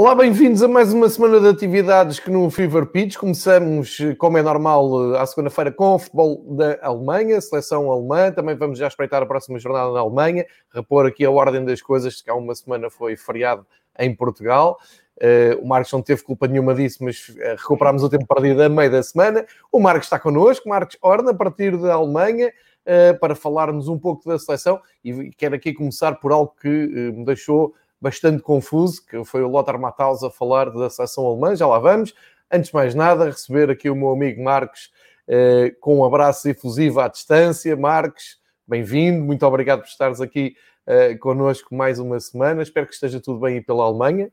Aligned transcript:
Olá, 0.00 0.14
bem-vindos 0.14 0.62
a 0.62 0.66
mais 0.66 0.94
uma 0.94 1.10
semana 1.10 1.38
de 1.38 1.48
atividades 1.48 2.18
que 2.18 2.30
no 2.30 2.48
Fever 2.48 2.86
Pitch. 2.86 3.18
Começamos, 3.18 3.98
como 4.16 4.38
é 4.38 4.42
normal, 4.42 5.14
à 5.14 5.26
segunda-feira 5.26 5.70
com 5.70 5.94
o 5.94 5.98
futebol 5.98 6.42
da 6.56 6.78
Alemanha, 6.80 7.38
seleção 7.38 7.92
alemã. 7.92 8.32
Também 8.32 8.56
vamos 8.56 8.78
já 8.78 8.88
espreitar 8.88 9.22
a 9.22 9.26
próxima 9.26 9.58
jornada 9.58 9.92
na 9.92 10.00
Alemanha, 10.00 10.46
repor 10.72 11.04
aqui 11.04 11.22
a 11.22 11.30
ordem 11.30 11.66
das 11.66 11.82
coisas, 11.82 12.22
que 12.22 12.30
há 12.30 12.34
uma 12.34 12.54
semana 12.54 12.88
foi 12.88 13.14
feriado 13.14 13.66
em 13.98 14.16
Portugal. 14.16 14.78
Uh, 15.18 15.62
o 15.62 15.68
Marcos 15.68 15.92
não 15.92 16.00
teve 16.00 16.22
culpa 16.22 16.48
nenhuma 16.48 16.74
disso, 16.74 17.04
mas 17.04 17.28
uh, 17.28 17.56
recuperámos 17.58 18.02
o 18.02 18.08
tempo 18.08 18.26
perdido 18.26 18.62
a 18.62 18.70
meio 18.70 18.90
da 18.90 19.02
semana. 19.02 19.44
O 19.70 19.78
Marcos 19.78 20.06
está 20.06 20.18
connosco, 20.18 20.66
Marcos 20.66 20.96
Horna, 21.02 21.32
a 21.32 21.34
partir 21.34 21.76
da 21.76 21.92
Alemanha, 21.92 22.48
uh, 22.48 23.20
para 23.20 23.34
falarmos 23.34 23.86
um 23.86 23.98
pouco 23.98 24.26
da 24.26 24.38
seleção. 24.38 24.80
E 25.04 25.28
quero 25.36 25.56
aqui 25.56 25.74
começar 25.74 26.14
por 26.14 26.32
algo 26.32 26.54
que 26.58 26.68
me 26.68 27.22
deixou 27.22 27.74
bastante 28.00 28.42
confuso, 28.42 29.04
que 29.04 29.22
foi 29.24 29.42
o 29.42 29.48
Lothar 29.48 29.78
Matthaus 29.78 30.22
a 30.22 30.30
falar 30.30 30.70
da 30.70 30.88
seleção 30.88 31.26
alemã, 31.26 31.54
já 31.54 31.66
lá 31.66 31.78
vamos. 31.78 32.14
Antes 32.50 32.70
de 32.70 32.74
mais 32.74 32.94
nada, 32.94 33.26
receber 33.26 33.70
aqui 33.70 33.90
o 33.90 33.94
meu 33.94 34.10
amigo 34.10 34.42
Marcos 34.42 34.90
eh, 35.28 35.74
com 35.80 35.98
um 35.98 36.04
abraço 36.04 36.48
efusivo 36.48 37.00
à 37.00 37.08
distância. 37.08 37.76
Marcos, 37.76 38.40
bem-vindo, 38.66 39.24
muito 39.24 39.46
obrigado 39.46 39.80
por 39.80 39.88
estares 39.88 40.20
aqui 40.20 40.56
eh, 40.86 41.14
connosco 41.16 41.74
mais 41.74 41.98
uma 41.98 42.18
semana. 42.18 42.62
Espero 42.62 42.86
que 42.86 42.94
esteja 42.94 43.20
tudo 43.20 43.38
bem 43.38 43.56
aí 43.56 43.60
pela 43.60 43.84
Alemanha. 43.84 44.32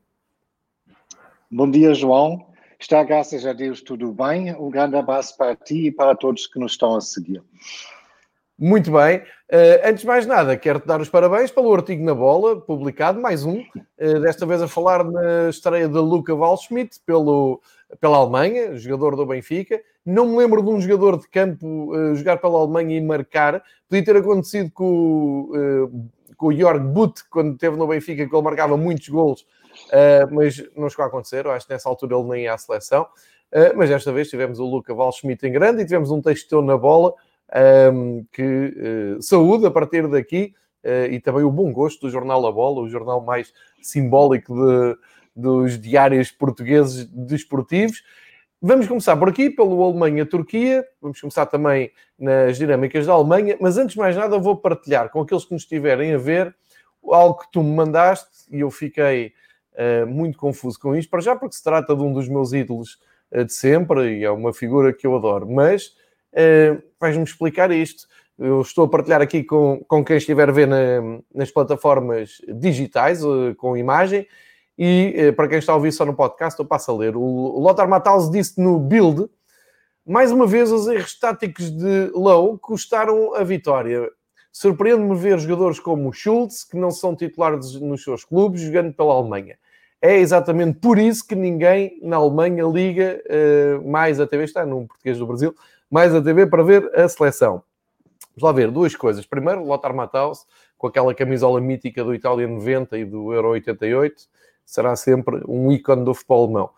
Bom 1.50 1.70
dia, 1.70 1.94
João. 1.94 2.48
Está, 2.80 3.02
graças 3.02 3.46
a 3.46 3.52
Deus, 3.52 3.80
tudo 3.82 4.12
bem. 4.12 4.54
Um 4.56 4.70
grande 4.70 4.96
abraço 4.96 5.36
para 5.36 5.54
ti 5.54 5.86
e 5.86 5.92
para 5.92 6.16
todos 6.16 6.46
que 6.46 6.58
nos 6.58 6.72
estão 6.72 6.96
a 6.96 7.00
seguir. 7.00 7.42
Muito 8.60 8.90
bem. 8.90 9.18
Uh, 9.18 9.86
antes 9.88 10.00
de 10.00 10.06
mais 10.08 10.26
nada, 10.26 10.56
quero-te 10.56 10.84
dar 10.84 11.00
os 11.00 11.08
parabéns 11.08 11.48
pelo 11.48 11.72
artigo 11.72 12.04
na 12.04 12.12
bola, 12.12 12.60
publicado, 12.60 13.20
mais 13.20 13.44
um, 13.44 13.60
uh, 13.60 14.20
desta 14.20 14.44
vez 14.44 14.60
a 14.60 14.66
falar 14.66 15.04
na 15.04 15.48
estreia 15.48 15.86
de 15.86 15.96
Luca 15.96 16.34
Waldschmidt 16.34 16.98
pelo, 17.06 17.60
pela 18.00 18.16
Alemanha, 18.16 18.76
jogador 18.76 19.14
do 19.14 19.24
Benfica. 19.24 19.80
Não 20.04 20.26
me 20.26 20.38
lembro 20.38 20.60
de 20.60 20.70
um 20.70 20.80
jogador 20.80 21.20
de 21.20 21.28
campo 21.28 21.94
uh, 21.94 22.16
jogar 22.16 22.38
pela 22.38 22.58
Alemanha 22.58 22.96
e 22.96 23.00
marcar. 23.00 23.62
Podia 23.88 24.04
ter 24.04 24.16
acontecido 24.16 24.72
com, 24.72 25.50
com 26.36 26.46
o 26.48 26.52
Jorg 26.52 26.82
Butt, 26.82 27.28
quando 27.30 27.52
esteve 27.52 27.76
no 27.76 27.86
Benfica, 27.86 28.26
que 28.26 28.34
ele 28.34 28.42
marcava 28.42 28.76
muitos 28.76 29.08
golos, 29.08 29.46
mas 30.32 30.62
não 30.76 30.90
chegou 30.90 31.04
a 31.04 31.08
acontecer. 31.08 31.46
Eu 31.46 31.52
acho 31.52 31.66
que 31.66 31.72
nessa 31.72 31.88
altura 31.88 32.16
ele 32.16 32.28
nem 32.28 32.42
ia 32.42 32.54
à 32.54 32.58
seleção. 32.58 33.06
mas 33.74 33.88
desta 33.88 34.12
vez 34.12 34.28
tivemos 34.28 34.58
o 34.58 34.66
Luca 34.66 34.92
Waldschmidt 34.92 35.46
em 35.46 35.52
grande 35.52 35.80
e 35.80 35.84
tivemos 35.86 36.10
um 36.10 36.20
texto 36.20 36.60
na 36.60 36.76
bola 36.76 37.14
um, 37.92 38.24
que 38.32 38.42
uh, 39.18 39.22
saúde 39.22 39.66
a 39.66 39.70
partir 39.70 40.06
daqui 40.08 40.54
uh, 40.84 41.12
e 41.12 41.20
também 41.20 41.44
o 41.44 41.50
bom 41.50 41.72
gosto 41.72 42.06
do 42.06 42.10
Jornal 42.10 42.46
A 42.46 42.52
Bola, 42.52 42.80
o 42.80 42.88
jornal 42.88 43.20
mais 43.20 43.52
simbólico 43.80 44.54
de, 44.54 44.96
dos 45.34 45.80
diários 45.80 46.30
portugueses 46.30 47.06
desportivos. 47.06 48.02
Vamos 48.60 48.88
começar 48.88 49.16
por 49.16 49.28
aqui, 49.28 49.50
pelo 49.50 49.80
Alemanha-Turquia, 49.84 50.84
vamos 51.00 51.20
começar 51.20 51.46
também 51.46 51.92
nas 52.18 52.58
dinâmicas 52.58 53.06
da 53.06 53.12
Alemanha, 53.12 53.56
mas 53.60 53.78
antes 53.78 53.92
de 53.92 54.00
mais 54.00 54.16
nada 54.16 54.36
vou 54.36 54.56
partilhar 54.56 55.10
com 55.10 55.20
aqueles 55.20 55.44
que 55.44 55.52
nos 55.52 55.62
estiverem 55.62 56.12
a 56.12 56.18
ver 56.18 56.54
algo 57.04 57.38
que 57.38 57.52
tu 57.52 57.62
me 57.62 57.74
mandaste 57.74 58.28
e 58.50 58.60
eu 58.60 58.70
fiquei 58.70 59.32
uh, 59.74 60.06
muito 60.06 60.36
confuso 60.36 60.78
com 60.80 60.96
isto, 60.96 61.08
para 61.08 61.20
já 61.20 61.36
porque 61.36 61.54
se 61.54 61.62
trata 61.62 61.94
de 61.94 62.02
um 62.02 62.12
dos 62.12 62.28
meus 62.28 62.52
ídolos 62.52 62.98
uh, 63.30 63.44
de 63.44 63.52
sempre 63.52 64.18
e 64.18 64.24
é 64.24 64.30
uma 64.30 64.52
figura 64.52 64.92
que 64.92 65.06
eu 65.06 65.14
adoro, 65.14 65.48
mas 65.48 65.94
uh, 66.32 66.82
vais-me 67.00 67.24
explicar 67.24 67.70
isto. 67.70 68.06
Eu 68.38 68.60
estou 68.60 68.84
a 68.84 68.88
partilhar 68.88 69.20
aqui 69.20 69.42
com, 69.42 69.84
com 69.88 70.04
quem 70.04 70.16
estiver 70.16 70.48
a 70.48 70.52
ver 70.52 70.68
na, 70.68 71.20
nas 71.34 71.50
plataformas 71.50 72.40
digitais, 72.48 73.24
uh, 73.24 73.54
com 73.56 73.76
imagem, 73.76 74.26
e 74.78 75.28
uh, 75.28 75.32
para 75.34 75.48
quem 75.48 75.58
está 75.58 75.72
a 75.72 75.76
ouvir 75.76 75.92
só 75.92 76.04
no 76.04 76.14
podcast, 76.14 76.58
eu 76.58 76.66
passo 76.66 76.90
a 76.90 76.96
ler. 76.96 77.16
O, 77.16 77.58
Lothar 77.58 77.88
Matthaus 77.88 78.30
disse 78.30 78.60
no 78.60 78.78
Build, 78.78 79.28
mais 80.06 80.30
uma 80.30 80.46
vez 80.46 80.70
os 80.70 80.86
erros 80.86 81.18
táticos 81.18 81.70
de 81.70 82.10
Lowe 82.14 82.58
custaram 82.58 83.34
a 83.34 83.42
vitória. 83.42 84.08
Surpreende-me 84.52 85.14
ver 85.14 85.38
jogadores 85.38 85.78
como 85.78 86.12
Schultz, 86.12 86.64
que 86.64 86.76
não 86.76 86.90
são 86.90 87.14
titulares 87.14 87.74
nos 87.80 88.02
seus 88.02 88.24
clubes, 88.24 88.62
jogando 88.62 88.92
pela 88.92 89.12
Alemanha. 89.12 89.58
É 90.00 90.16
exatamente 90.16 90.78
por 90.78 90.96
isso 90.96 91.26
que 91.26 91.34
ninguém 91.34 91.98
na 92.02 92.16
Alemanha 92.16 92.64
liga 92.64 93.20
uh, 93.26 93.88
mais 93.88 94.16
TV, 94.16 94.44
está 94.44 94.64
num 94.64 94.86
português 94.86 95.18
do 95.18 95.26
Brasil, 95.26 95.54
mais 95.90 96.14
a 96.14 96.20
TV 96.20 96.46
para 96.46 96.62
ver 96.62 96.90
a 96.94 97.08
seleção. 97.08 97.62
Vamos 98.36 98.42
lá 98.42 98.52
ver 98.52 98.70
duas 98.70 98.94
coisas. 98.94 99.26
Primeiro, 99.26 99.64
Lothar 99.64 99.94
Matthaus, 99.94 100.46
com 100.76 100.86
aquela 100.86 101.14
camisola 101.14 101.60
mítica 101.60 102.04
do 102.04 102.14
Itália 102.14 102.46
90 102.46 102.98
e 102.98 103.04
do 103.04 103.32
Euro 103.32 103.48
88, 103.50 104.22
será 104.64 104.94
sempre 104.94 105.42
um 105.48 105.72
ícone 105.72 106.04
do 106.04 106.14
futebol 106.14 106.44
alemão. 106.44 106.70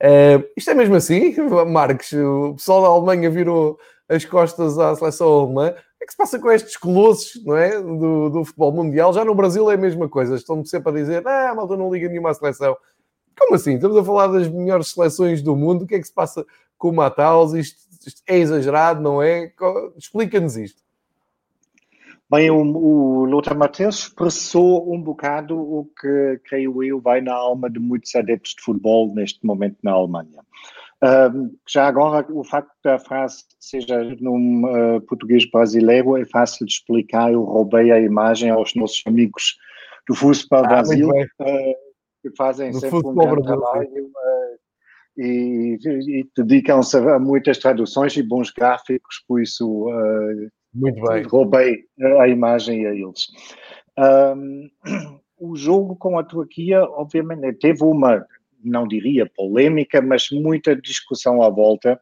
Uh, 0.00 0.44
isto 0.56 0.70
é 0.70 0.74
mesmo 0.74 0.94
assim, 0.94 1.34
Marcos? 1.68 2.12
O 2.12 2.54
pessoal 2.54 2.82
da 2.82 2.88
Alemanha 2.88 3.30
virou 3.30 3.78
as 4.08 4.24
costas 4.24 4.78
à 4.78 4.94
seleção 4.94 5.28
alemã. 5.28 5.70
O 5.70 5.98
que 5.98 6.04
é 6.04 6.06
que 6.06 6.12
se 6.12 6.16
passa 6.16 6.38
com 6.38 6.50
estes 6.50 6.76
colossos 6.76 7.44
não 7.44 7.56
é? 7.56 7.80
do, 7.80 8.30
do 8.30 8.44
futebol 8.44 8.72
mundial? 8.72 9.12
Já 9.12 9.24
no 9.24 9.34
Brasil 9.34 9.70
é 9.70 9.74
a 9.74 9.78
mesma 9.78 10.08
coisa. 10.08 10.36
Estão 10.36 10.64
sempre 10.64 10.90
a 10.90 10.94
dizer, 10.94 11.26
ah, 11.26 11.50
a 11.50 11.54
malta 11.54 11.76
não 11.76 11.92
liga 11.92 12.08
nenhuma 12.08 12.30
à 12.30 12.34
seleção. 12.34 12.76
Como 13.38 13.56
assim? 13.56 13.74
Estamos 13.74 13.96
a 13.96 14.04
falar 14.04 14.28
das 14.28 14.48
melhores 14.48 14.88
seleções 14.88 15.42
do 15.42 15.56
mundo. 15.56 15.82
O 15.82 15.86
que 15.86 15.96
é 15.96 15.98
que 15.98 16.06
se 16.06 16.14
passa 16.14 16.46
com 16.78 16.90
o 16.90 16.92
Matthaus? 16.92 17.52
Isto 17.54 17.83
isto 17.83 17.83
é 18.26 18.38
exagerado, 18.38 19.00
não 19.02 19.22
é? 19.22 19.52
Explica-nos 19.96 20.56
isto. 20.56 20.82
Bem, 22.30 22.50
o, 22.50 22.56
o 22.56 23.24
Lothar 23.26 23.56
Matheus 23.56 24.04
expressou 24.04 24.92
um 24.92 25.00
bocado 25.00 25.56
o 25.56 25.84
que, 26.00 26.40
creio 26.44 26.82
eu, 26.82 27.00
vai 27.00 27.20
na 27.20 27.34
alma 27.34 27.68
de 27.68 27.78
muitos 27.78 28.14
adeptos 28.14 28.54
de 28.54 28.62
futebol 28.62 29.14
neste 29.14 29.44
momento 29.44 29.76
na 29.82 29.92
Alemanha. 29.92 30.40
Uh, 31.02 31.54
já 31.68 31.86
agora, 31.86 32.26
o 32.30 32.42
facto 32.42 32.72
da 32.82 32.98
frase 32.98 33.44
seja 33.60 34.02
num 34.20 34.64
uh, 34.64 35.00
português 35.02 35.48
brasileiro 35.50 36.16
é 36.16 36.24
fácil 36.24 36.64
de 36.64 36.72
explicar. 36.72 37.30
Eu 37.30 37.42
roubei 37.42 37.92
a 37.92 38.00
imagem 38.00 38.48
aos 38.48 38.74
nossos 38.74 39.02
amigos 39.06 39.56
do 40.08 40.14
Fußball 40.14 40.64
ah, 40.64 40.68
Brasil, 40.68 41.10
uh, 41.10 41.74
que 42.22 42.34
fazem 42.36 42.72
sempre 42.72 43.06
um 43.06 43.14
grande 43.14 43.42
trabalho 43.42 44.10
e, 45.16 45.78
e 45.84 46.28
dedicam-se 46.36 46.96
a 46.96 47.18
muitas 47.18 47.58
traduções 47.58 48.16
e 48.16 48.22
bons 48.22 48.50
gráficos, 48.50 49.22
por 49.26 49.40
isso 49.40 49.88
uh, 49.88 50.50
Muito 50.74 51.00
bem. 51.02 51.22
roubei 51.22 51.84
a 52.20 52.28
imagem 52.28 52.86
a 52.86 52.94
eles. 52.94 53.28
Um, 53.98 54.68
o 55.38 55.56
jogo 55.56 55.96
com 55.96 56.18
a 56.18 56.24
Turquia, 56.24 56.82
obviamente, 56.82 57.58
teve 57.58 57.84
uma, 57.84 58.26
não 58.64 58.86
diria 58.86 59.30
polémica, 59.34 60.00
mas 60.00 60.28
muita 60.30 60.74
discussão 60.74 61.42
à 61.42 61.50
volta, 61.50 62.00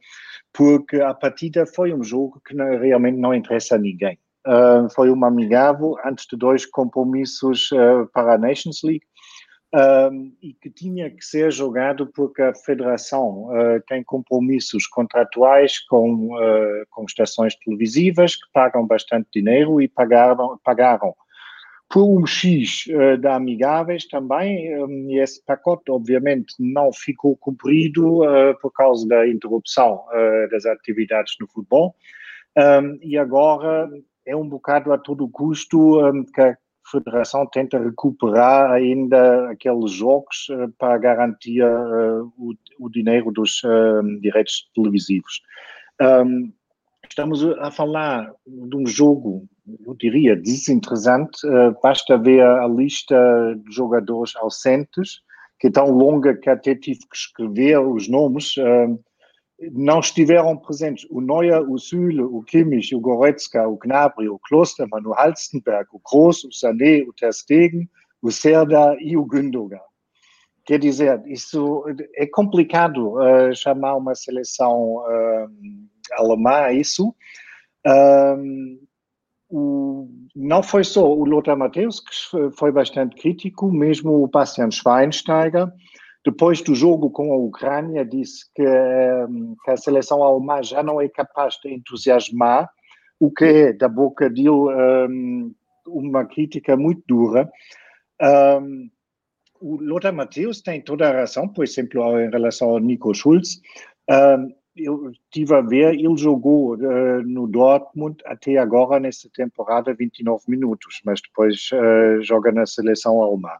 porque 0.52 1.00
a 1.00 1.14
partida 1.14 1.66
foi 1.66 1.92
um 1.92 2.02
jogo 2.02 2.40
que 2.46 2.54
não, 2.54 2.78
realmente 2.78 3.18
não 3.18 3.34
interessa 3.34 3.74
a 3.74 3.78
ninguém. 3.78 4.18
Uh, 4.46 4.92
foi 4.92 5.08
uma 5.08 5.28
amigável 5.28 5.94
antes 6.04 6.26
de 6.26 6.36
dois 6.36 6.66
compromissos 6.66 7.70
uh, 7.70 8.08
para 8.12 8.34
a 8.34 8.38
Nations 8.38 8.80
League 8.82 9.06
um, 9.74 10.32
e 10.42 10.52
que 10.52 10.68
tinha 10.68 11.10
que 11.10 11.24
ser 11.24 11.50
jogado 11.50 12.06
porque 12.06 12.42
a 12.42 12.54
Federação 12.54 13.46
uh, 13.46 13.82
tem 13.88 14.04
compromissos 14.04 14.86
contratuais 14.86 15.78
com, 15.86 16.34
uh, 16.34 16.86
com 16.90 17.04
estações 17.04 17.54
televisivas 17.56 18.36
que 18.36 18.46
pagam 18.52 18.86
bastante 18.86 19.28
dinheiro 19.32 19.80
e 19.80 19.88
pagaram, 19.88 20.58
pagaram 20.62 21.14
por 21.88 22.04
um 22.04 22.26
X 22.26 22.84
uh, 22.88 23.16
da 23.18 23.36
Amigáveis 23.36 24.06
também, 24.06 24.76
um, 24.84 25.10
e 25.10 25.18
esse 25.18 25.42
pacote 25.44 25.90
obviamente 25.90 26.54
não 26.58 26.92
ficou 26.92 27.34
cumprido 27.36 28.20
por 28.60 28.72
causa 28.72 29.06
da 29.08 29.26
interrupção 29.26 30.04
das 30.50 30.66
atividades 30.66 31.34
no 31.40 31.48
futebol. 31.48 31.94
Um, 32.56 32.98
e 33.00 33.16
agora 33.16 33.88
é 34.26 34.36
um 34.36 34.46
bocado 34.46 34.92
a 34.92 34.98
todo 34.98 35.28
custo 35.28 36.06
um, 36.06 36.24
que 36.24 36.40
a 36.40 36.56
Federação 36.90 37.46
tenta 37.46 37.78
recuperar 37.78 38.70
ainda 38.72 39.50
aqueles 39.50 39.92
jogos 39.92 40.48
uh, 40.50 40.70
para 40.78 40.98
garantir 40.98 41.62
uh, 41.62 42.32
o, 42.36 42.54
o, 42.78 42.90
dinheiro 42.90 43.30
dos 43.30 43.62
uh, 43.64 44.20
direitos 44.20 44.68
televisivos. 44.74 45.40
Um, 46.00 46.52
estamos 47.08 47.44
a 47.60 47.70
falar 47.70 48.32
de 48.46 48.76
um 48.76 48.86
jogo, 48.86 49.46
eu 49.86 49.94
diria, 49.94 50.34
desinteressante. 50.36 51.38
basta 51.82 52.18
ver 52.18 52.42
a 52.42 52.66
lista 52.66 53.14
de 53.56 53.74
jogadores 53.74 54.34
ausentes, 54.36 55.20
que 55.60 55.68
é 55.68 55.70
tão 55.70 55.90
longa 55.90 56.34
que 56.34 56.50
até 56.50 56.74
tive 56.74 57.00
que 57.00 57.16
escrever 57.16 57.78
os 57.78 58.08
nomes 58.08 58.54
não 59.70 60.00
estiveram 60.00 60.56
presentes 60.56 61.06
o 61.10 61.20
Neuer, 61.20 61.62
o 61.70 61.78
Süle, 61.78 62.22
o 62.22 62.42
Kimmich, 62.42 62.94
o 62.94 63.00
Goretzka, 63.00 63.68
o 63.68 63.76
Gnabry, 63.76 64.28
o 64.28 64.38
Klostermann, 64.38 65.06
o 65.06 65.14
Halstenberg, 65.14 65.88
o 65.92 66.00
Kroos, 66.00 66.44
o 66.44 66.52
Sané, 66.52 67.02
o 67.02 67.12
Ter 67.12 67.32
Stegen, 67.32 67.88
o 68.20 68.30
Serda 68.30 68.96
e 69.00 69.16
o 69.16 69.24
Gündogan. 69.24 69.80
Quer 70.64 70.78
dizer, 70.78 71.22
isso 71.26 71.84
é 72.14 72.26
complicado 72.26 73.14
uh, 73.14 73.54
chamar 73.54 73.96
uma 73.96 74.14
seleção 74.14 74.96
uh, 74.98 75.50
alemã 76.12 76.70
isso. 76.70 77.14
Um, 77.84 78.78
o, 79.50 80.08
não 80.34 80.62
foi 80.62 80.84
só 80.84 81.12
o 81.12 81.24
Lothar 81.24 81.58
Matthäus 81.58 82.00
que 82.00 82.50
foi 82.56 82.70
bastante 82.70 83.16
crítico, 83.16 83.70
mesmo 83.70 84.22
o 84.22 84.28
Bastian 84.28 84.70
Schweinsteiger, 84.70 85.70
depois 86.24 86.62
do 86.62 86.74
jogo 86.74 87.10
com 87.10 87.32
a 87.32 87.36
Ucrânia, 87.36 88.04
disse 88.04 88.44
que, 88.54 88.62
ehm, 88.62 89.54
que, 89.64 89.70
a 89.70 89.76
seleção 89.76 90.22
alemã 90.22 90.62
já 90.62 90.82
não 90.82 91.00
é 91.00 91.08
capaz 91.08 91.56
de 91.62 91.72
entusiasmar, 91.74 92.70
o 93.18 93.30
que 93.30 93.44
é, 93.44 93.72
da 93.72 93.88
boca 93.88 94.28
dele, 94.28 94.50
um, 94.50 95.54
uma 95.86 96.24
crítica 96.24 96.76
muito 96.76 97.02
dura. 97.06 97.50
Um, 98.20 98.90
o 99.60 99.76
Lothar 99.76 100.12
Matthäus 100.12 100.60
tem 100.60 100.80
toda 100.80 101.08
a 101.08 101.12
razão, 101.12 101.48
por 101.48 101.64
exemplo, 101.64 102.20
em 102.20 102.30
relação 102.30 102.70
ao 102.70 102.78
Nico 102.78 103.14
Schulz. 103.14 103.60
Um, 104.10 104.52
eu 104.74 105.10
estive 105.10 105.54
a 105.54 105.60
ver, 105.60 105.94
ele 105.94 106.16
jogou 106.16 106.74
uh, 106.74 107.22
no 107.22 107.46
Dortmund 107.46 108.16
até 108.24 108.56
agora, 108.56 108.98
nesta 108.98 109.28
temporada, 109.32 109.94
29 109.94 110.44
minutos, 110.48 111.00
mas 111.04 111.20
depois 111.20 111.68
uh, 111.72 112.22
joga 112.22 112.50
na 112.50 112.66
seleção 112.66 113.22
alemã. 113.22 113.52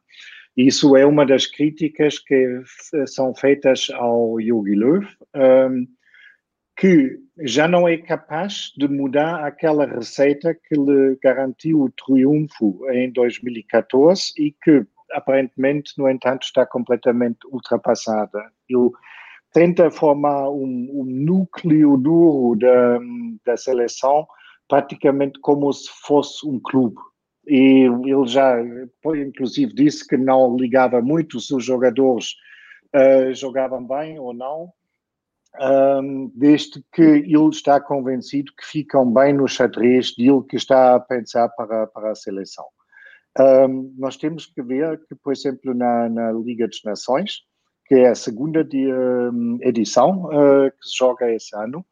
Isso 0.57 0.97
é 0.97 1.07
uma 1.07 1.25
das 1.25 1.47
críticas 1.47 2.19
que 2.19 2.63
são 3.07 3.35
feitas 3.35 3.89
ao 3.95 4.39
Yogi 4.39 4.75
Löw, 4.75 5.01
um, 5.35 5.87
que 6.77 7.19
já 7.41 7.67
não 7.67 7.89
é 7.89 7.97
capaz 7.97 8.73
de 8.77 8.87
mudar 8.87 9.47
aquela 9.47 9.87
receita 9.87 10.55
que 10.55 10.75
lhe 10.75 11.17
garantiu 11.23 11.83
o 11.83 11.91
triunfo 11.91 12.79
em 12.91 13.11
2014 13.11 14.33
e 14.39 14.53
que 14.53 14.87
aparentemente, 15.13 15.93
no 15.99 16.09
entanto, 16.09 16.43
está 16.45 16.67
completamente 16.67 17.39
ultrapassada. 17.47 18.51
Ele 18.69 18.91
tenta 19.53 19.91
formar 19.91 20.51
um, 20.51 20.89
um 20.93 21.05
núcleo 21.05 21.97
duro 21.97 22.59
da, 22.59 22.99
da 23.45 23.57
seleção 23.57 24.27
praticamente 24.69 25.39
como 25.41 25.71
se 25.73 25.91
fosse 26.07 26.47
um 26.47 26.59
clube 26.59 26.97
e 27.47 27.89
ele 28.05 28.27
já, 28.27 28.56
inclusive, 29.17 29.75
disse 29.75 30.06
que 30.06 30.17
não 30.17 30.56
ligava 30.56 31.00
muito 31.00 31.41
se 31.41 31.55
os 31.55 31.65
jogadores 31.65 32.35
uh, 32.94 33.35
jogavam 33.35 33.85
bem 33.87 34.19
ou 34.19 34.33
não, 34.33 34.73
um, 35.61 36.33
desde 36.35 36.83
que 36.93 37.03
ele 37.03 37.49
está 37.50 37.81
convencido 37.81 38.53
que 38.56 38.67
ficam 38.67 39.12
bem 39.12 39.35
no 39.35 39.47
xadrez 39.47 40.15
dele 40.17 40.43
que 40.49 40.56
está 40.56 40.94
a 40.94 41.00
pensar 41.00 41.49
para, 41.50 41.87
para 41.89 42.12
a 42.12 42.15
seleção. 42.15 42.65
Um, 43.39 43.94
nós 43.99 44.17
temos 44.17 44.47
que 44.47 44.62
ver 44.62 45.00
que, 45.06 45.15
por 45.15 45.33
exemplo, 45.33 45.75
na, 45.75 46.09
na 46.09 46.33
Liga 46.33 46.67
das 46.67 46.81
Nações, 46.85 47.41
que 47.87 47.97
é 47.97 48.09
a 48.09 48.15
segunda 48.15 48.62
de, 48.62 48.93
um, 48.93 49.59
edição 49.61 50.25
uh, 50.27 50.71
que 50.71 50.89
se 50.89 50.97
joga 50.97 51.31
esse 51.31 51.55
ano, 51.56 51.85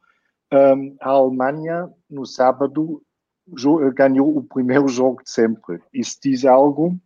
a 1.01 1.11
Alemanha, 1.11 1.89
no 2.11 2.27
sábado, 2.27 3.01
ganhou 3.95 4.37
o 4.37 4.43
primeiro 4.43 4.89
jogo 4.89 5.23
de 5.23 5.31
sempre. 5.31 5.81
Isso 5.93 6.19
diz 6.23 6.45
algo 6.45 6.99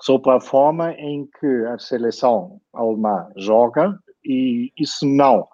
sobre 0.00 0.30
a 0.30 0.40
forma 0.40 0.92
em 0.92 1.28
que 1.38 1.46
a 1.66 1.78
seleção 1.78 2.60
alemã 2.72 3.28
joga, 3.36 3.98
e 4.24 4.72
isso 4.78 5.06
não 5.06 5.46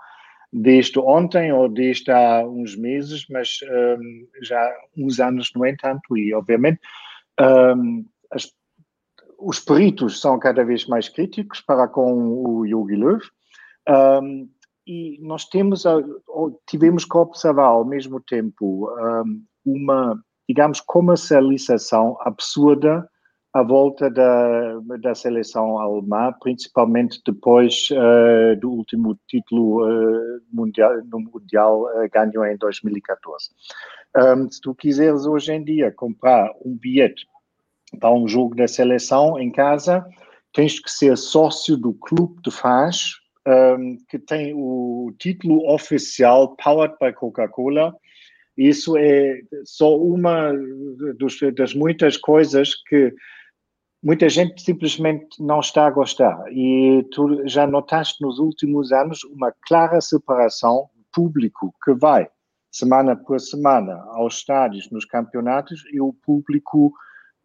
desde 0.56 1.00
ontem 1.00 1.52
ou 1.52 1.68
desde 1.68 2.12
há 2.12 2.46
uns 2.46 2.76
meses, 2.76 3.26
mas 3.28 3.58
um, 3.64 4.28
já 4.40 4.72
uns 4.96 5.18
anos, 5.18 5.50
no 5.52 5.66
entanto, 5.66 6.16
e 6.16 6.32
obviamente 6.32 6.78
um, 7.76 8.06
as, 8.30 8.48
os 9.36 9.58
peritos 9.58 10.20
são 10.20 10.38
cada 10.38 10.64
vez 10.64 10.86
mais 10.86 11.08
críticos 11.08 11.60
para 11.60 11.88
com 11.88 12.28
o 12.28 12.64
Jogi 12.68 12.94
Löw, 12.94 13.18
um, 14.22 14.48
e 14.86 15.18
nós 15.22 15.46
temos, 15.46 15.82
tivemos 16.68 17.04
que 17.04 17.16
observar 17.16 17.68
ao 17.68 17.84
mesmo 17.84 18.20
tempo 18.20 18.88
hum, 19.24 19.42
uma 19.64 20.22
digamos, 20.48 20.80
comercialização 20.80 22.16
absurda 22.20 23.08
à 23.52 23.62
volta 23.62 24.10
da, 24.10 24.80
da 25.00 25.14
seleção 25.14 25.78
alemã, 25.78 26.34
principalmente 26.40 27.22
depois 27.24 27.88
uh, 27.92 28.58
do 28.60 28.70
último 28.72 29.16
título 29.28 29.84
uh, 29.84 30.40
mundial, 30.52 30.92
no 31.04 31.20
Mundial 31.20 31.82
uh, 31.82 32.08
ganho 32.12 32.44
em 32.44 32.56
2014. 32.56 33.50
Um, 34.16 34.50
se 34.50 34.60
tu 34.60 34.74
quiseres 34.74 35.24
hoje 35.24 35.52
em 35.52 35.62
dia 35.62 35.92
comprar 35.92 36.50
um 36.64 36.76
bilhete 36.76 37.26
para 38.00 38.12
um 38.12 38.26
jogo 38.26 38.56
da 38.56 38.66
seleção 38.66 39.38
em 39.38 39.52
casa, 39.52 40.04
tens 40.52 40.80
que 40.80 40.90
ser 40.90 41.16
sócio 41.16 41.76
do 41.76 41.92
clube 41.94 42.42
de 42.42 42.50
fãs, 42.50 43.20
um, 43.46 43.98
que 44.08 44.18
tem 44.18 44.52
o 44.52 45.12
título 45.18 45.72
oficial 45.72 46.56
Powered 46.56 46.96
by 47.00 47.12
Coca-Cola, 47.12 47.94
isso 48.56 48.96
é 48.96 49.40
só 49.64 49.96
uma 49.96 50.52
dos, 51.16 51.38
das 51.54 51.74
muitas 51.74 52.16
coisas 52.16 52.74
que 52.86 53.12
muita 54.02 54.28
gente 54.28 54.62
simplesmente 54.62 55.42
não 55.42 55.60
está 55.60 55.86
a 55.86 55.90
gostar. 55.90 56.44
E 56.52 57.04
tu 57.10 57.46
já 57.46 57.66
notaste 57.66 58.22
nos 58.22 58.38
últimos 58.38 58.92
anos 58.92 59.24
uma 59.24 59.52
clara 59.66 60.00
separação 60.00 60.88
público 61.12 61.74
que 61.84 61.94
vai 61.94 62.28
semana 62.70 63.14
por 63.14 63.40
semana 63.40 63.94
aos 64.10 64.38
estádios, 64.38 64.90
nos 64.90 65.04
campeonatos, 65.04 65.84
e 65.92 66.00
o 66.00 66.12
público 66.12 66.92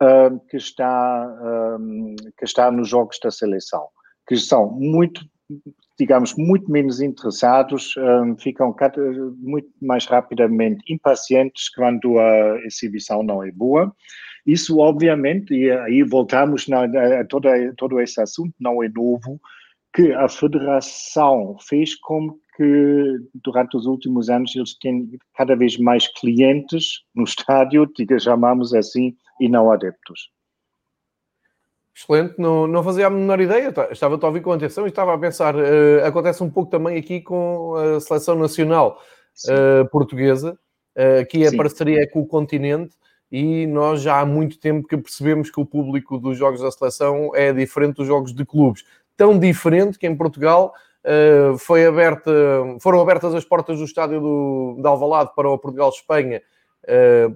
um, 0.02 0.40
que, 0.40 0.58
está, 0.58 1.78
um, 1.80 2.16
que 2.36 2.46
está 2.46 2.72
nos 2.72 2.90
jogos 2.90 3.20
da 3.24 3.30
seleção, 3.30 3.88
que 4.28 4.36
são 4.36 4.72
muito 4.72 5.22
digamos, 6.00 6.34
muito 6.36 6.72
menos 6.72 7.02
interessados, 7.02 7.94
um, 7.98 8.38
ficam 8.38 8.74
muito 9.38 9.70
mais 9.82 10.06
rapidamente 10.06 10.82
impacientes 10.88 11.68
quando 11.68 12.18
a 12.18 12.58
exibição 12.66 13.22
não 13.22 13.44
é 13.44 13.52
boa. 13.52 13.94
Isso, 14.48 14.80
obviamente, 14.80 15.54
e 15.54 15.70
aí 15.70 16.02
voltamos 16.02 16.70
na, 16.70 16.86
a 16.86 17.26
toda, 17.26 17.52
todo 17.76 18.00
esse 18.00 18.22
assunto, 18.22 18.54
não 18.58 18.82
é 18.82 18.88
novo, 18.88 19.40
que 19.94 20.14
a 20.14 20.30
federação 20.30 21.58
fez 21.60 21.96
com 21.96 22.32
que 22.56 23.18
durante 23.44 23.76
os 23.76 23.86
últimos 23.86 24.30
anos 24.30 24.56
eles 24.56 24.78
têm 24.78 25.10
cada 25.36 25.56
vez 25.56 25.78
mais 25.78 26.08
clientes 26.08 27.04
no 27.14 27.26
estádio, 27.26 27.86
diga, 27.94 28.18
chamamos 28.18 28.74
assim, 28.74 29.16
e 29.42 29.50
não 29.50 29.70
adeptos. 29.70 30.30
Excelente, 32.00 32.36
não, 32.38 32.66
não 32.66 32.82
fazia 32.82 33.08
a 33.08 33.10
menor 33.10 33.42
ideia, 33.42 33.74
tá, 33.74 33.90
estava 33.92 34.18
a 34.22 34.26
ouvir 34.26 34.40
com 34.40 34.54
atenção 34.54 34.86
e 34.86 34.90
estava 34.90 35.14
a 35.14 35.18
pensar, 35.18 35.54
uh, 35.54 36.06
acontece 36.06 36.42
um 36.42 36.50
pouco 36.50 36.72
também 36.72 36.98
aqui 36.98 37.20
com 37.20 37.76
a 37.76 38.00
seleção 38.00 38.36
nacional 38.36 39.02
uh, 39.50 39.86
portuguesa, 39.90 40.58
uh, 40.96 41.28
que 41.28 41.44
é 41.44 41.50
a 41.50 41.58
parceria 41.58 42.10
com 42.10 42.22
o 42.22 42.26
continente, 42.26 42.96
e 43.30 43.68
nós 43.68 44.02
já 44.02 44.22
há 44.22 44.26
muito 44.26 44.58
tempo 44.62 44.88
que 44.88 44.96
percebemos 44.96 45.52
que 45.52 45.60
o 45.60 45.66
público 45.66 46.18
dos 46.18 46.38
jogos 46.38 46.62
da 46.62 46.72
seleção 46.72 47.32
é 47.36 47.52
diferente 47.52 47.98
dos 47.98 48.08
jogos 48.08 48.34
de 48.34 48.46
clubes. 48.46 48.86
Tão 49.18 49.38
diferente 49.38 50.00
que 50.00 50.08
em 50.08 50.16
Portugal 50.16 50.74
uh, 51.04 51.58
foi 51.58 51.86
aberta, 51.86 52.32
foram 52.80 53.02
abertas 53.02 53.36
as 53.36 53.44
portas 53.44 53.78
do 53.78 53.84
estádio 53.84 54.22
do, 54.22 54.78
de 54.80 54.88
Alvalade 54.88 55.32
para 55.36 55.50
o 55.50 55.58
Portugal-Espanha, 55.58 56.42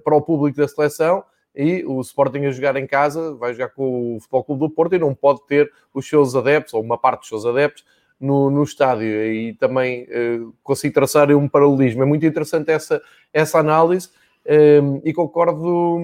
para 0.02 0.16
o 0.16 0.22
público 0.22 0.56
da 0.56 0.66
seleção, 0.66 1.22
e 1.54 1.84
o 1.84 2.00
Sporting 2.00 2.46
a 2.46 2.50
jogar 2.50 2.76
em 2.76 2.86
casa 2.86 3.34
vai 3.34 3.52
jogar 3.52 3.68
com 3.68 4.16
o 4.16 4.20
Futebol 4.20 4.44
Clube 4.44 4.60
do 4.60 4.70
Porto 4.70 4.94
e 4.94 4.98
não 4.98 5.14
pode 5.14 5.46
ter 5.46 5.70
os 5.92 6.08
seus 6.08 6.34
adeptos, 6.34 6.74
ou 6.74 6.82
uma 6.82 6.98
parte 6.98 7.20
dos 7.20 7.28
seus 7.28 7.46
adeptos, 7.46 7.84
no, 8.18 8.50
no 8.50 8.62
estádio. 8.62 9.06
E 9.06 9.54
também 9.54 10.04
uh, 10.04 10.54
consigo 10.62 10.94
traçar 10.94 11.30
um 11.30 11.48
paralelismo. 11.48 12.02
É 12.02 12.06
muito 12.06 12.26
interessante 12.26 12.70
essa, 12.70 13.00
essa 13.32 13.58
análise 13.58 14.08
um, 14.46 14.96
ehm, 14.96 15.00
e 15.04 15.12
concordo 15.12 15.98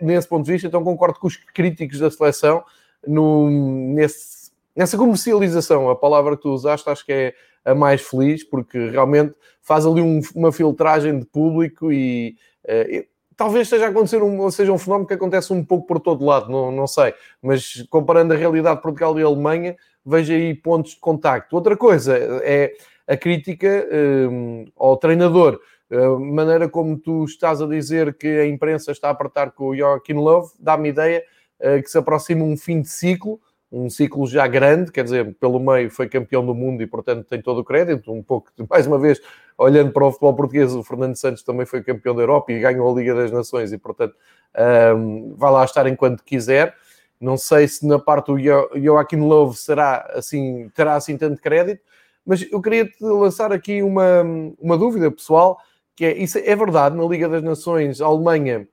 nesse 0.00 0.26
ponto 0.26 0.44
de 0.44 0.52
vista, 0.52 0.66
então 0.66 0.82
concordo 0.82 1.20
com 1.20 1.26
os 1.26 1.36
críticos 1.36 2.00
da 2.00 2.10
seleção 2.10 2.64
no, 3.06 3.48
nesse, 3.50 4.50
nessa 4.74 4.96
comercialização. 4.96 5.88
A 5.88 5.96
palavra 5.96 6.36
que 6.36 6.42
tu 6.42 6.50
usaste 6.50 6.88
acho 6.90 7.06
que 7.06 7.12
é 7.12 7.34
a 7.64 7.74
mais 7.74 8.00
feliz, 8.00 8.42
porque 8.42 8.90
realmente 8.90 9.34
faz 9.62 9.86
ali 9.86 10.00
um, 10.00 10.20
uma 10.34 10.50
filtragem 10.50 11.18
de 11.18 11.26
público 11.26 11.92
e 11.92 12.36
uh, 12.64 13.06
talvez 13.38 13.68
esteja 13.68 13.86
a 13.86 13.88
acontecer 13.90 14.20
um, 14.20 14.50
seja 14.50 14.72
um 14.72 14.78
fenómeno 14.78 15.06
que 15.06 15.14
acontece 15.14 15.52
um 15.52 15.64
pouco 15.64 15.86
por 15.86 16.00
todo 16.00 16.24
lado, 16.24 16.50
não, 16.50 16.72
não 16.72 16.88
sei. 16.88 17.14
Mas 17.40 17.86
comparando 17.88 18.34
a 18.34 18.36
realidade 18.36 18.76
de 18.76 18.82
Portugal 18.82 19.18
e 19.18 19.22
Alemanha, 19.22 19.76
vejo 20.04 20.32
aí 20.32 20.52
pontos 20.54 20.92
de 20.92 21.00
contacto. 21.00 21.54
Outra 21.54 21.76
coisa 21.76 22.18
é 22.42 22.72
a 23.06 23.16
crítica 23.16 23.86
um, 24.28 24.66
ao 24.76 24.96
treinador. 24.96 25.60
A 25.90 26.18
maneira 26.18 26.68
como 26.68 26.98
tu 26.98 27.24
estás 27.24 27.62
a 27.62 27.66
dizer 27.66 28.18
que 28.18 28.26
a 28.26 28.46
imprensa 28.46 28.90
está 28.90 29.06
a 29.06 29.12
apertar 29.12 29.52
com 29.52 29.68
o 29.68 29.76
Joaquim 29.76 30.14
Love 30.14 30.50
dá-me 30.58 30.88
ideia 30.88 31.22
uh, 31.60 31.80
que 31.80 31.88
se 31.88 31.96
aproxima 31.96 32.44
um 32.44 32.56
fim 32.56 32.82
de 32.82 32.88
ciclo, 32.88 33.40
um 33.70 33.90
ciclo 33.90 34.26
já 34.26 34.46
grande, 34.46 34.90
quer 34.90 35.04
dizer, 35.04 35.34
pelo 35.34 35.60
meio 35.60 35.90
foi 35.90 36.08
campeão 36.08 36.44
do 36.44 36.54
mundo 36.54 36.82
e, 36.82 36.86
portanto, 36.86 37.26
tem 37.26 37.40
todo 37.40 37.58
o 37.58 37.64
crédito. 37.64 38.10
Um 38.12 38.22
pouco, 38.22 38.50
mais 38.68 38.86
uma 38.86 38.98
vez, 38.98 39.20
olhando 39.56 39.92
para 39.92 40.04
o 40.04 40.10
futebol 40.10 40.34
português, 40.34 40.74
o 40.74 40.82
Fernando 40.82 41.16
Santos 41.16 41.42
também 41.42 41.66
foi 41.66 41.82
campeão 41.82 42.14
da 42.14 42.22
Europa 42.22 42.52
e 42.52 42.60
ganhou 42.60 42.90
a 42.90 42.94
Liga 42.98 43.14
das 43.14 43.30
Nações 43.30 43.72
e, 43.72 43.78
portanto, 43.78 44.14
um, 44.96 45.34
vai 45.36 45.50
lá 45.50 45.64
estar 45.64 45.86
enquanto 45.86 46.24
quiser. 46.24 46.74
Não 47.20 47.36
sei 47.36 47.66
se 47.68 47.86
na 47.86 47.98
parte 47.98 48.26
do 48.26 48.38
Joaquim 48.80 49.16
Love 49.16 49.56
será 49.56 50.08
assim, 50.14 50.70
terá 50.74 50.94
assim 50.94 51.16
tanto 51.16 51.42
crédito, 51.42 51.82
mas 52.24 52.46
eu 52.50 52.62
queria 52.62 52.86
te 52.86 53.02
lançar 53.02 53.52
aqui 53.52 53.82
uma, 53.82 54.22
uma 54.58 54.78
dúvida 54.78 55.10
pessoal, 55.10 55.58
que 55.96 56.04
é, 56.04 56.16
isso 56.16 56.38
é 56.38 56.54
verdade, 56.54 56.96
na 56.96 57.04
Liga 57.04 57.28
das 57.28 57.42
Nações, 57.42 58.00
a 58.00 58.06
Alemanha, 58.06 58.68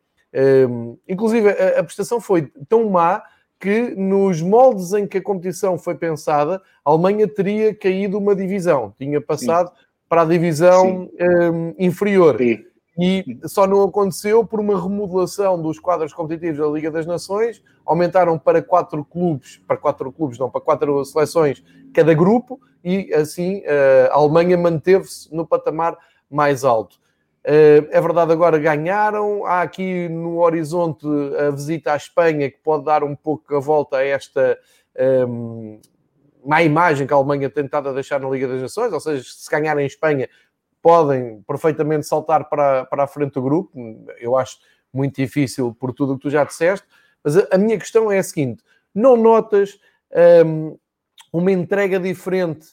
um, 0.70 0.98
inclusive 1.08 1.50
a, 1.50 1.80
a 1.80 1.84
prestação 1.84 2.22
foi 2.22 2.52
tão 2.70 2.90
má 2.90 3.24
que 3.66 3.96
nos 3.96 4.44
moldes 4.44 4.94
em 4.94 5.08
que 5.08 5.18
a 5.18 5.24
competição 5.24 5.76
foi 5.76 5.96
pensada, 5.96 6.62
a 6.86 6.92
Alemanha 6.92 7.28
teria 7.28 7.74
caído 7.74 8.20
uma 8.20 8.36
divisão, 8.36 8.94
tinha 8.96 9.20
passado 9.20 9.70
Sim. 9.70 9.76
para 10.08 10.22
a 10.22 10.26
divisão 10.26 11.10
um, 11.52 11.74
inferior. 11.80 12.38
Sim 12.38 12.64
e 12.98 13.40
só 13.44 13.68
não 13.68 13.84
aconteceu 13.84 14.46
por 14.46 14.62
uma 14.62 14.82
remodelação 14.82 15.62
dos 15.62 15.80
quadros 15.80 16.14
competitivos 16.14 16.60
da 16.60 16.68
Liga 16.68 16.90
das 16.90 17.06
Nações, 17.06 17.62
aumentaram 17.86 18.40
para 18.40 18.62
quatro 18.62 19.04
clubes, 19.04 19.62
para 19.68 19.76
quatro 19.76 20.10
clubes, 20.14 20.40
não, 20.40 20.50
para 20.50 20.62
quatro 20.62 21.04
seleções 21.04 21.62
cada 21.94 22.14
grupo, 22.14 22.58
e 22.82 23.14
assim 23.14 23.62
eh, 23.66 24.10
a 24.14 24.16
Alemanha 24.16 24.58
manteve-se 24.58 25.34
no 25.36 25.46
patamar 25.46 25.98
mais 26.32 26.64
alto. 26.64 26.98
Eh, 27.48 27.88
é 27.92 28.02
verdade, 28.02 28.32
agora 28.32 28.58
ganharam. 28.58 29.46
Há 29.46 29.62
aqui 29.62 30.10
no 30.10 30.40
horizonte 30.40 31.06
a 31.38 31.52
visita 31.52 31.94
à 31.94 31.96
Espanha, 31.96 32.50
que 32.50 32.58
pode 32.58 32.84
dar 32.86 33.04
um 33.04 33.16
pouco 33.16 33.56
a 33.56 33.60
volta 33.60 33.98
a 33.98 34.04
esta 34.04 34.58
um, 35.28 35.74
ehm, 35.76 35.82
má 36.44 36.64
imagem 36.64 37.06
que 37.06 37.14
a 37.14 37.16
Alemanha 37.16 37.48
tem 37.50 37.64
tentado 37.64 37.94
deixar 37.94 38.20
na 38.20 38.30
Liga 38.30 38.48
das 38.48 38.62
Nações, 38.62 38.92
ou 38.92 39.00
seja, 39.00 39.24
se 39.24 39.50
ganhar 39.50 39.78
em 39.78 39.86
Espanha 39.86 40.28
podem 40.82 41.44
perfeitamente 41.48 42.08
saltar 42.08 42.50
para, 42.50 42.86
para 42.86 43.04
a 43.04 43.08
frente 43.08 43.34
do 43.34 43.42
grupo. 43.44 43.72
Eu 44.20 44.36
acho 44.36 44.58
muito 44.92 45.16
difícil 45.16 45.76
por 45.80 45.94
tudo 45.94 46.14
o 46.14 46.16
que 46.18 46.24
tu 46.24 46.30
já 46.32 46.44
disseste, 46.44 46.88
mas 47.24 47.38
a, 47.38 47.58
minha 47.60 47.78
questão 47.78 48.12
é 48.12 48.18
a 48.18 48.24
seguinte: 48.24 48.64
não 48.94 49.16
notas 49.16 49.80
um, 50.46 50.80
uma 51.32 51.52
entrega 51.52 52.00
diferente? 52.00 52.70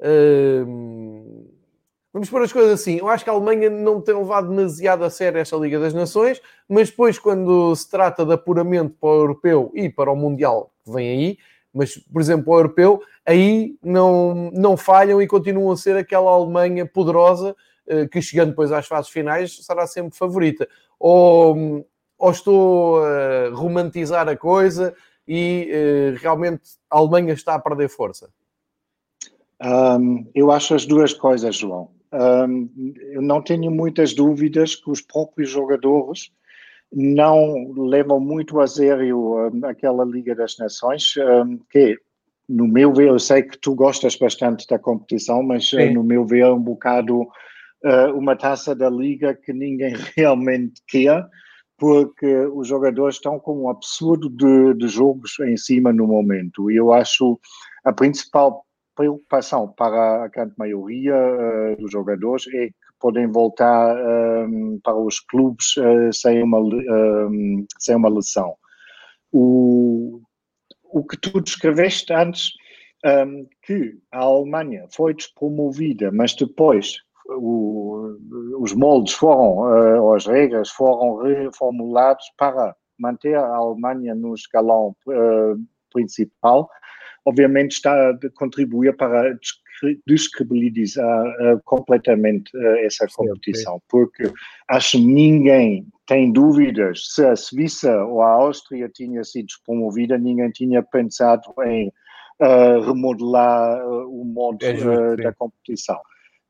Um, 0.00 1.53
vamos 2.14 2.30
pôr 2.30 2.42
as 2.42 2.52
coisas 2.52 2.80
assim. 2.80 2.98
Eu 2.98 3.08
acho 3.08 3.24
que 3.24 3.28
a 3.28 3.32
Alemanha 3.32 3.68
não 3.68 4.00
tem 4.00 4.14
levado 4.14 4.48
demasiado 4.48 5.04
a 5.04 5.10
sério 5.10 5.40
esta 5.40 5.56
Liga 5.56 5.80
das 5.80 5.92
Nações, 5.92 6.40
mas 6.68 6.88
depois, 6.88 7.18
quando 7.18 7.74
se 7.74 7.90
trata 7.90 8.24
de 8.24 8.32
apuramento 8.32 8.94
para 9.00 9.10
o 9.10 9.16
europeu 9.16 9.72
e 9.74 9.90
para 9.90 10.12
o 10.12 10.16
Mundial 10.16 10.70
que 10.84 10.92
vem 10.92 11.08
aí, 11.08 11.38
mas, 11.72 11.96
por 11.96 12.22
exemplo, 12.22 12.52
o 12.52 12.56
europeu, 12.56 13.02
aí 13.26 13.76
não, 13.82 14.52
não 14.54 14.76
falham 14.76 15.20
e 15.20 15.26
continuam 15.26 15.72
a 15.72 15.76
ser 15.76 15.96
aquela 15.96 16.30
Alemanha 16.30 16.86
poderosa 16.86 17.56
eh, 17.88 18.06
que, 18.06 18.22
chegando 18.22 18.50
depois 18.50 18.70
às 18.70 18.86
fases 18.86 19.10
finais, 19.10 19.64
será 19.64 19.84
sempre 19.84 20.16
favorita. 20.16 20.68
Ou, 21.00 21.84
ou 22.16 22.30
estou 22.30 23.04
a 23.04 23.50
romantizar 23.52 24.28
a 24.28 24.36
coisa 24.36 24.94
e 25.26 25.68
eh, 25.68 26.14
realmente 26.20 26.62
a 26.88 26.96
Alemanha 26.96 27.32
está 27.32 27.56
a 27.56 27.58
perder 27.58 27.88
força? 27.88 28.30
Um, 29.60 30.30
eu 30.32 30.52
acho 30.52 30.74
as 30.74 30.86
duas 30.86 31.12
coisas, 31.12 31.56
João. 31.56 31.90
Um, 32.14 32.94
eu 33.10 33.20
não 33.20 33.42
tenho 33.42 33.72
muitas 33.72 34.14
dúvidas 34.14 34.76
que 34.76 34.88
os 34.88 35.00
próprios 35.00 35.50
jogadores 35.50 36.30
não 36.92 37.72
levam 37.72 38.20
muito 38.20 38.60
a 38.60 38.68
sério 38.68 39.50
um, 39.52 39.66
aquela 39.66 40.04
Liga 40.04 40.32
das 40.32 40.56
Nações, 40.56 41.14
um, 41.16 41.58
que, 41.68 41.98
no 42.48 42.68
meu 42.68 42.92
ver, 42.94 43.08
eu 43.08 43.18
sei 43.18 43.42
que 43.42 43.58
tu 43.58 43.74
gostas 43.74 44.14
bastante 44.14 44.64
da 44.68 44.78
competição, 44.78 45.42
mas 45.42 45.72
uh, 45.72 45.90
no 45.92 46.04
meu 46.04 46.24
ver 46.24 46.42
é 46.44 46.52
um 46.52 46.60
bocado 46.60 47.22
uh, 47.22 48.14
uma 48.14 48.36
taça 48.36 48.76
da 48.76 48.88
Liga 48.88 49.34
que 49.34 49.52
ninguém 49.52 49.94
realmente 50.16 50.80
quer, 50.86 51.26
porque 51.76 52.46
os 52.54 52.68
jogadores 52.68 53.16
estão 53.16 53.40
com 53.40 53.64
um 53.64 53.68
absurdo 53.68 54.30
de, 54.30 54.74
de 54.74 54.86
jogos 54.86 55.36
em 55.40 55.56
cima 55.56 55.92
no 55.92 56.06
momento. 56.06 56.70
E 56.70 56.76
eu 56.76 56.92
acho 56.92 57.40
a 57.84 57.92
principal 57.92 58.63
preocupação 58.94 59.68
para 59.68 60.24
a 60.24 60.28
grande 60.28 60.54
maioria 60.56 61.14
uh, 61.14 61.76
dos 61.80 61.90
jogadores 61.90 62.46
é 62.54 62.68
que 62.68 62.74
podem 63.00 63.26
voltar 63.26 63.96
um, 64.48 64.80
para 64.82 64.96
os 64.96 65.20
clubes 65.20 65.76
uh, 65.76 66.12
sem, 66.12 66.42
uma, 66.42 66.58
um, 66.58 67.66
sem 67.78 67.96
uma 67.96 68.08
lesão. 68.08 68.54
O, 69.32 70.20
o 70.84 71.04
que 71.04 71.16
tu 71.16 71.40
descreveste 71.40 72.12
antes, 72.12 72.50
um, 73.04 73.46
que 73.62 73.98
a 74.12 74.20
Alemanha 74.20 74.86
foi 74.90 75.14
despromovida, 75.14 76.10
mas 76.12 76.34
depois 76.34 76.96
o, 77.28 78.16
os 78.58 78.72
moldes 78.72 79.14
foram, 79.14 79.58
uh, 79.58 80.14
as 80.14 80.26
regras 80.26 80.70
foram 80.70 81.16
reformulados 81.22 82.24
para 82.38 82.74
manter 82.98 83.34
a 83.34 83.56
Alemanha 83.56 84.14
no 84.14 84.34
escalão 84.34 84.94
principal, 85.92 86.70
obviamente 87.24 87.72
está 87.72 88.16
contribui 88.34 88.92
para 88.92 89.36
descredibilizar 90.06 91.26
uh, 91.26 91.60
completamente 91.64 92.56
uh, 92.56 92.76
essa 92.78 93.06
competição, 93.14 93.80
porque 93.88 94.30
acho 94.68 94.92
que 94.92 95.04
ninguém 95.04 95.86
tem 96.06 96.32
dúvidas 96.32 97.14
se 97.14 97.24
a 97.24 97.34
Suíça 97.34 98.04
ou 98.04 98.22
a 98.22 98.30
Áustria 98.30 98.88
tinha 98.88 99.24
sido 99.24 99.48
promovida, 99.64 100.18
ninguém 100.18 100.50
tinha 100.50 100.82
pensado 100.82 101.42
em 101.64 101.88
uh, 102.40 102.80
remodelar 102.80 103.84
o 103.86 104.24
modo 104.24 104.64
é 104.64 105.16
da 105.16 105.32
competição. 105.32 105.98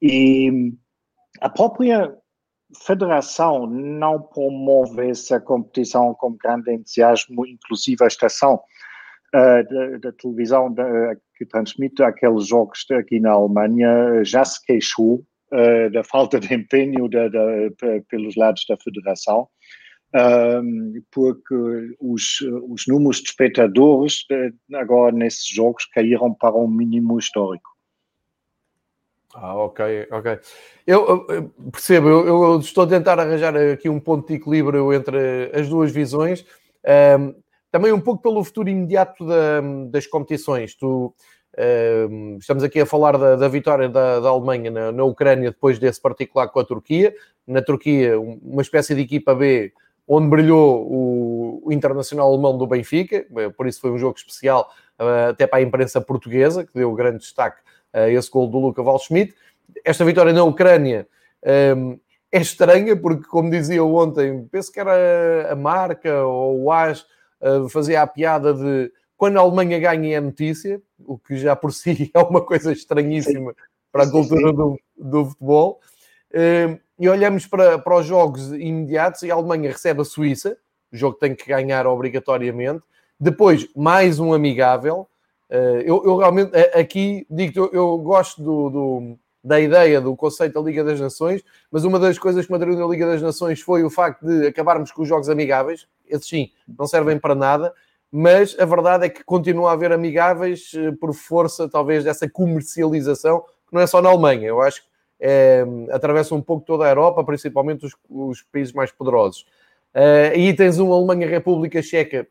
E 0.02 0.72
a 1.40 1.48
própria 1.48 2.14
federação 2.84 3.66
não 3.66 4.20
promove 4.20 5.08
essa 5.08 5.40
competição 5.40 6.14
com 6.14 6.36
grande 6.36 6.72
entusiasmo, 6.72 7.46
inclusive 7.46 8.02
a 8.04 8.08
estação 8.08 8.60
uh, 9.34 9.98
da, 10.00 10.12
televisão 10.12 10.72
da, 10.72 11.16
que 11.36 11.44
transmite 11.44 12.02
aqueles 12.02 12.46
jogos 12.46 12.86
aqui 12.92 13.18
na 13.18 13.32
Alemanha 13.32 14.22
já 14.24 14.44
se 14.44 14.64
queixou 14.64 15.24
uh, 15.52 15.90
da 15.92 16.04
falta 16.04 16.38
de 16.38 16.54
empenho 16.54 17.08
da, 17.08 17.28
da, 17.28 17.42
pelos 18.08 18.36
lados 18.36 18.64
da 18.68 18.76
federação, 18.76 19.48
porque 21.10 21.54
os, 21.98 22.40
os 22.68 22.86
números 22.86 23.16
de 23.16 23.30
espectadores 23.30 24.24
agora 24.74 25.10
nesses 25.10 25.44
jogos 25.44 25.86
caíram 25.86 26.32
para 26.32 26.54
um 26.54 26.68
mínimo 26.68 27.18
histórico. 27.18 27.74
Ah, 29.34 29.56
ok, 29.56 30.06
ok. 30.12 30.38
Eu, 30.86 31.26
eu 31.28 31.50
percebo, 31.72 32.08
eu, 32.08 32.26
eu, 32.26 32.60
estou 32.60 32.84
a 32.84 32.86
tentar 32.86 33.18
arranjar 33.18 33.56
aqui 33.56 33.88
um 33.88 33.98
ponto 33.98 34.28
de 34.28 34.34
equilíbrio 34.34 34.92
entre 34.92 35.50
as 35.52 35.68
duas 35.68 35.90
visões. 35.90 36.46
Um, 37.18 37.34
também 37.74 37.92
um 37.92 38.00
pouco 38.00 38.22
pelo 38.22 38.44
futuro 38.44 38.68
imediato 38.68 39.26
da, 39.26 39.60
das 39.90 40.06
competições. 40.06 40.76
Tu, 40.76 41.06
uh, 41.06 42.38
estamos 42.38 42.62
aqui 42.62 42.80
a 42.80 42.86
falar 42.86 43.18
da, 43.18 43.34
da 43.34 43.48
vitória 43.48 43.88
da, 43.88 44.20
da 44.20 44.28
Alemanha 44.28 44.70
na, 44.70 44.92
na, 44.92 45.02
Ucrânia 45.02 45.50
depois 45.50 45.76
desse 45.76 46.00
particular 46.00 46.46
com 46.46 46.60
a 46.60 46.64
Turquia. 46.64 47.12
Na 47.44 47.60
Turquia, 47.60 48.16
uma 48.20 48.62
espécie 48.62 48.94
de 48.94 49.00
equipa 49.00 49.34
B 49.34 49.72
onde 50.06 50.28
brilhou 50.28 50.86
o, 50.86 51.62
o 51.64 51.72
internacional 51.72 52.32
alemão 52.32 52.56
do 52.56 52.64
Benfica, 52.64 53.26
eh, 53.36 53.48
por 53.48 53.66
isso 53.66 53.80
foi 53.80 53.90
um 53.90 53.98
jogo 53.98 54.16
especial 54.16 54.70
uh, 55.00 55.30
até 55.30 55.44
para 55.44 55.58
a 55.58 55.62
imprensa 55.62 56.00
portuguesa, 56.00 56.64
que 56.64 56.74
deu 56.74 56.92
grande 56.92 57.18
destaque 57.18 57.60
a 57.92 58.08
esse 58.08 58.30
gol 58.30 58.46
do 58.46 58.60
Luca 58.60 58.84
Valschmidt. 58.84 59.34
Esta 59.84 60.04
vitória 60.04 60.32
na 60.32 60.44
Ucrânia 60.44 61.08
um, 61.76 61.98
é 62.30 62.40
estranha, 62.40 62.94
porque, 62.94 63.26
como 63.26 63.50
dizia 63.50 63.82
ontem, 63.82 64.46
penso 64.48 64.70
que 64.70 64.78
era 64.78 65.50
a 65.50 65.56
marca 65.56 66.22
ou 66.22 66.62
o 66.62 66.70
AS 66.70 67.04
fazia 67.70 68.02
a 68.02 68.06
piada 68.06 68.54
de 68.54 68.90
quando 69.16 69.38
a 69.38 69.40
Alemanha 69.40 69.78
ganha 69.78 70.16
é 70.16 70.20
notícia, 70.20 70.82
o 70.98 71.18
que 71.18 71.36
já 71.36 71.54
por 71.54 71.72
si 71.74 72.10
é 72.12 72.18
uma 72.18 72.44
coisa 72.44 72.72
estranhíssima 72.72 73.52
sim. 73.52 73.56
para 73.92 74.04
a 74.04 74.10
cultura 74.10 74.52
do, 74.52 74.78
do 74.96 75.24
futebol. 75.26 75.80
Uh, 76.30 76.78
e 76.98 77.08
olhamos 77.08 77.46
para, 77.46 77.78
para 77.78 77.96
os 77.96 78.06
jogos 78.06 78.52
imediatos 78.52 79.22
e 79.22 79.30
a 79.30 79.34
Alemanha 79.34 79.70
recebe 79.70 80.00
a 80.00 80.04
Suíça, 80.04 80.56
o 80.92 80.96
jogo 80.96 81.16
tem 81.16 81.34
que 81.34 81.46
ganhar 81.46 81.86
obrigatoriamente. 81.86 82.82
Depois, 83.18 83.68
mais 83.74 84.18
um 84.18 84.32
amigável. 84.32 85.08
Uh, 85.50 85.80
eu, 85.84 86.02
eu, 86.04 86.16
realmente, 86.16 86.56
aqui, 86.74 87.26
digo 87.30 87.60
eu, 87.60 87.70
eu 87.72 87.98
gosto 87.98 88.42
do, 88.42 88.70
do, 88.70 89.18
da 89.44 89.60
ideia 89.60 90.00
do 90.00 90.16
conceito 90.16 90.54
da 90.54 90.60
Liga 90.60 90.82
das 90.82 90.98
Nações, 90.98 91.44
mas 91.70 91.84
uma 91.84 91.98
das 91.98 92.18
coisas 92.18 92.46
que 92.46 92.52
me 92.52 92.58
na 92.58 92.86
Liga 92.86 93.06
das 93.06 93.20
Nações 93.20 93.60
foi 93.60 93.84
o 93.84 93.90
facto 93.90 94.24
de 94.26 94.46
acabarmos 94.46 94.90
com 94.90 95.02
os 95.02 95.08
jogos 95.08 95.28
amigáveis. 95.28 95.86
Esses 96.08 96.26
sim, 96.26 96.50
não 96.66 96.86
servem 96.86 97.18
para 97.18 97.34
nada, 97.34 97.74
mas 98.10 98.56
a 98.58 98.64
verdade 98.64 99.04
é 99.04 99.08
que 99.10 99.22
continua 99.22 99.68
a 99.68 99.72
haver 99.74 99.92
amigáveis 99.92 100.72
eh, 100.74 100.92
por 100.92 101.12
força, 101.12 101.68
talvez, 101.68 102.04
dessa 102.04 102.28
comercialização, 102.28 103.40
que 103.68 103.74
não 103.74 103.82
é 103.82 103.86
só 103.86 104.00
na 104.00 104.08
Alemanha. 104.08 104.48
Eu 104.48 104.62
acho 104.62 104.80
que 104.80 104.88
é, 105.20 105.64
atravessa 105.90 106.34
um 106.34 106.40
pouco 106.40 106.64
toda 106.64 106.86
a 106.86 106.88
Europa, 106.88 107.22
principalmente 107.22 107.84
os, 107.84 107.92
os 108.08 108.42
países 108.42 108.72
mais 108.72 108.90
poderosos. 108.92 109.42
Uh, 109.94 110.36
e 110.36 110.54
tens 110.54 110.78
uma 110.78 110.96
Alemanha-República 110.96 111.80
Checa 111.80 112.26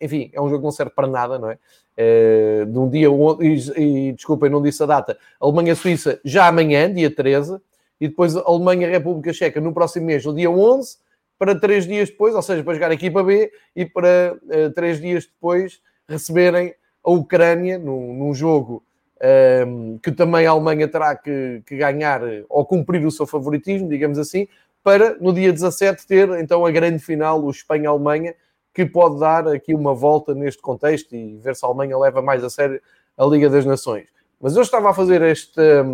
enfim, 0.00 0.30
é 0.32 0.40
um 0.40 0.48
jogo 0.48 0.60
que 0.60 0.64
não 0.64 0.70
serve 0.70 0.92
para 0.94 1.06
nada, 1.06 1.38
não 1.38 1.50
é? 1.50 1.58
Uh, 1.98 2.66
de 2.66 2.78
um 2.78 2.88
dia, 2.88 3.08
e, 3.40 4.08
e 4.08 4.12
desculpem, 4.12 4.48
não 4.48 4.62
disse 4.62 4.82
a 4.82 4.86
data, 4.86 5.18
Alemanha-Suíça 5.40 6.20
já 6.24 6.46
amanhã, 6.46 6.92
dia 6.92 7.10
13, 7.10 7.58
e 8.00 8.08
depois 8.08 8.36
Alemanha-República 8.36 9.32
Checa 9.32 9.60
no 9.60 9.72
próximo 9.72 10.06
mês, 10.06 10.24
no 10.24 10.34
dia 10.34 10.50
11, 10.50 10.96
para 11.38 11.58
três 11.58 11.86
dias 11.86 12.08
depois, 12.08 12.34
ou 12.34 12.42
seja, 12.42 12.62
para 12.62 12.74
jogar 12.74 12.90
a 12.90 12.94
equipa 12.94 13.22
B, 13.22 13.50
e 13.74 13.84
para 13.84 14.36
uh, 14.44 14.70
três 14.72 15.00
dias 15.00 15.26
depois 15.26 15.80
receberem 16.08 16.74
a 17.04 17.10
Ucrânia 17.10 17.78
num, 17.78 18.14
num 18.14 18.34
jogo 18.34 18.82
um, 19.20 19.26
ehm, 19.26 19.98
que 20.02 20.12
também 20.12 20.46
a 20.46 20.50
Alemanha 20.50 20.86
terá 20.88 21.14
que, 21.16 21.62
que, 21.66 21.76
ganhar 21.76 22.20
ou 22.48 22.64
cumprir 22.64 23.04
o 23.04 23.10
seu 23.10 23.26
favoritismo, 23.26 23.88
digamos 23.88 24.18
assim, 24.18 24.48
para 24.82 25.16
no 25.20 25.32
dia 25.32 25.52
17 25.52 26.06
ter 26.06 26.28
então 26.40 26.64
a 26.64 26.70
grande 26.70 26.98
final, 26.98 27.42
o 27.42 27.50
Espanha-Alemanha, 27.50 28.34
que 28.78 28.86
pode 28.86 29.18
dar 29.18 29.48
aqui 29.48 29.74
uma 29.74 29.92
volta 29.92 30.32
neste 30.36 30.62
contexto 30.62 31.12
e 31.12 31.36
ver 31.38 31.56
se 31.56 31.64
a 31.64 31.68
Alemanha 31.68 31.98
leva 31.98 32.22
mais 32.22 32.44
a 32.44 32.48
sério 32.48 32.80
a 33.16 33.24
Liga 33.24 33.50
das 33.50 33.66
Nações. 33.66 34.06
Mas 34.40 34.54
eu 34.54 34.62
estava 34.62 34.90
a 34.90 34.94
fazer 34.94 35.20
esta, 35.20 35.84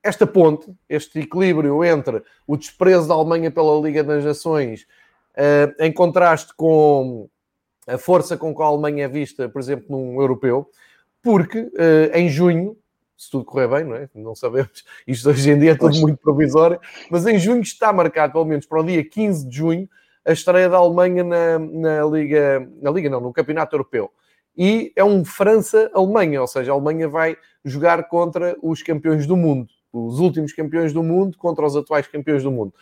esta 0.00 0.28
ponte, 0.28 0.72
este 0.88 1.18
equilíbrio 1.18 1.84
entre 1.84 2.22
o 2.46 2.56
desprezo 2.56 3.08
da 3.08 3.14
Alemanha 3.14 3.50
pela 3.50 3.80
Liga 3.80 4.04
das 4.04 4.24
Nações, 4.24 4.86
eh, 5.34 5.74
em 5.80 5.92
contraste 5.92 6.54
com 6.54 7.28
a 7.84 7.98
força 7.98 8.36
com 8.36 8.54
que 8.54 8.62
a 8.62 8.66
Alemanha 8.66 9.06
é 9.06 9.08
vista, 9.08 9.48
por 9.48 9.60
exemplo, 9.60 9.86
num 9.88 10.20
europeu, 10.20 10.70
porque 11.20 11.68
eh, 11.76 12.12
em 12.14 12.28
junho, 12.28 12.76
se 13.16 13.28
tudo 13.28 13.44
correr 13.44 13.66
bem, 13.66 13.84
não 13.84 13.96
é? 13.96 14.08
Não 14.14 14.36
sabemos, 14.36 14.84
isto 15.04 15.28
hoje 15.28 15.50
em 15.50 15.58
dia 15.58 15.72
é 15.72 15.74
tudo 15.74 15.98
muito 15.98 16.18
provisório, 16.18 16.78
mas 17.10 17.26
em 17.26 17.40
junho 17.40 17.60
está 17.60 17.92
marcado, 17.92 18.34
pelo 18.34 18.44
menos 18.44 18.66
para 18.66 18.80
o 18.80 18.84
dia 18.84 19.04
15 19.04 19.48
de 19.48 19.56
junho, 19.56 19.88
a 20.30 20.32
estreia 20.32 20.68
da 20.68 20.76
Alemanha 20.76 21.24
na, 21.24 21.58
na 21.58 22.04
Liga, 22.04 22.68
na 22.80 22.90
Liga 22.90 23.10
não, 23.10 23.20
no 23.20 23.32
Campeonato 23.32 23.74
Europeu. 23.74 24.10
E 24.56 24.92
é 24.94 25.04
um 25.04 25.24
França-Alemanha, 25.24 26.40
ou 26.40 26.46
seja, 26.46 26.72
a 26.72 26.74
Alemanha 26.74 27.08
vai 27.08 27.36
jogar 27.64 28.08
contra 28.08 28.56
os 28.62 28.82
campeões 28.82 29.26
do 29.26 29.36
mundo, 29.36 29.68
os 29.92 30.18
últimos 30.20 30.52
campeões 30.52 30.92
do 30.92 31.02
mundo 31.02 31.36
contra 31.36 31.66
os 31.66 31.76
atuais 31.76 32.06
campeões 32.06 32.42
do 32.42 32.50
mundo. 32.50 32.72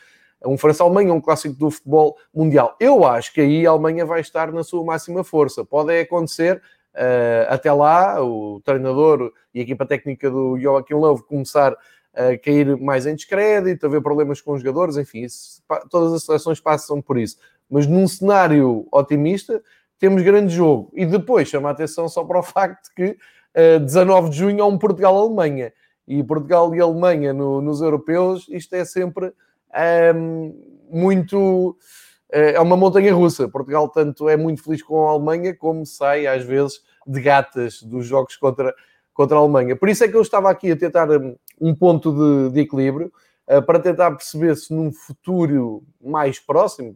Um 0.44 0.56
França-Alemanha, 0.56 1.12
um 1.12 1.20
clássico 1.20 1.54
do 1.54 1.70
futebol 1.70 2.16
mundial. 2.32 2.76
Eu 2.78 3.04
acho 3.04 3.32
que 3.32 3.40
aí 3.40 3.66
a 3.66 3.70
Alemanha 3.70 4.06
vai 4.06 4.20
estar 4.20 4.52
na 4.52 4.62
sua 4.62 4.84
máxima 4.84 5.24
força. 5.24 5.64
Pode 5.64 5.98
acontecer 5.98 6.62
Uh, 6.94 7.46
até 7.48 7.72
lá, 7.72 8.20
o 8.20 8.60
treinador 8.64 9.32
e 9.54 9.60
a 9.60 9.62
equipa 9.62 9.86
técnica 9.86 10.28
do 10.28 10.58
Joachim 10.58 10.94
Löw 10.94 11.22
começar 11.22 11.76
a 12.18 12.36
cair 12.36 12.76
mais 12.76 13.06
em 13.06 13.14
descrédito, 13.14 13.86
haver 13.86 14.02
problemas 14.02 14.40
com 14.40 14.52
os 14.52 14.60
jogadores, 14.60 14.96
enfim, 14.96 15.20
isso, 15.20 15.62
todas 15.88 16.12
as 16.12 16.24
seleções 16.24 16.58
passam 16.58 17.00
por 17.00 17.16
isso. 17.16 17.38
Mas 17.70 17.86
num 17.86 18.08
cenário 18.08 18.88
otimista, 18.90 19.62
temos 20.00 20.22
grande 20.22 20.52
jogo. 20.52 20.90
E 20.94 21.06
depois 21.06 21.48
chama 21.48 21.68
a 21.68 21.72
atenção 21.72 22.08
só 22.08 22.24
para 22.24 22.40
o 22.40 22.42
facto 22.44 22.90
que 22.94 23.16
uh, 23.76 23.78
19 23.78 24.30
de 24.30 24.36
junho 24.36 24.64
há 24.64 24.66
um 24.66 24.76
Portugal-Alemanha. 24.76 25.72
E 26.08 26.24
Portugal 26.24 26.74
e 26.74 26.80
Alemanha 26.80 27.32
no, 27.32 27.60
nos 27.60 27.80
europeus, 27.82 28.46
isto 28.48 28.74
é 28.74 28.84
sempre 28.84 29.26
um, 29.26 29.32
ehm, 29.74 30.54
muito. 30.90 31.76
Uh, 32.32 32.56
é 32.56 32.60
uma 32.60 32.76
montanha 32.76 33.14
russa. 33.14 33.46
Portugal, 33.46 33.88
tanto 33.90 34.28
é 34.28 34.36
muito 34.36 34.62
feliz 34.62 34.82
com 34.82 35.06
a 35.06 35.10
Alemanha, 35.10 35.54
como 35.54 35.84
sai 35.84 36.26
às 36.26 36.42
vezes 36.42 36.80
de 37.06 37.20
gatas 37.20 37.82
dos 37.82 38.06
jogos 38.06 38.36
contra, 38.36 38.74
contra 39.12 39.36
a 39.36 39.40
Alemanha. 39.40 39.76
Por 39.76 39.88
isso 39.88 40.02
é 40.02 40.08
que 40.08 40.16
eu 40.16 40.22
estava 40.22 40.50
aqui 40.50 40.72
a 40.72 40.76
tentar 40.76 41.10
hum, 41.10 41.36
um 41.60 41.74
ponto 41.74 42.12
de, 42.12 42.54
de 42.54 42.60
equilíbrio 42.60 43.12
uh, 43.48 43.62
para 43.62 43.78
tentar 43.78 44.10
perceber 44.12 44.56
se 44.56 44.72
num 44.72 44.92
futuro 44.92 45.82
mais 46.00 46.38
próximo, 46.38 46.92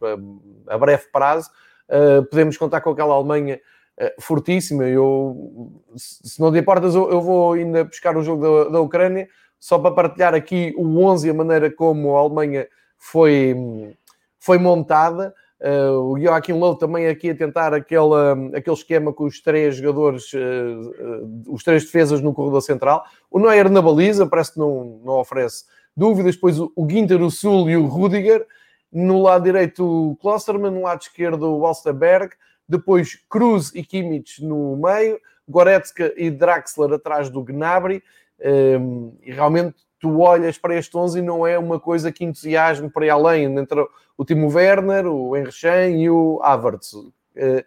a, 0.67 0.75
a 0.75 0.77
breve 0.77 1.05
prazo, 1.11 1.49
uh, 1.89 2.23
podemos 2.25 2.57
contar 2.57 2.81
com 2.81 2.91
aquela 2.91 3.13
Alemanha 3.13 3.59
uh, 3.99 4.21
fortíssima. 4.21 4.85
Eu, 4.85 5.81
se 5.95 6.39
não 6.39 6.51
te 6.51 6.59
importas, 6.59 6.95
eu, 6.95 7.09
eu, 7.11 7.21
vou 7.21 7.53
ainda 7.53 7.83
buscar 7.83 8.15
o 8.17 8.23
jogo 8.23 8.65
da, 8.65 8.71
da 8.71 8.81
Ucrânia 8.81 9.27
só 9.59 9.79
para 9.79 9.95
partilhar 9.95 10.33
aqui 10.33 10.73
o 10.77 11.03
11 11.03 11.27
e 11.27 11.31
a 11.31 11.33
maneira 11.33 11.71
como 11.71 12.15
a 12.15 12.19
Alemanha 12.19 12.67
foi, 12.97 13.95
foi 14.39 14.57
montada. 14.57 15.33
Uh, 15.63 16.11
o 16.11 16.19
Joaquim 16.19 16.51
Lowe 16.51 16.77
também 16.77 17.07
aqui 17.07 17.29
a 17.29 17.35
tentar 17.35 17.73
aquele, 17.73 18.53
aquele 18.53 18.75
esquema 18.75 19.13
com 19.13 19.23
os 19.23 19.39
três 19.39 19.77
jogadores, 19.77 20.33
uh, 20.33 20.37
uh, 20.37 21.53
os 21.53 21.63
três 21.63 21.85
defesas 21.85 22.19
no 22.19 22.33
corredor 22.33 22.61
central. 22.61 23.05
O 23.31 23.39
Neuer 23.39 23.69
na 23.69 23.81
baliza, 23.81 24.27
parece 24.27 24.53
que 24.53 24.59
não, 24.59 24.99
não 25.05 25.13
oferece 25.13 25.63
dúvidas. 25.95 26.35
Depois 26.35 26.59
o, 26.59 26.73
Ginter, 26.89 27.21
o 27.21 27.31
Sul 27.31 27.69
e 27.69 27.77
o 27.77 27.85
Rudiger. 27.85 28.45
No 28.91 29.21
lado 29.21 29.45
direito 29.45 29.85
o 29.85 30.17
Klosterman, 30.17 30.69
no 30.69 30.81
lado 30.81 31.01
esquerdo 31.01 31.43
o 31.43 31.65
Alsterberg. 31.65 32.33
Depois 32.67 33.17
Cruz 33.29 33.71
e 33.73 33.83
Kimmich 33.83 34.43
no 34.43 34.75
meio. 34.75 35.17
Goretzka 35.47 36.13
e 36.17 36.29
Draxler 36.29 36.91
atrás 36.91 37.29
do 37.29 37.41
Gnabry. 37.41 38.03
E 39.21 39.31
realmente 39.31 39.77
tu 40.03 40.19
olhas 40.19 40.57
para 40.57 40.75
este 40.75 40.97
11 40.97 41.19
e 41.19 41.21
não 41.21 41.47
é 41.47 41.57
uma 41.57 41.79
coisa 41.79 42.11
que 42.11 42.25
entusiasme 42.25 42.89
para 42.89 43.13
além 43.13 43.45
entre 43.45 43.87
o 44.17 44.25
Timo 44.25 44.53
Werner, 44.53 45.07
o 45.07 45.37
Henrichen 45.37 46.03
e 46.03 46.09
o 46.09 46.41
Havertz. 46.43 46.93
Eh, 47.33 47.63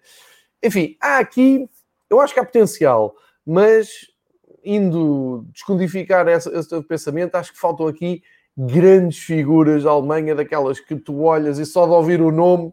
enfim, 0.62 0.98
há 1.00 1.16
aqui, 1.16 1.66
eu 2.10 2.20
acho 2.20 2.34
que 2.34 2.40
há 2.40 2.44
potencial, 2.44 3.16
mas 3.46 3.88
indo 4.62 5.46
descodificar 5.50 6.28
esse, 6.28 6.50
esse 6.50 6.82
pensamento, 6.82 7.36
acho 7.36 7.54
que 7.54 7.58
faltam 7.58 7.86
aqui 7.86 8.22
grandes 8.54 9.20
figuras 9.20 9.84
da 9.84 9.90
Alemanha, 9.92 10.34
daquelas 10.34 10.78
que 10.78 10.94
tu 10.94 11.22
olhas 11.22 11.58
e 11.58 11.64
só 11.64 11.86
de 11.86 11.92
ouvir 11.92 12.20
o 12.20 12.30
nome 12.30 12.70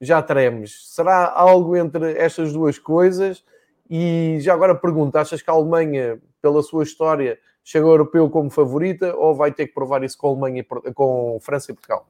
já 0.00 0.20
tremes. 0.20 0.92
Será 0.92 1.30
algo 1.32 1.76
entre 1.76 2.18
estas 2.18 2.52
duas 2.52 2.76
coisas? 2.76 3.44
E 3.88 4.38
já 4.40 4.52
agora 4.52 4.74
pergunto, 4.74 5.16
achas 5.16 5.40
que 5.40 5.48
a 5.48 5.52
Alemanha, 5.52 6.20
pela 6.42 6.60
sua 6.60 6.82
história, 6.82 7.38
chega 7.66 7.84
ao 7.84 7.90
europeu 7.90 8.30
como 8.30 8.48
favorita 8.48 9.14
ou 9.16 9.34
vai 9.34 9.50
ter 9.50 9.66
que 9.66 9.74
provar 9.74 10.04
isso 10.04 10.16
com 10.16 10.28
Alemanha, 10.28 10.64
com 10.94 11.36
França 11.40 11.72
e 11.72 11.74
Portugal? 11.74 12.06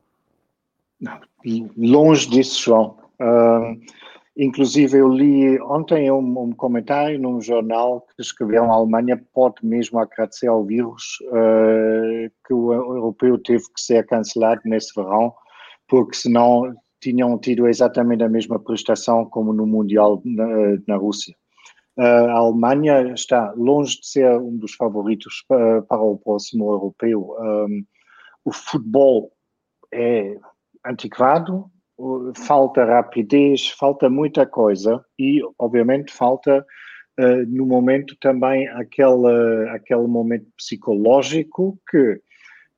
Longe 1.74 2.28
disso, 2.28 2.62
João. 2.62 2.98
Uh, 3.18 3.80
inclusive, 4.36 4.98
eu 4.98 5.08
li 5.08 5.58
ontem 5.62 6.12
um, 6.12 6.40
um, 6.40 6.52
comentário 6.52 7.18
num 7.18 7.40
jornal 7.40 8.02
que 8.02 8.20
escreveu 8.20 8.64
a 8.64 8.74
Alemanha 8.74 9.18
pode 9.32 9.64
mesmo 9.64 9.98
agradecer 9.98 10.46
ao 10.46 10.62
vírus 10.62 11.18
uh, 11.22 12.30
que 12.46 12.52
o 12.52 12.74
europeu 12.74 13.38
teve 13.38 13.64
que 13.74 13.80
ser 13.80 14.04
cancelado 14.04 14.60
nesse 14.66 14.92
verão, 14.94 15.32
porque 15.88 16.16
senão 16.16 16.76
tinham 17.00 17.38
tido 17.38 17.66
exatamente 17.66 18.22
a 18.22 18.28
mesma 18.28 18.58
prestação 18.58 19.24
como 19.24 19.54
no 19.54 19.66
Mundial 19.66 20.20
na, 20.22 20.46
na 20.86 20.96
Rússia 20.96 21.34
a 21.96 22.32
Alemanha 22.32 23.12
está 23.14 23.52
longe 23.56 24.00
de 24.00 24.06
ser 24.06 24.30
um 24.38 24.56
dos 24.56 24.74
favoritos 24.74 25.44
para, 25.48 25.82
para 25.82 26.00
o 26.02 26.18
próximo 26.18 26.70
europeu. 26.70 27.34
Um, 27.40 27.84
o 28.44 28.52
futebol 28.52 29.32
é 29.92 30.36
antiquado, 30.84 31.70
falta 32.34 32.84
rapidez, 32.84 33.68
falta 33.68 34.10
muita 34.10 34.46
coisa 34.46 35.04
e, 35.18 35.40
obviamente, 35.58 36.12
falta 36.12 36.64
uh, 37.18 37.46
no 37.48 37.66
momento 37.66 38.14
também 38.20 38.68
aquele, 38.68 39.68
aquele 39.70 40.06
momento 40.06 40.46
psicológico 40.56 41.78
que 41.90 42.20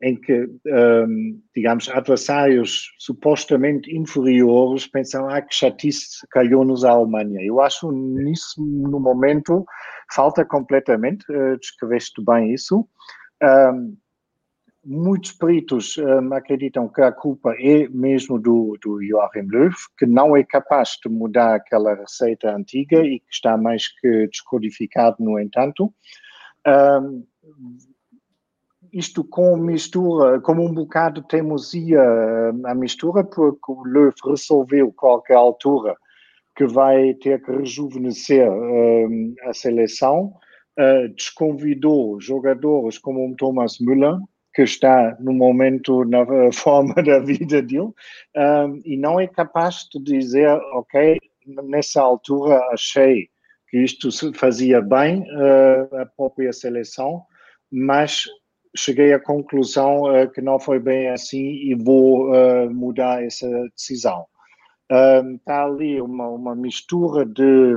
em 0.00 0.14
que, 0.14 0.48
um, 0.66 1.40
digamos, 1.54 1.88
adversários 1.88 2.94
supostamente 2.98 3.94
inferiores 3.94 4.86
pensam, 4.86 5.28
ah, 5.28 5.42
que 5.42 5.54
chatice 5.54 6.26
calhou-nos 6.30 6.84
a 6.84 6.90
Alemanha. 6.90 7.42
Eu 7.42 7.60
acho 7.60 7.90
nisso, 7.90 8.64
no 8.64 9.00
momento, 9.00 9.64
falta 10.12 10.44
completamente, 10.44 11.24
uh, 11.32 11.58
descreveste 11.58 12.22
bem 12.24 12.54
isso. 12.54 12.88
Um, 13.42 13.96
muitos 14.84 15.32
peritos 15.32 15.98
um, 15.98 16.32
acreditam 16.32 16.88
que 16.88 17.02
a 17.02 17.12
culpa 17.12 17.54
é 17.58 17.88
mesmo 17.88 18.38
do, 18.38 18.78
do 18.82 19.04
Joachim 19.04 19.46
Löw, 19.50 19.70
que 19.98 20.06
não 20.06 20.36
é 20.36 20.44
capaz 20.44 20.96
de 21.02 21.10
mudar 21.10 21.56
aquela 21.56 21.94
receita 21.94 22.54
antiga 22.54 23.04
e 23.04 23.18
que 23.18 23.32
está 23.32 23.56
mais 23.56 23.88
que 24.00 24.28
descodificado, 24.28 25.16
no 25.18 25.38
entanto. 25.38 25.92
Um, 26.66 27.26
isto 28.92 29.24
com 29.24 29.56
mistura, 29.56 30.40
como 30.40 30.64
um 30.64 30.72
bocado 30.72 31.20
de 31.20 31.28
teimosia 31.28 32.00
a 32.64 32.74
mistura, 32.74 33.24
porque 33.24 33.72
o 33.72 33.82
Löw 33.84 34.12
resolveu 34.24 34.92
qualquer 34.92 35.36
altura 35.36 35.96
que 36.56 36.66
vai 36.66 37.14
ter 37.14 37.40
que 37.42 37.52
rejuvenescer 37.52 38.50
um, 38.50 39.34
a 39.44 39.54
seleção 39.54 40.34
uh, 40.78 41.08
desconvidou 41.14 42.20
jogadores 42.20 42.98
como 42.98 43.28
o 43.28 43.36
Thomas 43.36 43.78
Müller, 43.78 44.16
que 44.52 44.62
está 44.62 45.16
no 45.20 45.32
momento 45.32 46.04
na 46.04 46.26
forma 46.52 46.94
da 46.94 47.20
vida 47.20 47.62
dele, 47.62 47.92
um, 48.36 48.80
e 48.84 48.96
não 48.96 49.20
é 49.20 49.26
capaz 49.26 49.86
de 49.92 50.02
dizer, 50.02 50.48
ok, 50.72 51.18
nessa 51.46 52.02
altura 52.02 52.58
achei 52.72 53.28
que 53.70 53.78
isto 53.78 54.10
fazia 54.34 54.80
bem 54.80 55.20
uh, 55.20 55.96
a 55.96 56.06
própria 56.06 56.52
seleção, 56.52 57.22
mas 57.70 58.24
cheguei 58.76 59.12
à 59.12 59.20
conclusão 59.20 60.02
uh, 60.02 60.30
que 60.30 60.40
não 60.40 60.58
foi 60.58 60.78
bem 60.78 61.08
assim 61.08 61.44
e 61.44 61.74
vou 61.74 62.30
uh, 62.30 62.72
mudar 62.72 63.22
essa 63.22 63.48
decisão. 63.74 64.26
Está 65.36 65.64
ali 65.64 66.00
uma, 66.00 66.28
uma 66.28 66.56
mistura 66.56 67.26
de 67.26 67.76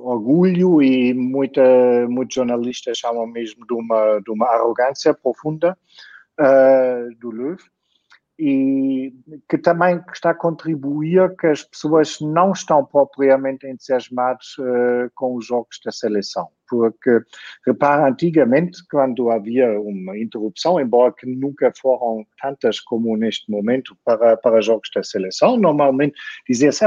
orgulho 0.00 0.82
e 0.82 1.14
muita, 1.14 1.62
muitos 2.06 2.34
jornalistas 2.34 2.98
chamam 2.98 3.26
mesmo 3.26 3.66
de 3.66 3.72
uma, 3.72 4.20
de 4.20 4.30
uma 4.30 4.46
arrogância 4.48 5.14
profunda 5.14 5.74
do 7.18 7.30
Löw 7.30 7.56
e 8.38 9.14
que 9.48 9.56
também 9.56 10.02
está 10.12 10.30
a 10.30 10.34
contribuir 10.34 11.34
que 11.36 11.46
as 11.46 11.62
pessoas 11.62 12.18
não 12.20 12.52
estão 12.52 12.84
propriamente 12.84 13.66
entusiasmadas 13.66 14.56
uh, 14.58 15.10
com 15.14 15.36
os 15.36 15.46
jogos 15.46 15.80
da 15.84 15.92
seleção. 15.92 16.48
Porque, 16.68 17.20
repara, 17.64 18.08
antigamente, 18.08 18.78
quando 18.90 19.30
havia 19.30 19.78
uma 19.80 20.18
interrupção, 20.18 20.80
embora 20.80 21.12
que 21.12 21.26
nunca 21.26 21.72
foram 21.80 22.26
tantas 22.40 22.80
como 22.80 23.16
neste 23.16 23.50
momento 23.50 23.96
para, 24.04 24.36
para 24.36 24.60
jogos 24.60 24.90
da 24.94 25.02
seleção, 25.02 25.56
normalmente 25.56 26.14
dizia-se, 26.48 26.84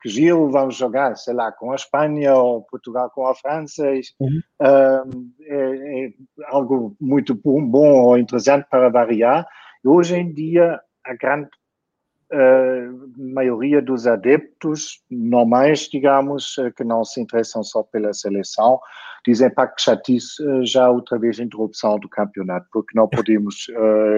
que 0.00 0.08
giro, 0.08 0.50
vamos 0.50 0.76
jogar, 0.76 1.14
sei 1.16 1.34
lá, 1.34 1.52
com 1.52 1.72
a 1.72 1.76
Espanha 1.76 2.34
ou 2.34 2.62
Portugal 2.62 3.10
com 3.10 3.26
a 3.26 3.34
França. 3.34 3.84
Uhum. 4.18 4.40
Uh, 4.62 5.30
é, 5.42 6.06
é 6.06 6.12
algo 6.46 6.96
muito 6.98 7.34
bom 7.34 8.02
ou 8.04 8.16
interessante 8.16 8.66
para 8.70 8.88
variar 8.88 9.46
hoje 9.84 10.16
em 10.16 10.32
dia, 10.32 10.80
a 11.04 11.14
grande 11.14 11.48
uh, 12.32 13.12
maioria 13.34 13.82
dos 13.82 14.06
adeptos 14.06 15.02
normais, 15.10 15.88
digamos, 15.88 16.56
uh, 16.58 16.72
que 16.72 16.84
não 16.84 17.04
se 17.04 17.20
interessam 17.20 17.62
só 17.62 17.82
pela 17.82 18.12
seleção, 18.12 18.78
dizem 19.26 19.50
pá, 19.50 19.66
que 19.66 19.82
chatice, 19.82 20.42
uh, 20.42 20.64
já 20.64 20.90
outra 20.90 21.18
vez 21.18 21.38
a 21.38 21.44
interrupção 21.44 21.98
do 21.98 22.08
campeonato, 22.08 22.66
porque 22.72 22.96
não 22.96 23.08
podemos 23.08 23.66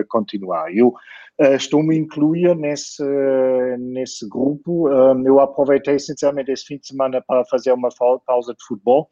continuar. 0.09 0.75
Eu 0.75 0.95
estou-me 1.39 1.97
a 1.97 1.99
incluir 1.99 2.55
nesse, 2.55 3.03
nesse 3.79 4.29
grupo. 4.29 4.89
eu 5.25 5.41
aproveitei, 5.41 5.99
sinceramente, 5.99 6.53
esse 6.53 6.67
fim 6.67 6.79
de 6.79 6.87
semana 6.87 7.23
para 7.27 7.45
fazer 7.47 7.73
uma 7.73 7.89
pausa 8.27 8.55
de 8.55 8.65
futebol 8.65 9.09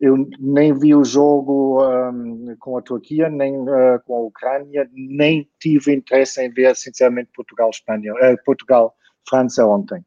eu 0.00 0.28
nem 0.38 0.72
vi 0.72 0.94
o 0.94 1.04
jogo 1.04 1.82
um, 1.82 2.54
com 2.58 2.76
a 2.76 2.82
Turquia, 2.82 3.28
nem 3.28 3.56
uh, 3.56 4.00
com 4.04 4.16
a 4.16 4.20
Ucrânia, 4.20 4.88
nem 4.92 5.48
tive 5.60 5.94
interesse 5.94 6.42
em 6.42 6.50
ver, 6.50 6.74
sinceramente, 6.76 7.30
Portugal-Espanha, 7.34 8.12
uh, 8.12 8.44
Portugal-França 8.44 9.66
ontem. 9.66 10.04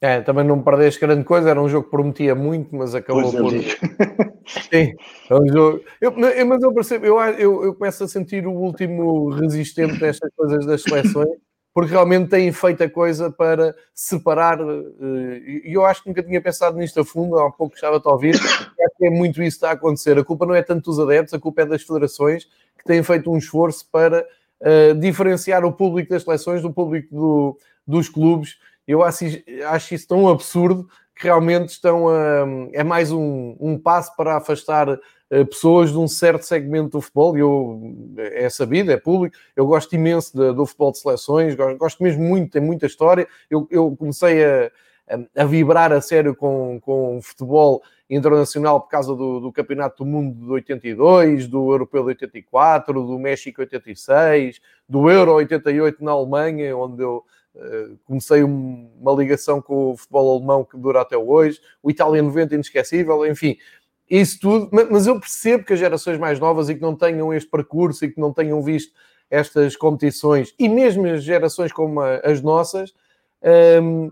É, 0.00 0.20
também 0.20 0.44
não 0.44 0.62
perdeste 0.62 1.00
grande 1.00 1.24
coisa, 1.24 1.50
era 1.50 1.60
um 1.60 1.68
jogo 1.68 1.84
que 1.84 1.90
prometia 1.90 2.34
muito, 2.34 2.74
mas 2.76 2.94
acabou 2.94 3.30
por. 3.32 3.50
Sim, 4.46 4.92
é 5.30 5.34
um 5.34 5.48
jogo. 5.48 5.82
Eu, 6.00 6.12
mas 6.46 6.62
eu 6.62 6.72
percebo, 6.72 7.06
eu, 7.06 7.18
eu, 7.18 7.64
eu 7.64 7.74
começo 7.74 8.04
a 8.04 8.08
sentir 8.08 8.46
o 8.46 8.52
último 8.52 9.30
resistente 9.30 9.98
destas 9.98 10.30
coisas 10.36 10.66
das 10.66 10.82
seleções 10.82 11.45
porque 11.76 11.90
realmente 11.92 12.30
têm 12.30 12.50
feito 12.52 12.82
a 12.82 12.88
coisa 12.88 13.30
para 13.30 13.76
separar, 13.94 14.58
eh, 14.58 15.62
e 15.66 15.74
eu 15.74 15.84
acho 15.84 16.02
que 16.02 16.08
nunca 16.08 16.22
tinha 16.22 16.40
pensado 16.40 16.78
nisto 16.78 16.98
a 17.00 17.04
fundo, 17.04 17.38
há 17.38 17.52
pouco 17.52 17.74
estava 17.74 18.00
a 18.02 18.12
ouvir, 18.12 18.34
acho 18.40 18.96
que 18.96 19.06
é 19.06 19.10
muito 19.10 19.42
isso 19.42 19.58
que 19.58 19.66
está 19.66 19.68
a 19.68 19.72
acontecer. 19.72 20.18
A 20.18 20.24
culpa 20.24 20.46
não 20.46 20.54
é 20.54 20.62
tanto 20.62 20.86
dos 20.86 20.98
adeptos, 20.98 21.34
a 21.34 21.38
culpa 21.38 21.60
é 21.60 21.66
das 21.66 21.82
federações 21.82 22.46
que 22.78 22.84
têm 22.86 23.02
feito 23.02 23.30
um 23.30 23.36
esforço 23.36 23.86
para 23.92 24.26
uh, 24.62 24.94
diferenciar 24.98 25.66
o 25.66 25.72
público 25.72 26.08
das 26.08 26.22
seleções 26.22 26.62
do 26.62 26.72
público 26.72 27.14
do, 27.14 27.58
dos 27.86 28.08
clubes. 28.08 28.56
Eu 28.88 29.02
acho, 29.02 29.26
acho 29.68 29.94
isso 29.94 30.08
tão 30.08 30.30
absurdo 30.30 30.88
que 31.14 31.24
realmente 31.24 31.68
estão 31.68 32.08
a, 32.08 32.46
é 32.72 32.82
mais 32.82 33.12
um, 33.12 33.54
um 33.60 33.78
passo 33.78 34.16
para 34.16 34.38
afastar 34.38 34.98
pessoas 35.28 35.90
de 35.90 35.98
um 35.98 36.06
certo 36.06 36.42
segmento 36.42 36.90
do 36.90 37.00
futebol, 37.00 37.36
e 37.36 37.40
eu, 37.40 37.80
é 38.18 38.48
sabido, 38.48 38.92
é 38.92 38.96
público, 38.96 39.36
eu 39.56 39.66
gosto 39.66 39.92
imenso 39.94 40.36
de, 40.36 40.52
do 40.52 40.64
futebol 40.64 40.92
de 40.92 40.98
seleções, 40.98 41.54
gosto, 41.54 41.76
gosto, 41.76 42.02
mesmo 42.02 42.22
muito, 42.22 42.52
tem 42.52 42.62
muita 42.62 42.86
história. 42.86 43.26
Eu, 43.50 43.66
eu 43.70 43.96
comecei 43.96 44.44
a, 44.44 44.70
a, 45.36 45.44
vibrar 45.44 45.92
a 45.92 46.00
sério 46.00 46.34
com, 46.34 46.80
com 46.80 47.20
futebol 47.22 47.82
internacional 48.08 48.80
por 48.80 48.88
causa 48.88 49.14
do, 49.14 49.40
do, 49.40 49.52
Campeonato 49.52 50.04
do 50.04 50.08
Mundo 50.08 50.46
de 50.46 50.52
82, 50.52 51.48
do 51.48 51.72
Europeu 51.72 52.02
de 52.02 52.08
84, 52.10 53.04
do 53.04 53.18
México 53.18 53.60
86, 53.60 54.60
do 54.88 55.10
Euro 55.10 55.32
88 55.34 56.04
na 56.04 56.12
Alemanha, 56.12 56.76
onde 56.76 57.02
eu 57.02 57.24
uh, 57.54 57.98
comecei 58.04 58.44
uma 58.44 59.12
ligação 59.12 59.60
com 59.60 59.90
o 59.90 59.96
futebol 59.96 60.36
alemão 60.36 60.64
que 60.64 60.76
dura 60.76 61.00
até 61.00 61.16
hoje, 61.16 61.60
o 61.82 61.90
Itália 61.90 62.22
90 62.22 62.54
inesquecível, 62.54 63.26
enfim, 63.26 63.56
isso 64.08 64.38
tudo, 64.40 64.70
mas 64.90 65.06
eu 65.06 65.18
percebo 65.18 65.64
que 65.64 65.72
as 65.72 65.78
gerações 65.78 66.18
mais 66.18 66.38
novas 66.38 66.68
e 66.68 66.74
que 66.74 66.82
não 66.82 66.94
tenham 66.94 67.32
este 67.34 67.50
percurso 67.50 68.04
e 68.04 68.10
que 68.10 68.20
não 68.20 68.32
tenham 68.32 68.62
visto 68.62 68.92
estas 69.30 69.76
competições, 69.76 70.54
e 70.58 70.68
mesmo 70.68 71.06
as 71.06 71.22
gerações 71.22 71.72
como 71.72 72.00
as 72.00 72.40
nossas, 72.40 72.94
um, 73.82 74.10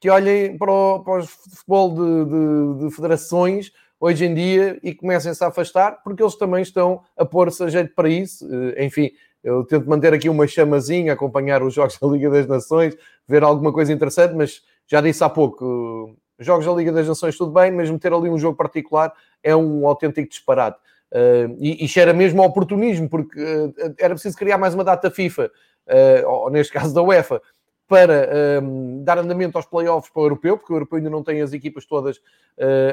que 0.00 0.10
olhem 0.10 0.58
para 0.58 0.70
o, 0.70 1.00
para 1.00 1.20
o 1.20 1.26
futebol 1.26 1.94
de, 1.94 2.24
de, 2.24 2.84
de, 2.84 2.94
federações 2.94 3.72
hoje 3.98 4.26
em 4.26 4.34
dia 4.34 4.78
e 4.82 4.94
comecem-se 4.94 5.42
a 5.42 5.48
afastar, 5.48 6.02
porque 6.02 6.22
eles 6.22 6.34
também 6.34 6.62
estão 6.62 7.02
a 7.16 7.24
pôr-se 7.24 7.62
a 7.62 7.68
jeito 7.68 7.94
para 7.94 8.08
isso. 8.08 8.46
Eh, 8.52 8.84
enfim, 8.84 9.10
eu 9.42 9.64
tento 9.64 9.88
manter 9.88 10.12
aqui 10.12 10.28
uma 10.28 10.46
chamazinha, 10.46 11.14
acompanhar 11.14 11.62
os 11.62 11.72
jogos 11.72 11.96
da 12.00 12.06
Liga 12.08 12.28
das 12.28 12.46
Nações, 12.46 12.96
ver 13.26 13.42
alguma 13.42 13.72
coisa 13.72 13.92
interessante, 13.92 14.34
mas 14.34 14.62
já 14.86 15.00
disse 15.00 15.24
há 15.24 15.30
pouco, 15.30 16.14
jogos 16.38 16.66
da 16.66 16.72
Liga 16.72 16.92
das 16.92 17.08
Nações, 17.08 17.36
tudo 17.36 17.52
bem, 17.52 17.70
mas 17.70 17.90
meter 17.90 18.12
ali 18.12 18.28
um 18.28 18.38
jogo 18.38 18.56
particular 18.56 19.12
é 19.42 19.54
um 19.54 19.86
autêntico 19.86 20.28
disparate. 20.28 20.78
Uh, 21.12 21.56
e, 21.60 21.84
e 21.84 21.88
cheira 21.88 22.12
mesmo 22.12 22.42
oportunismo, 22.42 23.08
porque 23.08 23.40
uh, 23.40 23.94
era 23.98 24.14
preciso 24.14 24.36
criar 24.36 24.58
mais 24.58 24.74
uma 24.74 24.82
data 24.82 25.08
FIFA, 25.10 25.50
uh, 25.86 26.28
ou 26.28 26.50
neste 26.50 26.72
caso 26.72 26.92
da 26.92 27.00
UEFA, 27.00 27.40
para 27.88 28.60
dar 29.04 29.16
andamento 29.18 29.56
aos 29.56 29.64
playoffs 29.64 30.12
para 30.12 30.20
o 30.20 30.24
europeu, 30.24 30.58
porque 30.58 30.72
o 30.72 30.74
europeu 30.74 30.96
ainda 30.96 31.08
não 31.08 31.22
tem 31.22 31.40
as 31.40 31.52
equipas 31.52 31.86
todas 31.86 32.20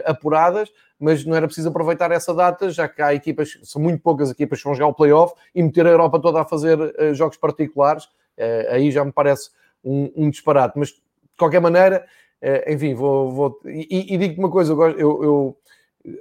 apuradas, 0.06 0.72
mas 1.00 1.26
não 1.26 1.36
era 1.36 1.48
preciso 1.48 1.70
aproveitar 1.70 2.12
essa 2.12 2.32
data, 2.32 2.70
já 2.70 2.88
que 2.88 3.02
há 3.02 3.12
equipas, 3.12 3.58
são 3.64 3.82
muito 3.82 4.00
poucas 4.04 4.30
equipas 4.30 4.60
que 4.60 4.66
vão 4.66 4.76
jogar 4.76 4.90
o 4.90 4.94
playoff, 4.94 5.34
e 5.56 5.64
meter 5.64 5.88
a 5.88 5.90
Europa 5.90 6.20
toda 6.20 6.42
a 6.42 6.46
fazer 6.46 6.78
jogos 7.16 7.38
particulares, 7.38 8.08
aí 8.70 8.92
já 8.92 9.04
me 9.04 9.12
parece 9.12 9.50
um, 9.84 10.12
um 10.16 10.30
disparate. 10.30 10.78
Mas, 10.78 10.90
de 10.90 11.02
qualquer 11.40 11.60
maneira, 11.60 12.06
enfim, 12.68 12.94
vou. 12.94 13.32
vou 13.32 13.60
e, 13.66 14.14
e 14.14 14.18
digo-te 14.18 14.40
uma 14.40 14.52
coisa, 14.52 14.74
eu, 14.74 14.90
eu, 14.92 15.24
eu 15.24 15.58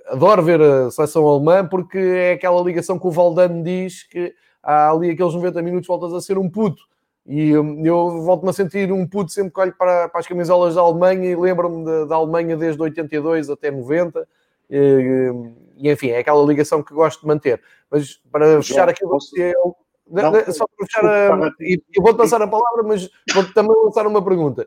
adoro 0.07 0.43
ver 0.43 0.61
a 0.61 0.91
seleção 0.91 1.27
alemã 1.27 1.67
porque 1.67 1.99
é 1.99 2.33
aquela 2.33 2.63
ligação 2.63 2.99
que 2.99 3.07
o 3.07 3.11
Valdano 3.11 3.63
diz 3.63 4.05
que 4.05 4.35
há 4.63 4.91
ali 4.91 5.11
aqueles 5.11 5.35
90 5.35 5.61
minutos 5.63 5.89
voltas 5.89 6.13
a 6.13 6.21
ser 6.21 6.39
um 6.39 6.49
puto. 6.49 6.83
E 7.27 7.51
eu 7.51 8.23
volto-me 8.23 8.51
a 8.51 8.53
sentir 8.53 8.91
um 8.93 9.07
puto 9.07 9.31
sempre 9.31 9.53
que 9.53 9.61
olho 9.61 9.75
para, 9.77 10.09
para 10.09 10.21
as 10.21 10.27
camisolas 10.27 10.75
da 10.75 10.81
Alemanha 10.81 11.31
e 11.31 11.37
lembro-me 11.37 12.07
da, 12.07 12.17
Alemanha 12.17 12.57
desde 12.57 12.83
82 12.83 13.49
até 13.49 13.71
90. 13.71 14.27
E, 14.69 15.31
e, 15.77 15.91
enfim, 15.91 16.11
é 16.11 16.19
aquela 16.19 16.45
ligação 16.45 16.83
que 16.83 16.93
gosto 16.93 17.21
de 17.21 17.27
manter. 17.27 17.63
Mas 17.91 18.21
para 18.31 18.61
fechar 18.63 18.89
aquilo 18.89 19.17
que 19.19 19.41
eu. 19.41 19.77
Não, 20.11 20.33
só 20.53 20.67
para 20.67 20.87
fechar. 20.87 21.07
A, 21.07 21.53
eu 21.61 22.03
vou-te 22.03 22.17
passar 22.17 22.43
a 22.43 22.49
palavra, 22.49 22.83
mas 22.83 23.09
vou-te 23.33 23.55
também 23.55 23.77
lançar 23.85 24.07
uma 24.07 24.23
pergunta. 24.23 24.67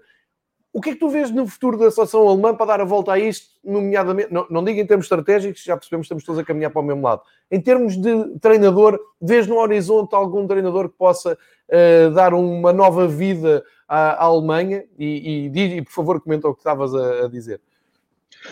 O 0.75 0.81
que 0.81 0.89
é 0.89 0.93
que 0.93 0.99
tu 0.99 1.07
vês 1.07 1.31
no 1.31 1.47
futuro 1.47 1.77
da 1.77 1.89
seleção 1.89 2.27
alemã 2.27 2.53
para 2.53 2.65
dar 2.65 2.81
a 2.81 2.83
volta 2.83 3.13
a 3.13 3.17
isto, 3.17 3.49
nomeadamente, 3.63 4.27
não, 4.29 4.45
não 4.49 4.61
digo 4.61 4.77
em 4.77 4.85
termos 4.85 5.05
estratégicos, 5.05 5.63
já 5.63 5.77
percebemos 5.77 6.03
que 6.03 6.07
estamos 6.07 6.25
todos 6.25 6.41
a 6.41 6.43
caminhar 6.43 6.69
para 6.69 6.81
o 6.81 6.83
mesmo 6.83 7.01
lado. 7.01 7.21
Em 7.49 7.61
termos 7.61 7.95
de 7.95 8.37
treinador, 8.41 8.99
vês 9.21 9.47
no 9.47 9.55
horizonte 9.55 10.13
algum 10.13 10.45
treinador 10.45 10.89
que 10.89 10.97
possa 10.97 11.37
uh, 11.69 12.13
dar 12.13 12.33
uma 12.33 12.73
nova 12.73 13.07
vida 13.07 13.63
à, 13.87 14.21
à 14.21 14.23
Alemanha? 14.25 14.83
E, 14.99 15.47
e, 15.47 15.77
e, 15.77 15.81
por 15.81 15.93
favor, 15.93 16.19
comenta 16.19 16.49
o 16.49 16.53
que 16.53 16.59
estavas 16.59 16.93
a, 16.93 17.23
a 17.23 17.29
dizer. 17.29 17.61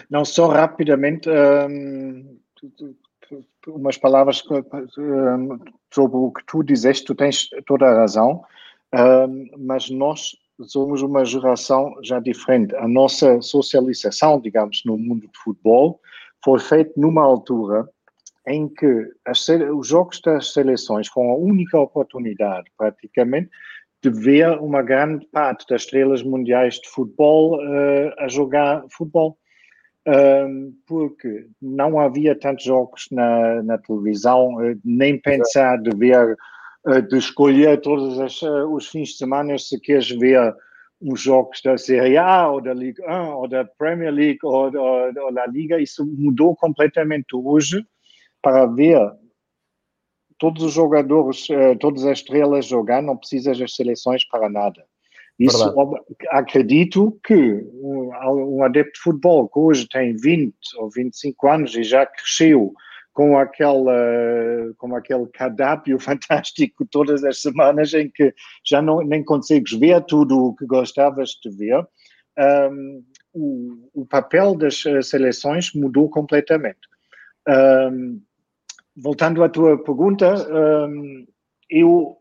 Não, 0.10 0.24
só 0.24 0.48
rapidamente, 0.48 1.30
um, 1.30 2.38
umas 3.68 3.98
palavras 3.98 4.42
um, 4.98 5.60
sobre 5.92 6.16
o 6.16 6.32
que 6.32 6.46
tu 6.46 6.64
dizeste, 6.64 7.04
tu 7.04 7.16
tens 7.16 7.50
toda 7.66 7.86
a 7.86 7.94
razão, 7.94 8.46
um, 8.94 9.50
mas 9.58 9.90
nós 9.90 10.42
somos 10.62 11.02
uma 11.02 11.26
geração 11.26 11.94
já 12.04 12.20
diferente. 12.20 12.76
A 12.76 12.88
nossa 12.88 13.42
socialização, 13.42 14.39
digamos, 14.39 14.82
no 14.86 14.98
mundo 14.98 15.28
de 15.28 15.38
futebol 15.44 16.00
foi 16.44 16.60
feita 16.60 16.94
numa 16.98 17.24
altura 17.24 17.88
em 18.48 18.68
que 18.68 19.08
as, 19.26 19.48
os 19.48 19.88
jogos 19.88 20.20
das 20.22 20.52
seleções 20.52 21.08
foram 21.08 21.32
a 21.32 21.38
única 21.38 21.80
oportunidade, 21.80 22.70
praticamente, 22.78 23.50
de 24.04 24.10
ver 24.10 24.60
uma 24.60 24.82
grande 24.82 25.26
parte 25.28 25.66
das 25.70 25.84
estrelas 25.84 26.22
mundiais 26.22 26.76
de 26.76 26.89
futebol 26.89 27.56
uh, 27.56 28.13
a 28.20 28.28
jogar 28.28 28.84
futebol. 28.89 29.38
um, 30.06 30.74
porque 30.86 31.48
não 31.62 31.98
havia 31.98 32.38
tantos 32.38 32.66
jogos 32.66 33.08
na, 33.10 33.63
na 33.63 33.78
televisão, 33.78 34.56
uh, 34.56 34.78
nem 34.84 35.18
pensar 35.18 35.82
de 35.82 35.96
ver, 35.96 36.36
de 37.08 37.17
escolher 37.17 37.80
todos 37.82 38.19
as, 38.19 38.41
uh, 38.41 38.67
os 38.74 38.88
fins 38.88 39.10
de 39.10 39.17
semana 39.17 39.58
se 39.58 39.80
queres 39.80 40.10
ver 40.10 40.54
os 41.02 41.22
jogos 41.22 41.62
da 41.63 41.78
Série 41.78 42.17
A 42.17 42.50
ou 42.50 42.62
da 42.62 42.74
Liga 42.74 43.04
1 43.08 43.32
ou 43.36 43.48
da 43.48 43.65
Premier 43.65 44.12
League 44.12 44.39
ou, 44.43 44.74
ou, 44.76 45.24
ou 45.26 45.34
da 45.34 45.46
Liga, 45.48 45.80
isso 45.80 46.06
mudou 46.06 46.56
completamente 46.56 47.36
hoje 47.36 47.86
para 48.41 48.65
ver 48.65 49.00
todos 50.38 50.63
os 50.63 50.74
jogadores, 50.74 51.48
todas 51.80 52.06
as 52.06 52.19
estrelas 52.19 52.65
jogar, 52.65 53.02
não 53.02 53.15
precisas 53.15 53.58
das 53.58 53.76
seleções 53.76 54.26
para 54.28 54.50
nada. 54.50 54.84
Isso, 55.39 55.65
Verdade. 55.65 56.04
acredito 56.30 57.17
que 57.26 57.34
um, 57.82 58.12
um 58.58 58.63
adepto 58.63 58.93
de 58.93 59.00
futebol 59.00 59.50
que 59.50 59.60
hoje 59.60 59.88
tem 59.88 60.15
20 60.15 60.54
ou 60.78 60.89
25 60.89 61.48
anos 61.48 61.76
e 61.76 61.84
já 61.84 62.06
cresceu 62.06 62.74
com 63.13 63.38
aquela 63.38 63.93
com 64.78 64.95
aquele 64.95 65.28
cardápio 65.28 65.99
fantástico 66.02 66.86
todas 66.89 67.23
as 67.23 67.41
semanas 67.41 67.93
em 67.93 68.10
que 68.10 68.34
já 68.65 68.82
não, 68.82 69.02
nem 69.02 69.23
consegues 69.23 69.73
ver 69.73 70.04
tudo 70.06 70.47
o 70.47 70.56
que 70.56 70.65
gostavas 70.65 71.30
de 71.41 71.49
ver, 71.49 71.88
um, 72.71 73.04
o, 73.34 74.02
o, 74.02 74.06
papel 74.06 74.56
das 74.56 74.86
eh, 74.86 75.02
seleções 75.02 75.73
mudou 75.73 76.10
completamente. 76.10 76.80
Um, 77.47 78.21
voltando 78.95 79.43
à 79.43 79.49
tua 79.49 79.78
pergunta, 79.84 80.36
um, 80.88 81.26
eu 81.69 82.17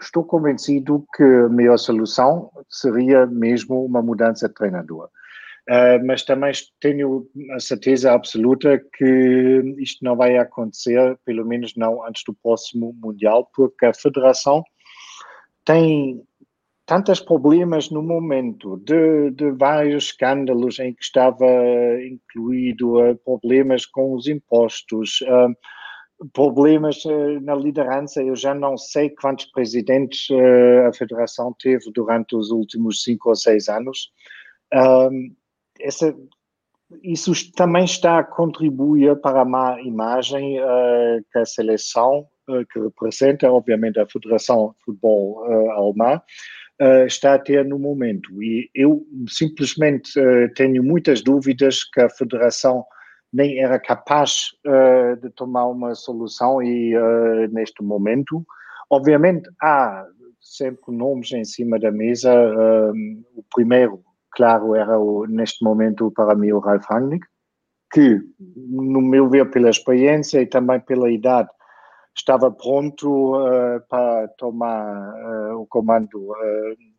estou 0.00 0.24
convencido 0.24 1.06
que 1.14 1.22
a 1.22 1.48
melhor 1.48 1.78
solução 1.78 2.50
seria 2.68 3.26
mesmo 3.26 3.84
uma 3.84 4.02
mudança 4.02 4.48
de 4.48 4.54
treinador. 4.54 5.08
Uh, 5.68 6.04
mas 6.04 6.24
também 6.24 6.52
tenho 6.80 7.28
a 7.52 7.60
certeza 7.60 8.12
absoluta 8.12 8.82
que 8.96 9.74
isto 9.78 10.04
não 10.04 10.16
vai 10.16 10.36
acontecer, 10.36 11.18
pelo 11.24 11.46
menos 11.46 11.76
não 11.76 12.04
antes 12.04 12.24
do 12.24 12.34
próximo 12.34 12.96
Mundial, 13.00 13.48
porque 13.54 13.86
a 13.86 13.94
Federação 13.94 14.64
tem 15.64 16.20
tantos 16.86 17.20
problemas 17.20 17.88
no 17.88 18.02
momento 18.02 18.78
de, 18.78 19.30
de 19.30 19.52
vários 19.52 20.06
escândalos 20.06 20.80
em 20.80 20.92
que 20.92 21.04
estava 21.04 21.46
incluído 22.04 22.98
uh, 22.98 23.14
problemas 23.18 23.86
com 23.86 24.14
os 24.14 24.26
impostos, 24.26 25.20
uh, 25.20 25.54
problemas 26.32 27.04
na 27.42 27.54
liderança. 27.54 28.22
Eu 28.22 28.34
já 28.34 28.54
não 28.54 28.76
sei 28.76 29.08
quantos 29.08 29.46
presidentes 29.46 30.28
a 30.86 30.92
Federação 30.92 31.54
teve 31.58 31.90
durante 31.94 32.36
os 32.36 32.50
últimos 32.50 33.02
cinco 33.02 33.30
ou 33.30 33.36
seis 33.36 33.68
anos. 33.68 34.12
Essa, 35.82 36.14
isso 37.02 37.32
também 37.52 37.84
está 37.84 38.18
a 38.18 38.24
contribuir 38.24 39.16
para 39.20 39.42
a 39.42 39.44
má 39.44 39.80
imagem 39.82 40.60
uh, 40.60 41.24
que 41.32 41.38
a 41.38 41.44
seleção, 41.46 42.26
que 42.72 42.80
representa, 42.80 43.50
obviamente, 43.50 44.00
a 44.00 44.08
Federação 44.08 44.74
de 44.76 44.84
Futebol 44.84 45.44
Alemã, 45.70 46.20
está 47.06 47.34
a 47.34 47.38
ter 47.38 47.64
no 47.64 47.78
momento. 47.78 48.42
E 48.42 48.68
eu 48.74 49.06
simplesmente 49.28 50.10
tenho 50.56 50.82
muitas 50.82 51.22
dúvidas 51.22 51.84
que 51.84 52.00
a 52.00 52.10
Federação 52.10 52.84
nem 53.32 53.58
era 53.60 53.78
capaz 53.78 54.48
uh, 54.66 55.16
de 55.20 55.30
tomar 55.30 55.66
uma 55.66 55.94
solução 55.94 56.62
e 56.62 56.96
uh, 56.96 57.48
neste 57.52 57.82
momento, 57.82 58.44
obviamente 58.88 59.48
há 59.62 60.04
sempre 60.40 60.94
nomes 60.94 61.30
em 61.32 61.44
cima 61.44 61.78
da 61.78 61.92
mesa. 61.92 62.32
Uh, 62.32 62.92
o 63.36 63.44
primeiro, 63.54 64.02
claro, 64.32 64.74
era 64.74 64.98
o, 64.98 65.26
neste 65.26 65.64
momento 65.64 66.10
para 66.10 66.34
mim 66.34 66.52
o 66.52 66.58
Ralf 66.58 66.84
Rangnick, 66.90 67.26
que, 67.92 68.20
no 68.56 69.00
meu 69.00 69.28
ver, 69.28 69.50
pela 69.50 69.70
experiência 69.70 70.40
e 70.40 70.46
também 70.46 70.80
pela 70.80 71.10
idade, 71.10 71.48
estava 72.16 72.50
pronto 72.50 73.32
para 73.88 74.28
tomar 74.38 75.54
o 75.54 75.66
comando 75.66 76.32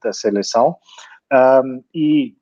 da 0.03 0.11
seleção. 0.11 0.75
Um, 1.31 1.81
e 1.95 2.35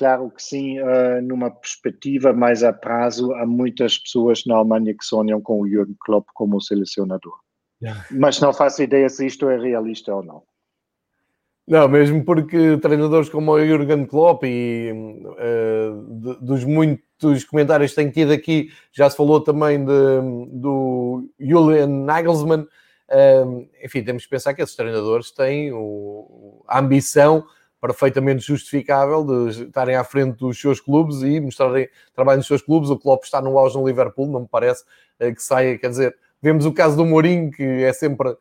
Claro 0.00 0.30
que 0.30 0.42
sim, 0.42 0.80
uh, 0.80 1.20
numa 1.22 1.50
perspectiva 1.50 2.32
mais 2.32 2.62
a 2.62 2.72
prazo, 2.72 3.34
há 3.34 3.44
muitas 3.44 3.98
pessoas 3.98 4.46
na 4.46 4.56
Alemanha 4.56 4.94
que 4.96 5.04
sonham 5.04 5.42
com 5.42 5.60
o 5.60 5.68
Jürgen 5.68 5.96
Klopp 6.00 6.26
como 6.32 6.58
selecionador. 6.58 7.38
Yeah. 7.82 8.06
Mas 8.10 8.40
não 8.40 8.52
faço 8.52 8.82
ideia 8.82 9.08
se 9.10 9.26
isto 9.26 9.50
é 9.50 9.58
realista 9.58 10.14
ou 10.14 10.22
não. 10.22 10.42
Não, 11.70 11.86
mesmo 11.86 12.24
porque 12.24 12.78
treinadores 12.78 13.28
como 13.28 13.52
o 13.52 13.64
Jürgen 13.64 14.04
Klopp 14.04 14.42
e 14.42 14.90
uh, 14.92 16.36
dos 16.40 16.64
muitos 16.64 17.44
comentários 17.44 17.92
que 17.92 17.96
tenho 17.96 18.10
tido 18.10 18.32
aqui, 18.32 18.72
já 18.90 19.08
se 19.08 19.16
falou 19.16 19.40
também 19.40 19.78
de, 19.84 20.48
do 20.50 21.30
Julian 21.38 21.86
Nagelsmann. 21.86 22.62
Uh, 23.08 23.68
enfim, 23.84 24.02
temos 24.02 24.24
que 24.24 24.30
pensar 24.30 24.52
que 24.52 24.60
esses 24.60 24.74
treinadores 24.74 25.30
têm 25.30 25.72
o, 25.72 26.64
a 26.66 26.80
ambição 26.80 27.44
perfeitamente 27.80 28.44
justificável 28.44 29.24
de 29.24 29.62
estarem 29.66 29.94
à 29.94 30.02
frente 30.02 30.38
dos 30.38 30.60
seus 30.60 30.80
clubes 30.80 31.22
e 31.22 31.38
mostrarem 31.38 31.88
trabalho 32.12 32.38
nos 32.38 32.48
seus 32.48 32.62
clubes. 32.62 32.90
O 32.90 32.98
Klopp 32.98 33.22
está 33.22 33.40
no 33.40 33.56
auge 33.56 33.78
no 33.78 33.86
Liverpool, 33.86 34.26
não 34.26 34.40
me 34.40 34.48
parece 34.48 34.82
eh, 35.20 35.32
que 35.32 35.40
saia, 35.40 35.78
quer 35.78 35.90
dizer, 35.90 36.16
vemos 36.42 36.66
o 36.66 36.72
caso 36.72 36.96
do 36.96 37.06
Mourinho, 37.06 37.48
que 37.52 37.62
é 37.62 37.92
sempre, 37.92 38.36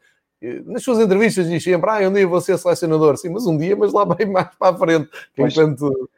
nas 0.65 0.83
suas 0.83 0.99
entrevistas 0.99 1.49
diz 1.49 1.63
sempre, 1.63 1.89
ah, 1.89 2.07
um 2.07 2.13
dia 2.13 2.27
vou 2.27 2.39
ser 2.41 2.57
selecionador, 2.57 3.17
sim, 3.17 3.29
mas 3.29 3.45
um 3.45 3.57
dia, 3.57 3.75
mas 3.75 3.93
lá 3.93 4.05
bem 4.05 4.27
mais 4.27 4.53
para 4.55 4.75
a 4.75 4.77
frente, 4.77 5.09
enquanto... 5.37 6.09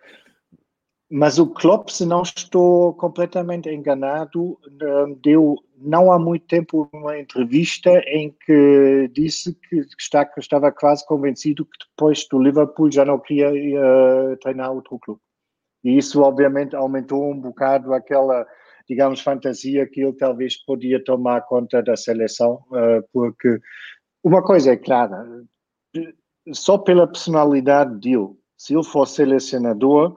Mas 1.14 1.38
o 1.38 1.46
Klopp, 1.46 1.90
se 1.90 2.06
não 2.06 2.22
estou 2.22 2.94
completamente 2.94 3.68
enganado, 3.68 4.58
eh, 4.82 5.16
deu 5.22 5.58
não 5.82 6.12
há 6.12 6.20
muito 6.20 6.46
tempo 6.46 6.88
uma 6.94 7.18
entrevista 7.20 7.90
em 8.08 8.34
que 8.46 9.10
disse 9.12 9.54
que, 9.68 9.84
está, 10.00 10.24
que 10.24 10.40
estava 10.40 10.72
quase 10.72 11.06
convencido 11.06 11.66
que 11.66 11.86
depois 11.90 12.26
do 12.30 12.40
Liverpool 12.40 12.92
já 12.92 13.04
não 13.04 13.20
queria 13.20 13.50
uh, 13.50 14.38
treinar 14.38 14.72
outro 14.72 15.00
clube. 15.00 15.20
E 15.84 15.98
isso, 15.98 16.22
obviamente, 16.22 16.76
aumentou 16.76 17.32
um 17.32 17.40
bocado 17.40 17.94
aquela, 17.94 18.46
digamos, 18.88 19.22
fantasia 19.22 19.88
que 19.88 20.02
ele 20.02 20.14
talvez 20.14 20.64
podia 20.64 21.04
tomar 21.04 21.42
conta 21.42 21.82
da 21.82 21.98
seleção, 21.98 22.64
porque 23.12 23.60
uma 24.24 24.44
coisa 24.44 24.74
é 24.74 24.78
clara, 24.78 25.26
só 26.54 26.78
pela 26.78 27.08
personalidade 27.08 28.00
dele, 28.00 28.36
se 28.58 28.74
ele 28.74 28.84
fosse 28.84 29.16
selecionador, 29.16 30.16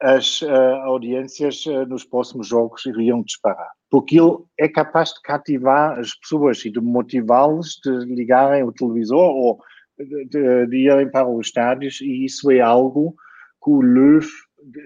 as 0.00 0.40
uh, 0.42 0.50
audiências 0.84 1.64
uh, 1.66 1.84
nos 1.86 2.04
próximos 2.04 2.48
jogos 2.48 2.86
iriam 2.86 3.22
disparar. 3.22 3.70
Porque 3.90 4.18
ele 4.18 4.38
é 4.58 4.68
capaz 4.68 5.10
de 5.10 5.20
cativar 5.22 5.98
as 5.98 6.14
pessoas 6.14 6.64
e 6.64 6.70
de 6.70 6.80
motivá-los 6.80 7.78
de 7.84 7.90
ligarem 8.06 8.62
o 8.62 8.72
televisor 8.72 9.30
ou 9.30 9.60
de, 9.98 10.66
de, 10.66 10.76
irem 10.76 11.10
para 11.10 11.28
os 11.28 11.48
estádios, 11.48 12.00
e 12.00 12.24
isso 12.24 12.50
é 12.50 12.60
algo 12.60 13.14
que 13.62 13.70
o 13.70 13.82
Löw 13.82 14.20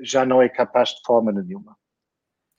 já 0.02 0.26
não 0.26 0.42
é 0.42 0.48
capaz 0.48 0.90
de 0.90 1.00
forma 1.06 1.30
nenhuma. 1.30 1.76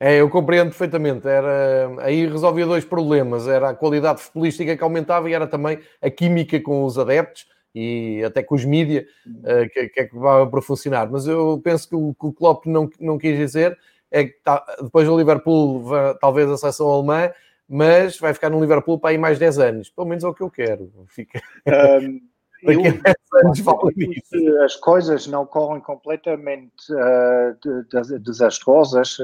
É, 0.06 0.22
eu 0.22 0.30
compreendo 0.30 0.68
perfeitamente. 0.68 1.28
Era, 1.28 1.90
aí 2.02 2.28
resolvia 2.28 2.64
dois 2.68 2.86
problemas. 2.86 3.48
Era 3.48 3.70
a 3.70 3.74
qualidade 3.74 4.22
futebolística 4.22 4.78
que 4.78 4.84
aumentava 4.84 5.28
e 5.28 5.34
era 5.34 5.48
também 5.48 5.80
a 6.00 6.12
química 6.12 6.62
com 6.62 6.84
os 6.86 7.00
adeptos 7.00 7.48
e 7.74 8.24
até 8.24 8.44
com 8.44 8.54
os 8.54 8.64
mídia, 8.64 9.08
uh, 9.26 9.68
que, 9.74 9.90
que 9.90 10.00
acabava 10.02 10.46
por 10.46 10.62
funcionar. 10.62 11.10
Mas 11.10 11.26
eu 11.26 11.60
penso 11.64 11.90
que 11.90 11.96
o 11.96 12.14
que 12.14 12.28
o 12.28 12.32
Klopp 12.32 12.68
não, 12.68 12.88
não 13.00 13.18
quis 13.18 13.36
dizer 13.36 13.76
é 14.12 14.26
que 14.26 14.34
tá, 14.44 14.64
depois 14.80 15.08
do 15.08 15.18
Liverpool, 15.18 15.84
talvez 16.22 16.52
a 16.52 16.58
seleção 16.58 16.88
alemã, 16.88 17.32
mas 17.68 18.20
vai 18.20 18.32
ficar 18.32 18.52
no 18.52 18.62
Liverpool 18.62 19.00
para 19.00 19.10
aí 19.10 19.18
mais 19.18 19.40
10 19.40 19.58
anos. 19.58 19.90
Pelo 19.90 20.08
menos 20.08 20.24
é 20.24 20.28
o 20.28 20.36
que 20.36 20.44
eu 20.44 20.52
quero. 20.52 20.92
Fica... 21.08 21.42
Um, 21.66 22.22
Daqui 22.66 22.88
a 22.88 22.92
10 22.92 23.16
anos 23.46 23.60
falo 23.60 23.92
nisso. 23.96 24.64
As 24.64 24.76
coisas 24.76 25.28
não 25.28 25.46
correm 25.46 25.82
completamente 25.82 26.92
uh, 26.92 28.20
desastrosas, 28.20 29.18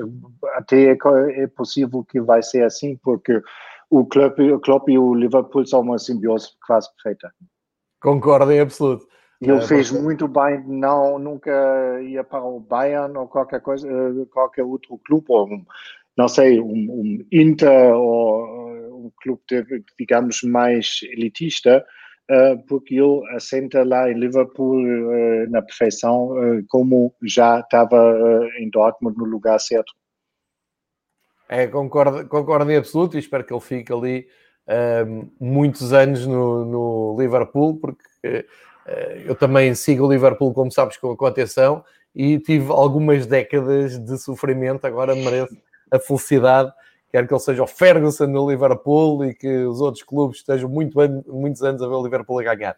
até 0.54 0.92
é, 0.92 0.98
é, 1.44 1.48
possível 1.48 2.04
que 2.04 2.22
vai 2.22 2.44
ser 2.44 2.64
assim, 2.64 2.98
porque 2.98 3.42
o 3.90 4.06
Klopp, 4.06 4.40
o 4.40 4.60
Klopp 4.60 4.90
e 4.90 4.98
o 4.98 5.14
Liverpool 5.14 5.66
são 5.66 5.82
uma 5.82 5.98
simbiose 5.98 6.50
quase 6.66 6.90
perfeita. 6.96 7.34
Concordo 8.02 8.52
em 8.52 8.60
absoluto. 8.60 9.08
Ele 9.42 9.58
é, 9.58 9.62
fez 9.62 9.90
porque... 9.90 10.04
muito 10.04 10.28
bem, 10.28 10.64
não, 10.68 11.18
nunca 11.18 11.52
ia 12.04 12.24
para 12.24 12.44
o 12.44 12.60
Bayern 12.60 13.18
ou 13.18 13.28
qualquer 13.28 13.60
coisa, 13.60 13.88
eh, 13.88 14.26
qualquer 14.32 14.64
outro 14.64 15.00
clube, 15.04 15.26
ou 15.30 15.48
um, 15.48 15.66
não 16.16 16.28
sei, 16.28 16.60
um, 16.60 16.72
um 16.72 17.26
Inter 17.32 17.96
ou 17.96 19.06
um 19.06 19.12
clube, 19.20 19.42
de, 19.50 19.84
digamos, 19.98 20.44
mais 20.44 21.00
elitista, 21.04 21.84
porque 22.68 22.96
ele 22.96 23.22
assenta 23.36 23.84
lá 23.84 24.10
em 24.10 24.14
Liverpool 24.14 24.78
uh, 24.78 25.50
na 25.50 25.62
perfeição, 25.62 26.32
uh, 26.32 26.64
como 26.70 27.14
já 27.22 27.60
estava 27.60 28.18
em 28.60 28.70
Dortmund 28.70 29.18
no 29.18 29.26
lugar 29.26 29.60
certo. 29.60 29.94
É, 31.50 31.68
concordo, 31.68 32.28
concordo 32.30 32.72
em 32.72 32.78
absoluto 32.78 33.18
e 33.18 33.20
espero 33.20 33.44
que 33.44 33.54
ele 33.54 33.62
fique 33.62 33.92
ali 33.92 34.28
muitos 35.38 35.92
anos 35.92 36.26
no, 36.26 36.64
no 36.64 37.18
Liverpool, 37.20 37.78
porque 37.78 38.06
uh, 38.26 38.92
eu 39.26 39.36
também 39.36 39.76
sigo 39.76 40.06
o 40.06 40.12
Liverpool, 40.12 40.54
como 40.54 40.72
sabes, 40.72 40.96
com 40.98 41.26
atenção 41.26 41.84
e 42.16 42.40
tive 42.40 42.72
algumas 42.72 43.26
décadas 43.26 43.98
de 44.00 44.18
sofrimento, 44.18 44.86
agora 44.86 45.16
mereço 45.16 45.56
a 45.92 46.00
felicidade, 46.00 46.72
quer 47.12 47.28
que 47.28 47.34
ele 47.34 47.40
seja 47.40 47.64
o 47.64 47.68
Ferguson 47.68 48.28
no 48.28 48.50
Liverpool 48.50 49.26
e 49.26 49.34
que 49.34 49.66
os 49.66 49.82
outros 49.82 50.04
clubes 50.04 50.38
estejam 50.38 50.70
muito 50.70 50.98
muitos 51.28 51.62
anos 51.62 51.82
a 51.82 51.88
ver 51.88 51.94
o 51.94 52.04
Liverpool 52.04 52.40
a 52.40 52.56
ganhar. 52.56 52.76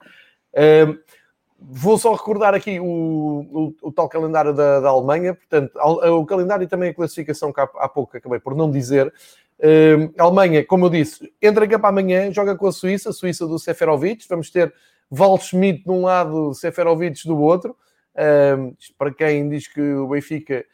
Uh, 0.53 0.97
vou 1.59 1.97
só 1.97 2.13
recordar 2.13 2.53
aqui 2.53 2.79
o, 2.79 2.85
o, 2.85 3.75
o 3.81 3.91
tal 3.91 4.09
calendário 4.09 4.53
da, 4.53 4.79
da, 4.79 4.89
Alemanha, 4.89 5.33
portanto, 5.33 5.71
o 5.77 6.25
calendário 6.25 6.65
e 6.65 6.67
também 6.67 6.89
a 6.89 6.93
classificação 6.93 7.53
que 7.53 7.61
há, 7.61 7.69
há 7.75 7.87
pouco 7.87 8.17
acabei 8.17 8.39
por 8.39 8.55
não 8.55 8.69
dizer. 8.69 9.13
Uh, 9.59 10.11
a 10.17 10.23
Alemanha, 10.23 10.65
como 10.65 10.85
eu 10.85 10.89
disse, 10.89 11.31
entra 11.41 11.65
em 11.65 11.69
campo 11.69 11.87
amanhã, 11.87 12.31
joga 12.31 12.55
com 12.55 12.67
a 12.67 12.71
Suíça, 12.71 13.11
a 13.11 13.13
Suíça 13.13 13.47
do 13.47 13.57
Seferovic, 13.57 14.25
vamos 14.27 14.49
ter 14.49 14.73
Waldschmidt 15.11 15.83
de 15.83 15.91
um 15.91 16.01
lado, 16.01 16.53
Seferovic 16.53 17.25
do 17.25 17.39
outro. 17.39 17.77
Uh, 18.15 18.75
para 18.97 19.13
quem 19.13 19.47
diz 19.49 19.67
que 19.67 19.81
o 19.81 20.07
Benfica 20.07 20.65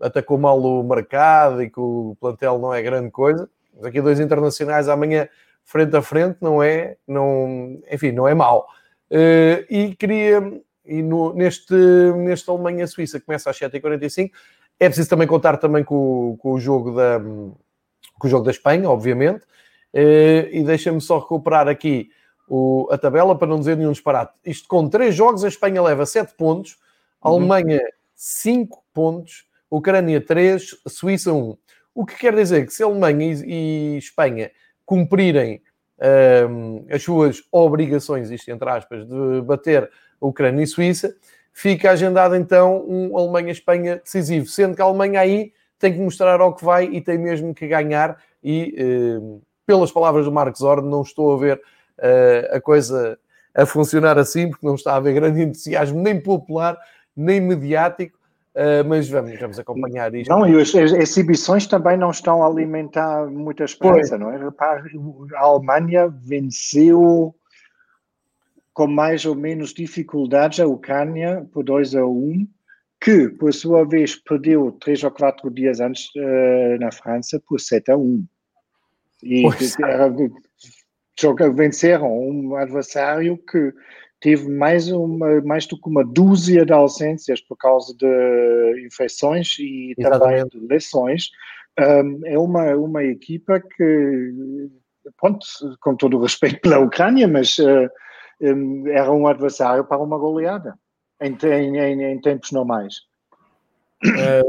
atacou 0.00 0.38
mal 0.38 0.60
o 0.60 0.82
mercado 0.82 1.62
e 1.62 1.70
que 1.70 1.80
o 1.80 2.16
plantel 2.20 2.58
não 2.58 2.72
é 2.72 2.82
grande 2.82 3.10
coisa, 3.10 3.48
mas 3.74 3.86
aqui 3.86 4.00
dois 4.00 4.20
internacionais 4.20 4.88
amanhã 4.88 5.28
frente 5.66 5.94
a 5.96 6.00
frente 6.00 6.38
não 6.40 6.62
é, 6.62 6.96
não, 7.06 7.78
enfim, 7.90 8.12
não 8.12 8.26
é 8.26 8.34
mau. 8.34 8.66
Uh, 9.10 9.66
e 9.68 9.94
queria, 9.96 10.62
e 10.84 11.02
no, 11.02 11.34
neste, 11.34 11.74
neste 11.74 12.48
Alemanha-Suíça, 12.48 13.20
começa 13.20 13.50
às 13.50 13.58
7h45, 13.58 14.30
é 14.78 14.86
preciso 14.88 15.10
também 15.10 15.26
contar 15.26 15.56
também 15.58 15.82
com, 15.82 16.36
com, 16.38 16.52
o, 16.52 16.60
jogo 16.60 16.94
da, 16.94 17.20
com 17.20 18.26
o 18.26 18.30
jogo 18.30 18.44
da 18.44 18.50
Espanha, 18.52 18.88
obviamente, 18.88 19.42
uh, 19.42 20.48
e 20.50 20.62
deixa-me 20.64 21.00
só 21.00 21.18
recuperar 21.18 21.68
aqui 21.68 22.10
o, 22.48 22.88
a 22.90 22.96
tabela 22.96 23.36
para 23.36 23.48
não 23.48 23.58
dizer 23.58 23.76
nenhum 23.76 23.92
disparate. 23.92 24.32
Isto 24.44 24.68
com 24.68 24.88
três 24.88 25.14
jogos, 25.14 25.44
a 25.44 25.48
Espanha 25.48 25.82
leva 25.82 26.06
7 26.06 26.34
pontos, 26.34 26.78
a 27.20 27.28
uhum. 27.28 27.36
Alemanha 27.36 27.80
5 28.16 28.82
pontos, 28.94 29.44
Ucrânia 29.70 30.20
3, 30.20 30.76
a 30.86 30.88
Suíça 30.88 31.32
1. 31.32 31.56
O 31.94 32.06
que 32.06 32.16
quer 32.16 32.34
dizer 32.34 32.66
que 32.66 32.72
se 32.72 32.82
Alemanha 32.82 33.42
e, 33.44 33.98
Espanha 33.98 34.50
cumprirem 34.86 35.62
um, 36.50 36.86
as 36.90 37.02
suas 37.02 37.42
obrigações, 37.52 38.30
isto 38.30 38.50
entre 38.50 38.68
aspas, 38.68 39.06
de 39.06 39.42
bater 39.42 39.90
Ucrânia 40.20 40.62
e 40.62 40.66
Suíça, 40.66 41.14
fica 41.52 41.90
agendado 41.90 42.34
então 42.34 42.84
um 42.88 43.16
Alemanha-Espanha 43.18 43.96
decisivo, 43.96 44.46
sendo 44.46 44.74
que 44.74 44.82
a 44.82 44.84
Alemanha 44.84 45.20
aí 45.20 45.52
tem 45.78 45.92
que 45.92 45.98
mostrar 45.98 46.40
ao 46.40 46.54
que 46.54 46.64
vai 46.64 46.84
e 46.86 47.00
tem 47.00 47.18
mesmo 47.18 47.54
que 47.54 47.66
ganhar. 47.66 48.18
E 48.42 48.74
um, 49.20 49.40
pelas 49.66 49.92
palavras 49.92 50.24
do 50.24 50.32
Marcos 50.32 50.62
Ord, 50.62 50.86
não 50.86 51.02
estou 51.02 51.34
a 51.34 51.38
ver 51.38 51.56
uh, 51.98 52.56
a 52.56 52.60
coisa 52.60 53.18
a 53.54 53.64
funcionar 53.64 54.18
assim, 54.18 54.50
porque 54.50 54.66
não 54.66 54.74
está 54.74 54.92
a 54.92 54.96
haver 54.96 55.14
grande 55.14 55.40
entusiasmo 55.40 56.00
nem 56.00 56.20
popular 56.20 56.78
nem 57.16 57.40
mediático. 57.40 58.16
Uh, 58.54 58.82
mas 58.88 59.06
vamos, 59.08 59.38
vamos 59.38 59.58
acompanhar 59.58 60.14
isto. 60.14 60.30
Não, 60.30 60.48
e 60.48 60.58
as, 60.58 60.74
as, 60.74 60.92
exibições 60.92 61.66
também 61.66 61.98
não 61.98 62.10
estão 62.10 62.42
a 62.42 62.46
alimentar 62.46 63.26
muita 63.26 63.64
esperança, 63.64 64.16
não 64.16 64.30
é? 64.30 64.38
a 65.34 65.40
Alemanha 65.40 66.08
venceu 66.08 67.34
com 68.72 68.86
mais 68.86 69.26
ou 69.26 69.34
menos 69.34 69.74
dificuldades 69.74 70.60
a 70.60 70.66
Ucrânia 70.66 71.46
por 71.52 71.64
2 71.64 71.96
a 71.96 72.06
1, 72.06 72.08
um, 72.08 72.48
que, 73.00 73.28
por 73.28 73.52
sua 73.52 73.86
vez, 73.86 74.16
perdeu 74.16 74.72
três 74.72 75.02
ou 75.02 75.10
quatro 75.10 75.50
dias 75.50 75.80
antes 75.80 76.06
uh, 76.16 76.78
na 76.80 76.90
França 76.90 77.40
por 77.46 77.60
7 77.60 77.90
a 77.90 77.96
1. 77.96 78.26
E 79.22 79.44
era, 79.82 80.12
venceram 81.50 82.18
um 82.18 82.54
adversário 82.54 83.38
que 83.38 83.72
teve 84.20 84.48
mais, 84.48 84.90
uma, 84.90 85.40
mais 85.42 85.66
do 85.66 85.80
que 85.80 85.88
uma 85.88 86.04
dúzia 86.04 86.64
de 86.64 86.72
ausências 86.72 87.40
por 87.40 87.56
causa 87.56 87.94
de 87.96 88.86
infecções 88.86 89.58
e 89.58 89.94
Exatamente. 89.96 90.50
também 90.50 90.60
de 90.60 90.66
lesões. 90.66 91.30
Um, 91.78 92.20
é 92.24 92.38
uma, 92.38 92.74
uma 92.74 93.04
equipa 93.04 93.60
que, 93.60 94.70
pronto, 95.18 95.46
com 95.80 95.94
todo 95.94 96.16
o 96.16 96.22
respeito 96.22 96.60
pela 96.60 96.78
Ucrânia, 96.78 97.28
mas 97.28 97.58
uh, 97.58 97.88
um, 98.40 98.88
era 98.88 99.12
um 99.12 99.26
adversário 99.26 99.84
para 99.84 100.02
uma 100.02 100.18
goleada 100.18 100.78
em, 101.20 101.36
em, 101.44 101.78
em, 101.78 102.02
em 102.02 102.20
tempos 102.20 102.50
normais. 102.52 102.94
É, 104.18 104.42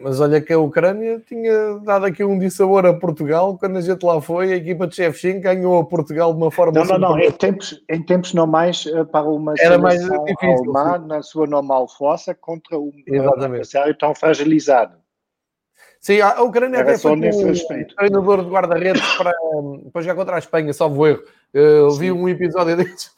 mas 0.00 0.20
olha 0.20 0.40
que 0.40 0.52
a 0.52 0.58
Ucrânia 0.58 1.20
tinha 1.26 1.78
dado 1.80 2.06
aqui 2.06 2.22
um 2.24 2.38
dissabor 2.38 2.86
a 2.86 2.94
Portugal 2.94 3.56
quando 3.58 3.78
a 3.78 3.80
gente 3.80 4.04
lá 4.04 4.20
foi, 4.20 4.52
a 4.52 4.56
equipa 4.56 4.86
de 4.86 4.96
Shevchenko 4.96 5.40
ganhou 5.40 5.78
a 5.78 5.84
Portugal 5.84 6.32
de 6.32 6.38
uma 6.38 6.50
forma... 6.50 6.72
Não, 6.80 6.84
não, 6.84 6.98
não, 6.98 7.18
em 7.18 7.30
tempos, 7.30 7.82
em 7.88 8.02
tempos 8.02 8.34
normais 8.34 8.86
eh, 8.86 9.04
para 9.04 9.26
uma 9.26 9.54
Era 9.58 9.78
mais 9.78 10.00
difícil, 10.00 10.76
alemã, 10.76 10.98
na 10.98 11.22
sua 11.22 11.46
normal 11.46 11.88
força 11.88 12.34
contra 12.34 12.78
um 12.78 12.92
adversário 13.34 13.96
tão 13.96 14.14
fragilizado. 14.14 14.96
Sim, 16.00 16.20
a 16.20 16.40
Ucrânia 16.42 16.78
Era 16.78 16.90
até 16.90 16.98
foi 16.98 17.12
um 17.12 17.20
treinador 17.20 18.44
de 18.44 18.50
guarda-redes 18.50 19.16
para, 19.16 19.34
para 19.92 20.02
jogar 20.02 20.14
contra 20.14 20.36
a 20.36 20.38
Espanha, 20.38 20.72
salvo 20.72 21.06
erro. 21.06 21.22
Eu 21.52 21.90
vi 21.92 22.12
um 22.12 22.28
episódio 22.28 22.76
desses, 22.78 23.10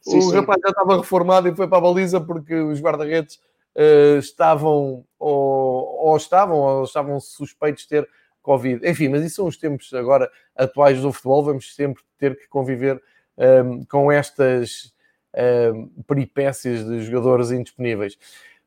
sim, 0.00 0.18
o 0.18 0.22
sim. 0.22 0.34
rapaz 0.34 0.60
já 0.62 0.70
estava 0.70 0.98
reformado 0.98 1.48
e 1.48 1.54
foi 1.54 1.66
para 1.66 1.78
a 1.78 1.80
baliza 1.80 2.20
porque 2.20 2.54
os 2.54 2.80
guarda-redes 2.80 3.38
uh, 3.76 4.18
estavam 4.18 5.04
ou, 5.18 6.06
ou, 6.06 6.16
estavam 6.16 6.56
ou 6.58 6.84
estavam 6.84 7.20
suspeitos 7.20 7.82
de 7.82 7.88
ter 7.88 8.08
Covid. 8.42 8.86
Enfim, 8.88 9.08
mas 9.08 9.24
isso 9.24 9.36
são 9.36 9.46
os 9.46 9.56
tempos 9.56 9.92
agora 9.94 10.30
atuais 10.54 11.00
do 11.00 11.12
futebol, 11.12 11.44
vamos 11.44 11.74
sempre 11.74 12.02
ter 12.18 12.36
que 12.36 12.46
conviver 12.46 13.02
um, 13.38 13.42
ehm, 13.42 13.84
com 13.84 14.12
estas 14.12 14.92
um, 15.34 15.38
ehm, 15.40 15.88
peripécias 16.06 16.84
de 16.84 17.02
jogadores 17.04 17.50
indisponíveis. 17.50 18.18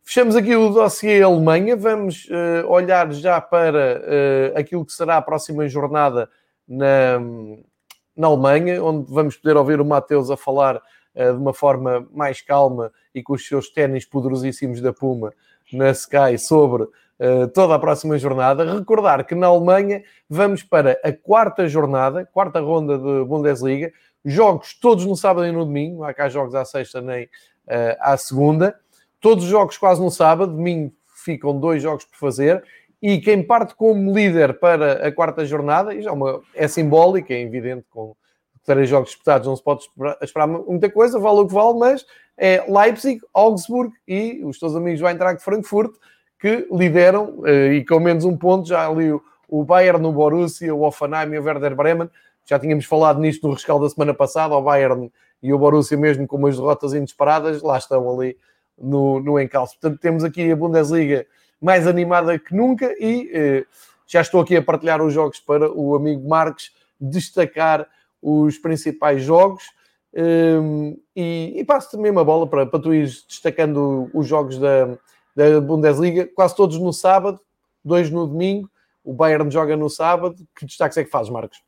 Fechamos 0.01 0.35
aqui 0.35 0.55
o 0.55 0.69
dossiê 0.69 1.21
Alemanha, 1.21 1.75
vamos 1.75 2.29
uh, 2.29 2.65
olhar 2.67 3.11
já 3.11 3.39
para 3.41 4.01
uh, 4.01 4.57
aquilo 4.57 4.85
que 4.85 4.93
será 4.93 5.17
a 5.17 5.21
próxima 5.21 5.67
jornada 5.67 6.29
na, 6.67 7.19
na 8.15 8.27
Alemanha, 8.27 8.81
onde 8.81 9.11
vamos 9.11 9.35
poder 9.35 9.57
ouvir 9.57 9.79
o 9.79 9.85
Mateus 9.85 10.31
a 10.31 10.37
falar 10.37 10.81
de 11.17 11.37
uma 11.37 11.53
forma 11.53 12.07
mais 12.13 12.41
calma 12.41 12.91
e 13.13 13.23
com 13.23 13.33
os 13.33 13.47
seus 13.47 13.69
ténis 13.69 14.05
poderosíssimos 14.05 14.79
da 14.81 14.93
Puma 14.93 15.33
na 15.73 15.91
Sky 15.91 16.37
sobre 16.37 16.83
uh, 16.83 17.47
toda 17.53 17.75
a 17.75 17.79
próxima 17.79 18.17
jornada. 18.17 18.73
Recordar 18.73 19.25
que 19.25 19.35
na 19.35 19.47
Alemanha 19.47 20.03
vamos 20.29 20.63
para 20.63 20.99
a 21.03 21.11
quarta 21.11 21.67
jornada, 21.67 22.25
quarta 22.25 22.59
ronda 22.59 22.97
de 22.97 23.25
Bundesliga, 23.25 23.91
jogos 24.23 24.73
todos 24.79 25.05
no 25.05 25.15
sábado 25.15 25.47
e 25.47 25.51
no 25.51 25.65
domingo, 25.65 26.03
há 26.03 26.13
cá 26.13 26.29
jogos 26.29 26.53
à 26.53 26.63
sexta 26.63 27.01
nem 27.01 27.25
uh, 27.25 27.97
à 27.99 28.15
segunda, 28.17 28.79
todos 29.19 29.43
os 29.43 29.49
jogos 29.49 29.77
quase 29.77 30.01
no 30.01 30.11
sábado, 30.11 30.51
domingo 30.51 30.93
ficam 31.23 31.59
dois 31.59 31.81
jogos 31.81 32.05
por 32.05 32.17
fazer, 32.17 32.63
e 33.01 33.19
quem 33.19 33.43
parte 33.43 33.75
como 33.75 34.13
líder 34.13 34.59
para 34.59 35.07
a 35.07 35.11
quarta 35.11 35.45
jornada, 35.45 35.93
e 35.93 36.01
já 36.01 36.09
é, 36.09 36.13
uma, 36.13 36.41
é 36.55 36.67
simbólico, 36.67 37.31
é 37.31 37.41
evidente, 37.41 37.85
com 37.89 38.15
três 38.67 38.89
jogos 38.89 39.09
disputados 39.09 39.47
não 39.47 39.55
se 39.55 39.63
pode 39.63 39.87
esperar, 40.21 40.45
muita 40.45 40.89
coisa, 40.89 41.17
vale 41.17 41.39
o 41.39 41.47
que 41.47 41.53
vale, 41.53 41.79
mas 41.79 42.05
é 42.37 42.63
Leipzig, 42.67 43.21
Augsburg 43.33 43.93
e 44.05 44.43
os 44.43 44.59
teus 44.59 44.75
amigos 44.75 44.99
do 44.99 45.07
Eintracht 45.07 45.41
Frankfurt 45.41 45.95
que 46.37 46.67
lideram 46.69 47.41
eh, 47.45 47.75
e 47.75 47.85
com 47.85 47.99
menos 47.99 48.25
um 48.25 48.35
ponto 48.37 48.67
já 48.67 48.87
ali 48.87 49.09
o, 49.47 49.63
Bayern, 49.63 50.05
o 50.05 50.11
Borussia, 50.11 50.75
o 50.75 50.83
Offenheim 50.83 51.33
e 51.33 51.39
o 51.39 51.43
Werder 51.43 51.75
Bremen. 51.75 52.09
Já 52.45 52.59
tínhamos 52.59 52.85
falado 52.85 53.19
nisto 53.19 53.47
no 53.47 53.53
rescaldo 53.53 53.85
da 53.85 53.89
semana 53.89 54.13
passada, 54.13 54.53
o 54.53 54.61
Bayern 54.61 55.11
e 55.41 55.53
o 55.53 55.57
Borussia 55.57 55.97
mesmo 55.97 56.27
com 56.27 56.35
umas 56.35 56.57
derrotas 56.57 56.93
inesperadas, 56.93 57.61
lá 57.61 57.77
estão 57.77 58.19
ali 58.19 58.37
no, 58.77 59.21
no 59.21 59.39
encalço. 59.39 59.79
Portanto, 59.79 59.99
temos 59.99 60.23
aqui 60.25 60.51
a 60.51 60.55
Bundesliga 60.55 61.25
mais 61.61 61.87
animada 61.87 62.37
que 62.37 62.53
nunca 62.53 62.93
e 62.99 63.31
eh, 63.33 63.65
já 64.05 64.19
estou 64.19 64.41
aqui 64.41 64.57
a 64.57 64.61
partilhar 64.61 65.01
os 65.01 65.13
jogos 65.13 65.39
para 65.39 65.71
o 65.71 65.95
amigo 65.95 66.27
Marques 66.27 66.71
destacar 66.99 67.87
os 68.27 68.57
principais 68.57 69.23
jogos. 69.23 69.63
Um, 70.13 70.99
e, 71.15 71.53
e 71.55 71.63
passo-te 71.63 71.97
mesmo 71.97 72.19
a 72.19 72.23
bola 72.23 72.45
para, 72.47 72.65
para 72.65 72.79
tu 72.79 72.93
ires 72.93 73.25
destacando 73.27 74.09
os 74.13 74.27
jogos 74.27 74.57
da, 74.57 74.97
da 75.35 75.61
Bundesliga, 75.61 76.27
quase 76.35 76.55
todos 76.55 76.77
no 76.77 76.91
sábado, 76.91 77.39
dois 77.83 78.09
no 78.11 78.27
domingo. 78.27 78.69
O 79.03 79.13
Bayern 79.13 79.49
joga 79.49 79.77
no 79.77 79.89
sábado. 79.89 80.35
Que 80.57 80.65
destaques 80.65 80.97
é 80.97 81.03
que 81.05 81.09
fazes, 81.09 81.31
Marcos? 81.31 81.63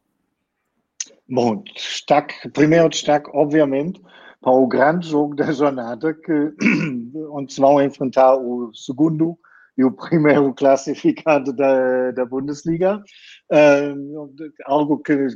Bom, 1.30 1.64
destaque, 1.74 2.50
primeiro 2.50 2.90
destaque, 2.90 3.30
obviamente, 3.34 4.02
para 4.42 4.52
o 4.52 4.68
grande 4.68 5.08
jogo 5.08 5.36
da 5.36 5.52
jornada, 5.52 6.14
que, 6.14 6.54
onde 7.32 7.54
se 7.54 7.62
vão 7.62 7.82
enfrentar 7.82 8.36
o 8.36 8.74
segundo 8.74 9.38
e 9.78 9.86
o 9.86 9.92
primeiro 9.92 10.52
classificado 10.56 11.54
da, 11.54 12.12
da 12.12 12.26
Bundesliga. 12.26 13.02
Uh, 13.50 14.52
algo 14.66 14.98
que 14.98 15.28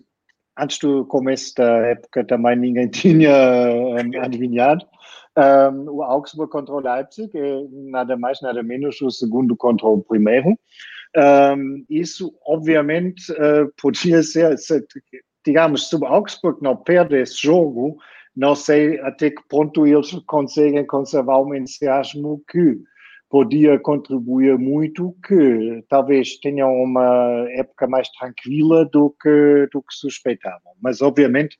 antes 0.59 0.77
do 0.79 1.05
começo 1.05 1.53
da 1.55 1.77
época 1.87 2.23
também 2.25 2.55
ninguém 2.57 2.87
tinha 2.89 3.31
um, 3.31 4.21
adivinhado. 4.21 4.85
Um, 5.35 5.89
o 5.89 6.03
Augsburg 6.03 6.51
contra 6.51 6.75
o 6.75 6.79
Leipzig 6.79 7.31
é 7.35 7.63
nada 7.71 8.15
mais, 8.15 8.39
nada 8.41 8.61
menos 8.61 9.01
o 9.01 9.09
segundo 9.09 9.55
contra 9.55 9.87
o 9.87 10.01
primeiro. 10.01 10.57
Um, 11.15 11.85
isso, 11.89 12.33
obviamente, 12.45 13.31
uh, 13.31 13.71
podia 13.81 14.21
ser, 14.23 14.57
se, 14.57 14.83
digamos, 15.45 15.89
se 15.89 15.95
o 15.95 16.05
Augsburg 16.05 16.61
não 16.61 16.75
perde 16.75 17.17
esse 17.17 17.41
jogo, 17.41 17.97
não 18.35 18.55
sei 18.55 18.99
até 19.01 19.29
que 19.29 19.41
ponto 19.47 19.85
eles 19.85 20.11
conseguem 20.25 20.85
conservar 20.85 21.39
o 21.39 21.53
entusiasmo 21.53 22.41
que 22.49 22.79
podia 23.33 23.79
contribuir 23.79 24.59
muito 24.59 25.17
que 25.25 25.83
talvez 25.89 26.37
tenham 26.37 26.71
uma 26.71 27.47
época 27.49 27.87
mais 27.87 28.07
tranquila 28.09 28.85
do 28.85 29.09
que, 29.19 29.67
do 29.73 29.81
que 29.81 29.91
suspeitavam. 29.95 30.73
Mas, 30.79 31.01
obviamente, 31.01 31.57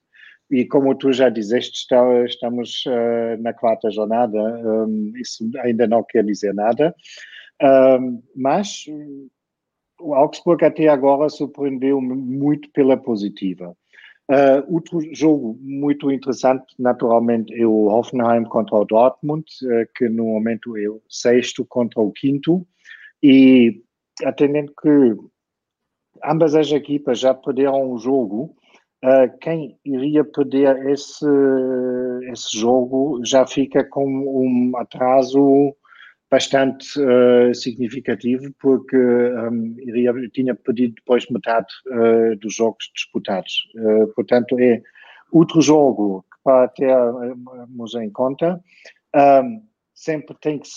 e 0.52 0.66
como 0.68 0.94
tu 0.94 1.12
já 1.12 1.30
disseste, 1.30 1.80
está, 1.80 2.24
estamos 2.26 2.84
uh, 2.86 3.42
na 3.42 3.54
quarta 3.54 3.90
jornada, 3.90 4.38
um, 4.38 5.14
isso 5.16 5.50
ainda 5.64 5.88
não 5.88 6.04
quer 6.08 6.24
dizer 6.24 6.54
nada, 6.54 6.94
um, 8.00 8.22
mas 8.36 8.86
o 10.00 10.14
Augsburg 10.14 10.64
até 10.64 10.90
agora 10.90 11.28
surpreendeu 11.28 12.00
muito 12.00 12.70
pela 12.72 12.96
positiva. 12.96 13.76
Uh, 14.32 14.64
outro 14.74 15.02
jogo 15.14 15.58
muito 15.62 16.10
interessante, 16.10 16.74
naturalmente, 16.80 17.54
é 17.54 17.66
o 17.68 17.88
Hoffenheim 17.88 18.46
contra 18.46 18.78
o 18.78 18.86
Dortmund, 18.86 19.46
uh, 19.64 19.86
que 19.96 20.08
no 20.08 20.26
momento 20.26 20.78
é 20.78 20.88
o 20.88 21.02
sexto 21.10 21.66
contra 21.66 22.00
o 22.00 22.12
quinto, 22.12 22.66
e 23.22 23.84
atendendo 24.24 24.74
que 24.82 25.16
ambas 26.24 26.56
as 26.56 26.72
equipas 26.72 27.20
já 27.20 27.34
perderam 27.34 27.92
o 27.92 27.98
jogo, 27.98 28.56
uh, 29.04 29.38
quem 29.42 29.78
iria 29.84 30.24
perder 30.24 30.90
esse, 30.90 31.26
esse 32.32 32.58
jogo 32.58 33.20
já 33.26 33.46
fica 33.46 33.84
com 33.84 34.06
um 34.08 34.78
atraso 34.78 35.76
bastante 36.34 37.00
uh, 37.00 37.54
significativo, 37.54 38.52
porque 38.60 38.98
um, 38.98 39.76
iria, 39.78 40.12
tinha 40.30 40.56
perdido 40.56 40.96
depois 40.96 41.30
metade 41.30 41.68
uh, 41.86 42.36
dos 42.38 42.56
jogos 42.56 42.90
disputados. 42.96 43.70
Uh, 43.76 44.08
portanto, 44.16 44.58
é 44.58 44.82
outro 45.32 45.62
jogo 45.62 46.26
para 46.44 46.70
termos 46.70 47.94
em 47.94 48.10
conta. 48.10 48.60
Um, 49.16 49.62
sempre 49.94 50.36
tem 50.42 50.58
que 50.58 50.68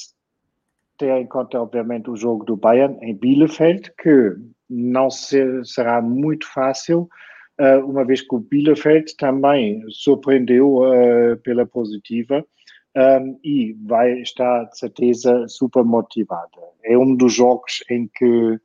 ter 0.99 1.17
em 1.17 1.27
conta, 1.27 1.59
obviamente, 1.59 2.11
o 2.11 2.17
jogo 2.17 2.45
do 2.45 2.55
Bayern 2.55 2.99
em 3.01 3.17
Bielefeld, 3.17 3.91
que 3.99 4.37
não 4.69 5.09
ser, 5.09 5.65
será 5.65 6.03
muito 6.03 6.47
fácil, 6.53 7.09
uma 7.87 8.05
vez 8.05 8.21
que 8.21 8.35
o 8.35 8.41
Bielefeld 8.41 9.17
também 9.17 9.83
surpreendeu 9.89 10.83
pela 11.43 11.65
positiva 11.65 12.45
um, 12.97 13.39
e 13.45 13.75
vai 13.85 14.13
estar, 14.21 14.65
de 14.65 14.79
certeza, 14.79 15.47
super 15.49 15.85
motivada. 15.85 16.51
É 16.83 16.97
um 16.97 17.15
dos 17.15 17.35
jogos 17.35 17.85
em 17.91 18.09
que, 18.09 18.59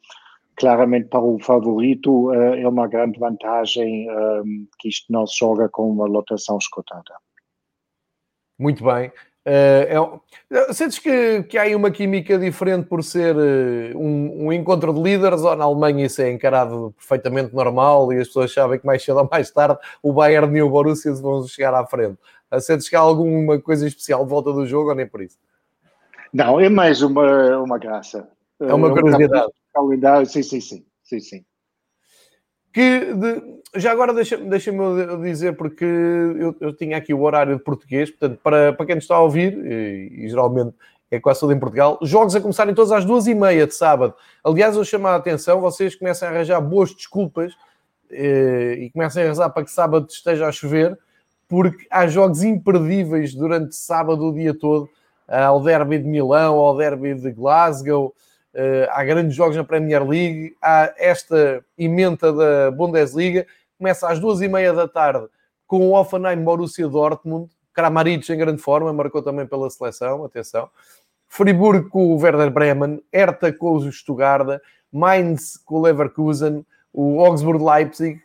claramente, 0.56 1.10
para 1.10 1.20
o 1.22 1.38
favorito, 1.40 2.30
uh, 2.30 2.56
é 2.56 2.68
uma 2.68 2.88
grande 2.88 3.20
vantagem 3.20 4.10
um, 4.10 4.68
que 4.80 4.88
isto 4.88 5.12
não 5.12 5.28
se 5.28 5.38
joga 5.38 5.68
com 5.68 5.90
uma 5.90 6.06
lotação 6.06 6.58
escotada. 6.58 7.14
Muito 8.58 8.84
bem. 8.84 9.12
Uh, 9.44 10.22
é, 10.52 10.74
sentes 10.74 11.00
que, 11.00 11.42
que 11.44 11.58
há 11.58 11.64
aí 11.64 11.76
uma 11.76 11.90
química 11.90 12.38
diferente 12.38 12.88
por 12.88 13.04
ser 13.04 13.36
uh, 13.36 13.98
um, 13.98 14.46
um, 14.46 14.54
encontro 14.54 14.94
de 14.94 15.02
líderes 15.02 15.42
ou 15.42 15.56
na 15.56 15.66
Alemanha 15.66 16.06
isso 16.06 16.22
é 16.22 16.32
encarado 16.32 16.94
perfeitamente 16.96 17.52
normal 17.52 18.14
e 18.14 18.20
as 18.20 18.28
pessoas 18.28 18.54
sabem 18.54 18.78
que 18.78 18.86
mais 18.86 19.04
cedo 19.04 19.18
ou 19.18 19.28
mais 19.32 19.50
tarde 19.50 19.80
o 20.04 20.14
Bayern 20.14 20.56
e 20.56 20.62
o 20.62 20.70
Borussia 20.70 21.12
vão 21.16 21.48
chegar 21.48 21.74
à 21.74 21.84
frente? 21.88 22.20
Sentes 22.60 22.88
que 22.88 22.96
há 22.96 23.00
alguma 23.00 23.60
coisa 23.60 23.88
especial 23.88 24.24
de 24.24 24.30
volta 24.30 24.54
do 24.54 24.68
jogo 24.68 24.90
ou 24.90 24.96
nem 24.96 25.08
por 25.08 25.24
isso? 25.24 25.40
Não, 26.32 26.60
é 26.60 26.70
mais 26.70 27.02
uma, 27.02 27.58
uma 27.58 27.80
graça. 27.80 28.30
É 28.60 28.74
uma 28.74 28.92
curiosidade. 28.92 29.52
Calendário, 29.74 30.28
sim, 30.28 30.44
sim, 30.44 30.62
sim. 30.62 30.86
sim, 31.04 31.20
sim. 31.20 31.46
Que 32.74 33.14
de, 33.14 33.62
já 33.76 33.92
agora 33.92 34.14
deixa-me 34.14 34.50
deixa 34.50 34.72
dizer, 35.22 35.56
porque 35.56 35.86
eu, 35.86 36.56
eu, 36.60 36.74
tinha 36.74 36.98
aqui 36.98 37.14
o 37.14 37.22
horário 37.22 37.58
de 37.58 37.64
português, 37.64 38.10
portanto, 38.10 38.40
para, 38.44 38.74
para 38.74 38.86
quem 38.86 38.96
nos 38.96 39.04
está 39.04 39.16
a 39.16 39.22
ouvir, 39.22 39.58
e, 39.66 40.26
e 40.26 40.30
geralmente 40.30 40.74
é 41.10 41.20
quase 41.20 41.42
tudo 41.42 41.54
em 41.54 41.60
Portugal, 41.60 42.00
jogos 42.02 42.36
a 42.36 42.42
começarem 42.42 42.74
todas 42.74 42.92
às 42.92 43.04
duas 43.04 43.28
e 43.28 43.36
meia 43.36 43.68
de 43.68 43.76
sábado. 43.76 44.14
Aliás, 44.44 44.76
eu 44.76 44.86
chamo 44.86 45.08
a 45.08 45.16
atenção, 45.16 45.60
vocês 45.60 45.96
começam 45.96 46.28
a 46.28 46.32
arranjar 46.32 46.62
boas 46.62 46.94
desculpas 46.94 47.54
eh, 48.10 48.78
e 48.80 48.90
começam 48.92 49.22
a 49.22 49.26
rezar 49.26 49.50
para 49.50 49.66
que 49.66 49.72
sábado 49.72 50.08
esteja 50.10 50.48
a 50.48 50.52
chover, 50.52 50.98
porque 51.50 51.86
há 51.92 52.08
jogos 52.08 52.44
imperdíveis 52.44 53.36
durante 53.36 53.76
sábado 53.76 54.26
o 54.26 54.34
dia 54.34 54.54
todo, 54.54 54.90
ao 55.28 55.62
derby 55.62 55.98
de 55.98 56.08
Milão, 56.08 56.56
ao 56.56 56.78
derby 56.78 57.14
de 57.14 57.32
Glasgow, 57.32 58.14
há 58.90 59.04
grandes 59.04 59.36
jogos 59.36 59.56
na 59.56 59.64
Premier 59.64 60.08
League, 60.08 60.56
há 60.62 60.94
esta 60.98 61.64
emenda 61.78 62.34
da 62.34 62.72
Bundesliga, 62.72 63.46
começa 63.78 64.10
às 64.10 64.20
duas 64.20 64.42
e 64.42 64.48
meia 64.48 64.74
da 64.74 64.88
tarde 64.88 65.28
com 65.66 65.88
o 65.88 65.94
Offenheim 65.94 66.44
Borussia 66.44 66.88
Dortmund, 66.88 67.50
Kramaric 67.74 68.32
em 68.32 68.38
grande 68.38 68.62
forma, 68.62 68.92
marcou 68.92 69.22
também 69.22 69.48
pela 69.48 69.70
seleção, 69.70 70.26
atenção, 70.26 70.70
Friburgo 71.30 71.90
com 71.90 72.14
o 72.14 72.18
Werder 72.22 72.52
Bremen, 72.52 73.02
Hertha 73.14 73.54
com 73.54 73.72
o 73.72 73.92
Stuttgart, 73.92 74.60
Mainz 74.92 75.56
com 75.56 75.76
o 75.76 75.82
Leverkusen, 75.82 76.66
o 76.92 77.24
Augsburg 77.24 77.64
Leipzig, 77.64 78.20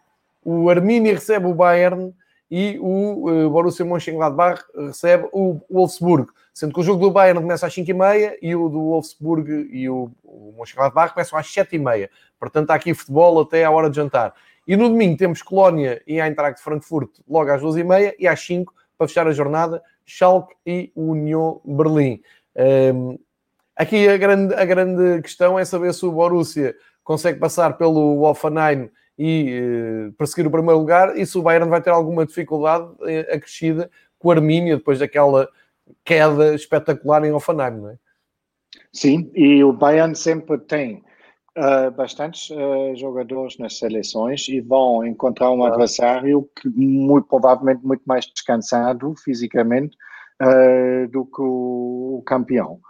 o 0.45 0.69
Arminia 0.69 1.15
recebe 1.15 1.47
o 1.47 1.55
Bayern, 1.55 2.13
e 2.51 2.79
o 2.81 3.29
uh, 3.29 3.51
Borussia 3.51 3.85
Mönchengladbach 3.85 4.63
recebe 4.75 5.29
o 5.33 5.61
Wolfsburg, 5.71 6.29
sendo 6.55 6.73
que 6.73 6.81
o 6.81 6.83
jogo 6.83 7.01
do 7.01 7.11
Bayern 7.11 7.41
começa 7.41 7.67
às 7.67 7.75
5h30 7.75 8.37
e 8.41 8.55
o 8.55 8.69
do 8.69 8.79
Wolfsburg 8.79 9.69
e 9.71 9.89
o, 9.89 10.11
o 10.23 10.55
Mönchengladbach 10.57 11.13
começam 11.13 11.39
às 11.39 11.47
7h30. 11.47 12.09
Portanto, 12.39 12.71
há 12.71 12.75
aqui 12.75 12.95
futebol 12.95 13.41
até 13.41 13.65
à 13.65 13.71
hora 13.71 13.91
de 13.91 13.97
jantar. 13.97 14.35
E 14.67 14.77
no 14.77 14.89
domingo 14.89 15.17
temos 15.17 15.43
Colónia 15.43 16.03
e 16.07 16.21
Eintracht 16.21 16.61
Frankfurt 16.61 17.11
logo 17.29 17.51
às 17.51 17.63
2h30 17.63 18.15
e 18.19 18.27
às 18.27 18.41
5 18.41 18.73
para 18.97 19.09
fechar 19.09 19.27
a 19.27 19.33
jornada, 19.33 19.83
Schalke 20.05 20.55
e 20.65 20.91
Union 20.97 21.59
Berlim. 21.65 22.23
Um, 22.55 22.63
ehm, 22.63 23.19
aqui 23.77 24.09
a 24.09 24.17
grande, 24.17 24.55
a 24.55 24.65
grande 24.65 25.21
questão 25.23 25.59
é 25.59 25.65
saber 25.65 25.93
se 25.93 26.07
o 26.07 26.13
Borussia 26.13 26.75
consegue 27.05 27.39
passar 27.39 27.77
pelo 27.77 28.23
Offenheim 28.23 28.91
e 29.19 30.09
uh, 30.09 30.13
perseguir 30.13 30.47
o 30.47 30.51
primeiro 30.51 30.79
lugar, 30.79 31.15
se 31.25 31.39
o 31.39 31.43
Bayern 31.43 31.69
vai 31.69 31.81
ter 31.81 31.91
alguma 31.91 32.27
dificuldade 32.27 32.85
uh, 32.85 33.35
acrescida 33.35 33.91
com 34.19 34.31
a 34.31 34.35
Armínia 34.35 34.77
depois 34.77 34.99
daquela 34.99 35.49
queda 36.05 36.55
espetacular 36.55 37.25
em 37.25 37.33
Offenheim, 37.33 37.77
não 37.79 37.91
é? 37.91 37.97
Sim, 38.93 39.31
e 39.35 39.63
o 39.63 39.73
Bayern 39.73 40.15
sempre 40.15 40.59
tem 40.59 41.03
uh, 41.57 41.91
bastantes 41.91 42.51
uh, 42.51 42.95
jogadores 42.97 43.59
nas 43.59 43.79
seleções 43.79 44.49
e 44.49 44.61
vão 44.61 45.05
encontrar 45.05 45.51
um 45.51 45.65
adversário 45.65 46.49
que 46.57 46.69
muito 46.69 47.29
provavelmente 47.29 47.85
muito 47.85 48.03
mais 48.07 48.27
descansado 48.27 49.15
fisicamente 49.23 49.97
uh, 50.43 51.09
do 51.09 51.25
que 51.25 51.41
o, 51.41 52.19
o 52.19 52.23
campeão. 52.25 52.81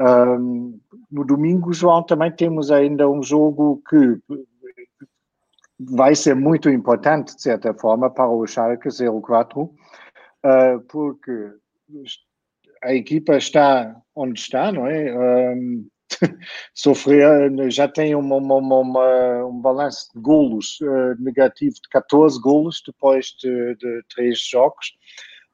Um, 0.00 0.80
no 1.10 1.24
domingo, 1.24 1.72
João, 1.72 2.02
também 2.02 2.32
temos 2.32 2.70
ainda 2.70 3.08
um 3.08 3.22
jogo 3.22 3.82
que 3.88 4.18
vai 5.90 6.14
ser 6.14 6.34
muito 6.34 6.68
importante, 6.68 7.34
de 7.34 7.42
certa 7.42 7.74
forma, 7.74 8.10
para 8.10 8.28
o 8.28 8.46
Schalke 8.46 8.88
04, 8.88 9.62
uh, 9.62 10.80
porque 10.88 11.50
a 12.82 12.94
equipa 12.94 13.36
está 13.36 13.96
onde 14.14 14.40
está, 14.40 14.72
não 14.72 14.86
é? 14.86 15.14
Um, 15.54 15.86
sofrer, 16.74 17.50
já 17.70 17.88
tem 17.88 18.14
uma, 18.14 18.36
uma, 18.36 18.56
uma, 18.56 19.46
um 19.46 19.60
balanço 19.60 20.08
de 20.14 20.20
golos 20.20 20.78
uh, 20.82 21.22
negativo 21.22 21.74
de 21.74 21.88
14 21.90 22.40
golos 22.40 22.82
depois 22.86 23.26
de, 23.40 23.74
de 23.76 24.02
três 24.14 24.46
jogos. 24.46 24.92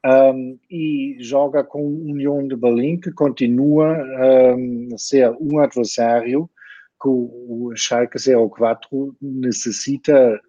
Um, 0.07 0.59
e 0.71 1.17
joga 1.21 1.65
com 1.65 1.85
União 1.85 2.47
de 2.47 2.55
Berlim, 2.55 3.01
que 3.01 3.11
continua 3.11 3.99
um, 4.57 4.89
a 4.95 4.99
ser 4.99 5.37
um 5.41 5.59
adversário 5.59 6.49
que 7.01 7.09
o 7.09 7.73
Schalke 7.77 8.19
04 8.19 9.17
necessita 9.21 10.41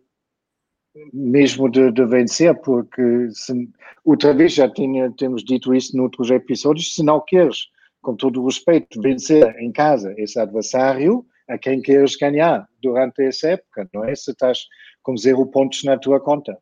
mesmo 1.14 1.70
de, 1.70 1.92
de, 1.92 2.06
vencer, 2.06 2.60
porque 2.62 3.30
se, 3.32 3.70
outra 4.04 4.34
vez 4.34 4.54
já 4.54 4.70
tinha, 4.70 5.12
temos 5.18 5.44
dito 5.44 5.74
isso 5.74 5.96
noutros 5.96 6.32
episódios, 6.32 6.96
se 6.96 7.04
não 7.04 7.22
queres, 7.22 7.68
com 8.02 8.16
todo 8.16 8.42
o 8.42 8.46
respeito, 8.46 9.02
vencer 9.02 9.56
em 9.60 9.72
casa 9.72 10.14
esse 10.18 10.40
adversário, 10.40 11.26
a 11.48 11.58
quem 11.58 11.82
queres 11.82 12.16
ganhar 12.16 12.68
durante 12.82 13.24
essa 13.24 13.50
época, 13.50 13.90
não 13.94 14.04
é? 14.04 14.16
Se 14.16 14.32
estás 14.32 14.66
com 15.02 15.18
zero 15.18 15.46
pontos 15.48 15.84
na 15.84 15.98
tua 15.98 16.20
conta. 16.20 16.58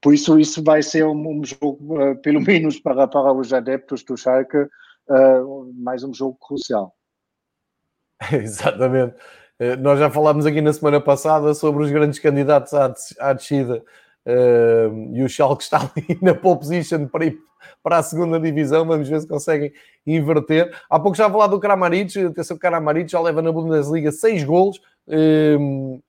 Por 0.00 0.14
isso, 0.14 0.38
isso 0.38 0.62
vai 0.62 0.82
ser 0.82 1.06
um, 1.06 1.40
um 1.40 1.44
jogo, 1.44 1.98
uh, 1.98 2.16
pelo 2.20 2.40
menos 2.40 2.78
para, 2.78 3.06
para 3.06 3.32
os 3.32 3.52
adeptos 3.52 4.02
do 4.02 4.16
Schalke, 4.16 4.56
uh, 4.56 5.72
mais 5.74 6.02
um 6.02 6.12
jogo 6.12 6.36
crucial. 6.40 6.94
Exatamente. 8.32 9.14
Eh, 9.58 9.76
nós 9.76 9.98
já 9.98 10.10
falámos 10.10 10.46
aqui 10.46 10.60
na 10.60 10.72
semana 10.72 11.00
passada 11.00 11.54
sobre 11.54 11.84
os 11.84 11.90
grandes 11.90 12.18
candidatos 12.18 12.72
à, 13.18 13.32
descida 13.32 13.82
uh, 14.26 15.14
e 15.14 15.22
o 15.22 15.28
Schalke 15.28 15.62
está 15.62 15.78
ali 15.96 16.18
na 16.20 16.34
pole 16.34 16.58
position 16.58 17.06
para 17.06 17.26
ir 17.26 17.38
para 17.82 17.98
a 17.98 18.02
segunda 18.02 18.38
divisão. 18.40 18.86
Vamos 18.86 19.08
ver 19.08 19.20
se 19.20 19.28
conseguem 19.28 19.72
inverter. 20.06 20.74
Há 20.88 20.98
pouco 20.98 21.16
já 21.16 21.30
falar 21.30 21.46
do 21.46 21.60
Kramaric. 21.60 22.18
Atenção, 22.18 22.58
Kramaric 22.58 23.10
já 23.10 23.20
leva 23.20 23.42
na 23.42 23.52
Bundesliga 23.52 24.10
seis 24.12 24.42
golos. 24.44 24.80
Uh, 25.06 26.02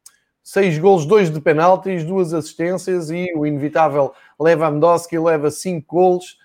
seis 0.43 0.77
gols, 0.77 1.05
dois 1.05 1.31
de 1.31 1.39
penaltis, 1.39 2.03
duas 2.03 2.33
assistências 2.33 3.09
e 3.09 3.31
o 3.35 3.45
inevitável 3.45 4.13
Lewandowski 4.37 5.17
leva 5.17 5.49
cinco 5.49 5.95
gols, 5.95 6.37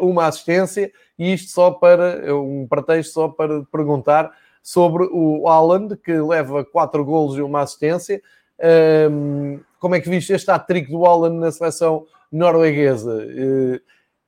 uma 0.00 0.26
assistência 0.26 0.90
e 1.18 1.34
isto 1.34 1.50
só 1.50 1.70
para 1.70 2.34
um 2.34 2.66
pretexto 2.66 3.12
só 3.12 3.28
para 3.28 3.62
perguntar 3.64 4.32
sobre 4.64 5.06
o 5.12 5.46
Haaland, 5.46 5.94
que 5.98 6.10
leva 6.14 6.64
quatro 6.64 7.04
golos 7.04 7.36
e 7.36 7.42
uma 7.42 7.60
assistência. 7.60 8.22
Um, 9.10 9.60
como 9.78 9.94
é 9.94 10.00
que 10.00 10.08
viste 10.08 10.32
este 10.32 10.50
hat-trick 10.50 10.90
do 10.90 11.04
Haaland 11.04 11.36
na 11.36 11.52
seleção 11.52 12.06
norueguesa? 12.32 13.14
Uh, 13.14 13.78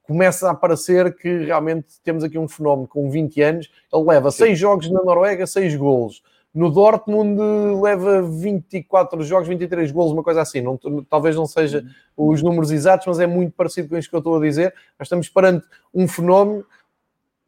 começa 0.03 0.51
a 0.51 0.55
parecer 0.55 1.17
que 1.17 1.39
realmente 1.39 1.87
temos 2.05 2.23
aqui 2.23 2.39
um 2.39 2.47
fenómeno 2.47 2.87
com 2.87 3.11
20 3.11 3.41
anos. 3.41 3.71
Ele 3.91 4.05
leva 4.05 4.31
seis 4.31 4.59
jogos 4.59 4.91
na 4.91 5.03
Noruega, 5.03 5.47
seis 5.47 5.75
golos. 5.75 6.23
No 6.55 6.71
Dortmund 6.71 7.41
leva 7.83 8.21
24 8.21 9.23
jogos, 9.25 9.49
23 9.49 9.91
golos, 9.91 10.13
uma 10.13 10.23
coisa 10.23 10.43
assim. 10.43 10.61
Não, 10.61 10.79
talvez 11.09 11.35
não 11.35 11.47
seja 11.47 11.83
os 12.15 12.43
números 12.43 12.71
exatos, 12.71 13.07
mas 13.07 13.21
é 13.21 13.27
muito 13.27 13.55
parecido 13.55 13.89
com 13.89 13.97
isto 13.97 14.11
que 14.11 14.17
eu 14.17 14.21
estou 14.21 14.37
a 14.37 14.41
dizer. 14.41 14.75
Nós 14.99 15.07
estamos 15.07 15.31
perante 15.31 15.67
um 15.95 16.07
fenómeno 16.07 16.65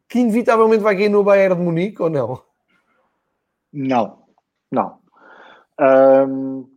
que 0.07 0.17
inevitavelmente 0.17 0.81
vai 0.81 0.95
cair 0.95 1.09
no 1.09 1.23
Bayern 1.23 1.55
de 1.55 1.61
Munique, 1.61 2.01
ou 2.01 2.09
não? 2.09 2.48
Não, 3.71 4.23
não. 4.71 4.99
Um, 5.79 6.69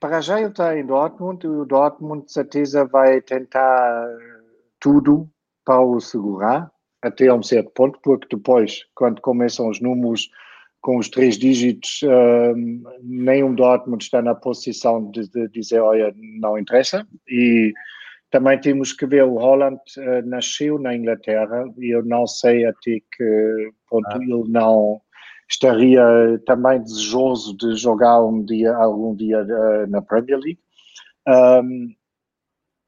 para 0.00 0.20
já 0.20 0.40
ele 0.40 0.50
está 0.50 0.78
em 0.78 0.86
Dortmund 0.86 1.44
e 1.44 1.48
o 1.48 1.64
Dortmund, 1.64 2.26
de 2.26 2.32
certeza, 2.32 2.84
vai 2.84 3.20
tentar 3.20 4.08
tudo 4.80 5.28
para 5.64 5.80
o 5.80 6.00
segurar 6.00 6.70
até 7.02 7.32
um 7.32 7.42
certo 7.42 7.70
ponto, 7.70 7.98
porque 8.02 8.36
depois, 8.36 8.84
quando 8.94 9.20
começam 9.20 9.68
os 9.68 9.80
números 9.80 10.28
com 10.80 10.98
os 10.98 11.08
três 11.08 11.36
dígitos, 11.36 12.00
um, 12.04 12.82
nenhum 13.02 13.54
Dortmund 13.54 14.02
está 14.02 14.22
na 14.22 14.34
posição 14.34 15.10
de, 15.10 15.28
de, 15.28 15.48
dizer, 15.48 15.80
olha, 15.80 16.14
não 16.40 16.56
interessa. 16.56 17.06
E 17.28 17.72
também 18.30 18.60
temos 18.60 18.92
que 18.92 19.06
ver, 19.06 19.24
o 19.24 19.38
Holland 19.38 19.80
uh, 19.98 20.26
nasceu 20.26 20.78
na 20.78 20.94
Inglaterra 20.94 21.64
e 21.78 21.94
eu 21.94 22.04
não 22.04 22.26
sei 22.26 22.64
até 22.64 23.00
que 23.16 23.70
ponto 23.88 24.06
ah. 24.08 24.18
ele 24.20 24.44
não 24.48 25.00
estaria 25.48 26.02
também 26.46 26.82
desejoso 26.82 27.56
de 27.56 27.74
jogar 27.76 28.22
um 28.22 28.44
dia, 28.44 28.74
algum 28.76 29.14
dia 29.14 29.42
uh, 29.42 29.86
na 29.88 30.02
Premier 30.02 30.38
League. 30.38 30.60
Um, 31.26 31.94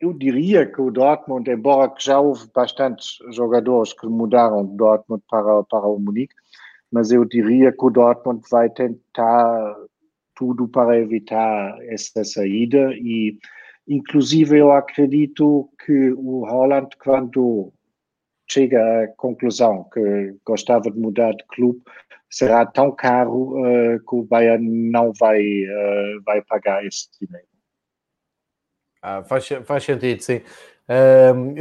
eu 0.01 0.13
diria 0.15 0.67
que 0.67 0.81
o 0.81 0.91
Dortmund, 0.91 1.51
embora 1.51 1.93
já 1.99 2.21
houve 2.21 2.49
bastantes 2.55 3.19
jogadores 3.33 3.93
que 3.93 4.07
mudaram 4.07 4.67
de 4.67 4.77
Dortmund 4.77 5.23
para, 5.29 5.63
para 5.65 5.87
o 5.87 5.99
Munique, 5.99 6.35
mas 6.91 7.11
eu 7.11 7.25
diria 7.25 7.71
que 7.73 7.85
o 7.85 7.91
Dortmund 7.91 8.43
vai 8.51 8.69
tentar 8.71 9.77
tudo 10.35 10.67
para 10.67 10.99
evitar 10.99 11.77
essa 11.83 12.25
saída 12.25 12.93
e 12.95 13.39
inclusive 13.87 14.59
eu 14.59 14.73
acredito 14.73 15.69
que 15.85 16.13
o 16.13 16.47
Holland 16.47 16.89
quando 17.03 17.71
chega 18.51 19.05
à 19.05 19.09
conclusão 19.09 19.85
que 19.93 20.35
gostava 20.47 20.91
de 20.91 20.99
mudar 20.99 21.33
de 21.33 21.45
clube 21.49 21.83
será 22.31 22.65
tão 22.65 22.93
caro 22.93 23.59
uh, 23.59 23.99
que 24.09 24.15
o 24.15 24.23
Bayern 24.23 24.65
não 24.91 25.13
vai, 25.13 25.41
uh, 25.41 26.23
vai 26.25 26.41
pagar 26.43 26.87
esse 26.87 27.09
dinheiro. 27.21 27.47
Ah, 29.03 29.23
faz, 29.25 29.49
faz 29.65 29.85
sentido, 29.85 30.23
sim. 30.23 30.43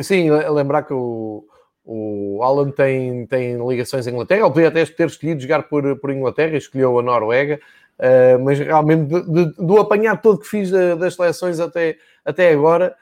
Sim, 0.04 0.30
lembrar 0.32 0.84
que 0.84 0.94
o, 0.94 1.46
o 1.86 2.44
Alan 2.44 2.72
tem, 2.72 3.26
tem 3.28 3.56
ligações 3.66 4.06
à 4.06 4.12
Inglaterra, 4.12 4.42
ele 4.42 4.50
podia 4.50 4.68
até 4.68 4.86
ter 4.86 5.08
escolhido 5.08 5.40
jogar 5.40 5.64
por, 5.64 5.98
por 6.00 6.12
Inglaterra, 6.12 6.58
escolheu 6.58 7.00
a 7.00 7.04
Noruega, 7.04 7.60
uh, 7.98 8.44
mas 8.44 8.60
realmente 8.60 9.06
de, 9.06 9.22
de, 9.22 9.56
do 9.56 9.80
apanhado 9.80 10.22
todo 10.22 10.40
que 10.40 10.48
fiz 10.48 10.70
das 10.72 11.16
seleções 11.16 11.60
até, 11.60 11.98
até 12.26 12.52
agora, 12.52 12.96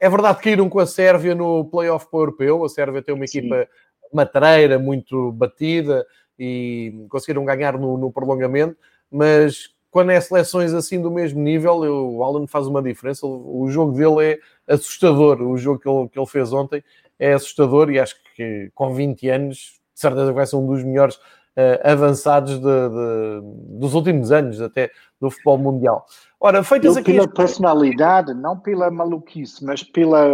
é 0.00 0.08
verdade 0.08 0.38
que 0.38 0.44
caíram 0.44 0.68
com 0.68 0.80
a 0.80 0.86
Sérvia 0.86 1.34
no 1.34 1.66
playoff 1.66 2.06
para 2.10 2.18
o 2.18 2.22
europeu, 2.22 2.64
a 2.64 2.68
Sérvia 2.68 3.02
tem 3.02 3.14
uma 3.14 3.26
equipa 3.26 3.60
Sim. 3.60 4.16
matreira, 4.16 4.78
muito 4.78 5.30
batida, 5.32 6.06
e 6.40 7.04
conseguiram 7.10 7.44
ganhar 7.44 7.78
no, 7.78 7.98
no 7.98 8.10
prolongamento, 8.10 8.74
mas 9.12 9.74
quando 9.90 10.10
é 10.10 10.18
seleções 10.18 10.72
assim 10.72 11.02
do 11.02 11.10
mesmo 11.10 11.38
nível, 11.38 11.84
eu, 11.84 12.14
o 12.14 12.24
Alan 12.24 12.46
faz 12.46 12.66
uma 12.66 12.82
diferença. 12.82 13.26
O, 13.26 13.68
jogo 13.68 13.92
dele 13.92 14.40
é 14.66 14.72
assustador. 14.72 15.42
O 15.42 15.58
jogo 15.58 15.78
que 15.78 15.88
ele, 15.88 16.08
que 16.08 16.18
ele 16.18 16.26
fez 16.26 16.50
ontem 16.52 16.82
é 17.18 17.34
assustador 17.34 17.90
e 17.90 17.98
acho 17.98 18.14
que 18.34 18.70
com 18.74 18.94
20 18.94 19.28
anos, 19.28 19.80
de 19.92 20.00
certeza 20.00 20.32
vai 20.32 20.46
ser 20.46 20.56
um 20.56 20.66
dos 20.66 20.82
melhores 20.82 21.16
uh, 21.16 21.80
avançados 21.84 22.58
de, 22.58 22.62
de, 22.62 23.40
dos 23.78 23.92
últimos 23.94 24.32
anos, 24.32 24.62
até 24.62 24.90
do 25.20 25.28
futebol 25.28 25.58
mundial. 25.58 26.06
Ora, 26.40 26.62
feitas 26.62 26.96
aqui. 26.96 27.12
Pela 27.12 27.28
personalidade, 27.28 28.32
não 28.32 28.58
pela 28.58 28.90
maluquice, 28.90 29.62
mas 29.62 29.82
pela, 29.82 30.24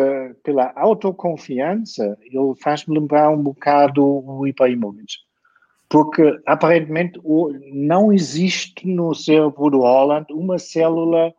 pela 0.45 0.73
autoconfiança, 0.77 2.17
ele 2.23 2.55
faz-me 2.63 2.97
lembrar 2.97 3.31
um 3.31 3.43
bocado 3.43 4.05
o 4.05 4.47
Ibrahimovic 4.47 5.26
porque 5.89 6.41
aparentemente 6.47 7.21
não 7.73 8.13
existe 8.13 8.87
no 8.87 9.15
cérebro 9.15 9.71
do 9.71 9.81
Holland 9.81 10.27
uma 10.33 10.59
célula, 10.59 11.33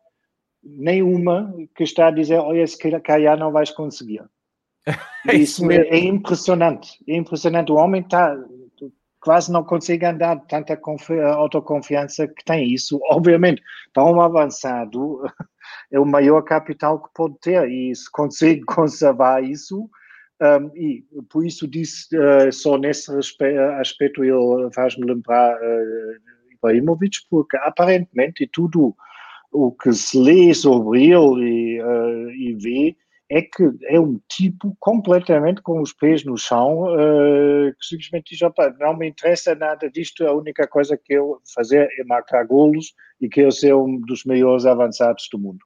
nenhuma, 0.64 1.54
que 1.76 1.84
está 1.84 2.08
a 2.08 2.12
dizer: 2.12 2.40
Olha, 2.40 2.66
se 2.66 2.78
calhar 3.02 3.38
não 3.38 3.52
vais 3.52 3.72
conseguir. 3.72 4.24
É 5.30 5.36
isso 5.36 5.70
é, 5.70 5.76
é, 5.90 6.00
impressionante. 6.00 6.98
É 7.06 7.18
impressionante. 7.18 7.70
O 7.70 7.76
homem 7.76 8.00
está 8.00 8.34
quase 9.28 9.52
não 9.52 9.62
consegue 9.62 10.06
andar 10.06 10.38
tanta 10.48 10.80
autoconfiança 11.36 12.30
que 12.30 12.46
tem 12.46 12.74
isso. 12.74 12.98
Obviamente, 13.12 13.62
para 13.94 14.06
um 14.06 14.22
avançado, 14.22 15.22
é 15.92 16.00
o 16.00 16.06
maior 16.06 16.42
capital 16.44 17.04
que 17.04 17.10
pode 17.14 17.38
ter 17.42 17.70
e 17.70 17.94
se 17.94 18.10
consegue 18.10 18.62
conservar 18.62 19.44
isso 19.44 19.90
um, 20.40 20.72
e 20.76 21.04
por 21.30 21.46
isso 21.46 21.68
disse, 21.68 22.16
uh, 22.16 22.52
só 22.52 22.78
nesse 22.78 23.12
aspecto 23.12 24.24
ele 24.24 24.72
faz-me 24.74 25.06
lembrar 25.06 25.56
uh, 25.56 26.54
Ibrahimovic, 26.54 27.18
porque 27.30 27.58
aparentemente 27.58 28.48
tudo 28.52 28.96
o 29.52 29.72
que 29.72 29.92
se 29.94 30.20
lê 30.20 30.54
sobre 30.54 31.06
ele 31.06 31.46
e, 31.46 31.82
uh, 31.82 32.30
e 32.32 32.54
vê 32.54 32.98
é 33.30 33.42
que 33.42 33.64
é 33.86 34.00
um 34.00 34.20
tipo 34.30 34.76
completamente 34.80 35.62
com 35.62 35.82
os 35.82 35.92
pés 35.92 36.24
no 36.24 36.38
chão, 36.38 36.84
uh, 36.84 37.74
que 37.78 37.86
simplesmente 37.86 38.36
diz, 38.36 38.40
não 38.80 38.96
me 38.96 39.10
interessa 39.10 39.54
nada 39.54 39.90
disto, 39.90 40.26
a 40.26 40.34
única 40.34 40.68
coisa 40.68 40.98
que 40.98 41.14
eu 41.14 41.42
fazer 41.54 41.90
é 42.00 42.04
marcar 42.06 42.46
golos 42.46 42.94
e 43.20 43.28
que 43.28 43.42
eu 43.42 43.52
ser 43.52 43.74
um 43.74 44.00
dos 44.00 44.24
maiores 44.24 44.66
avançados 44.66 45.28
do 45.32 45.40
mundo. 45.40 45.60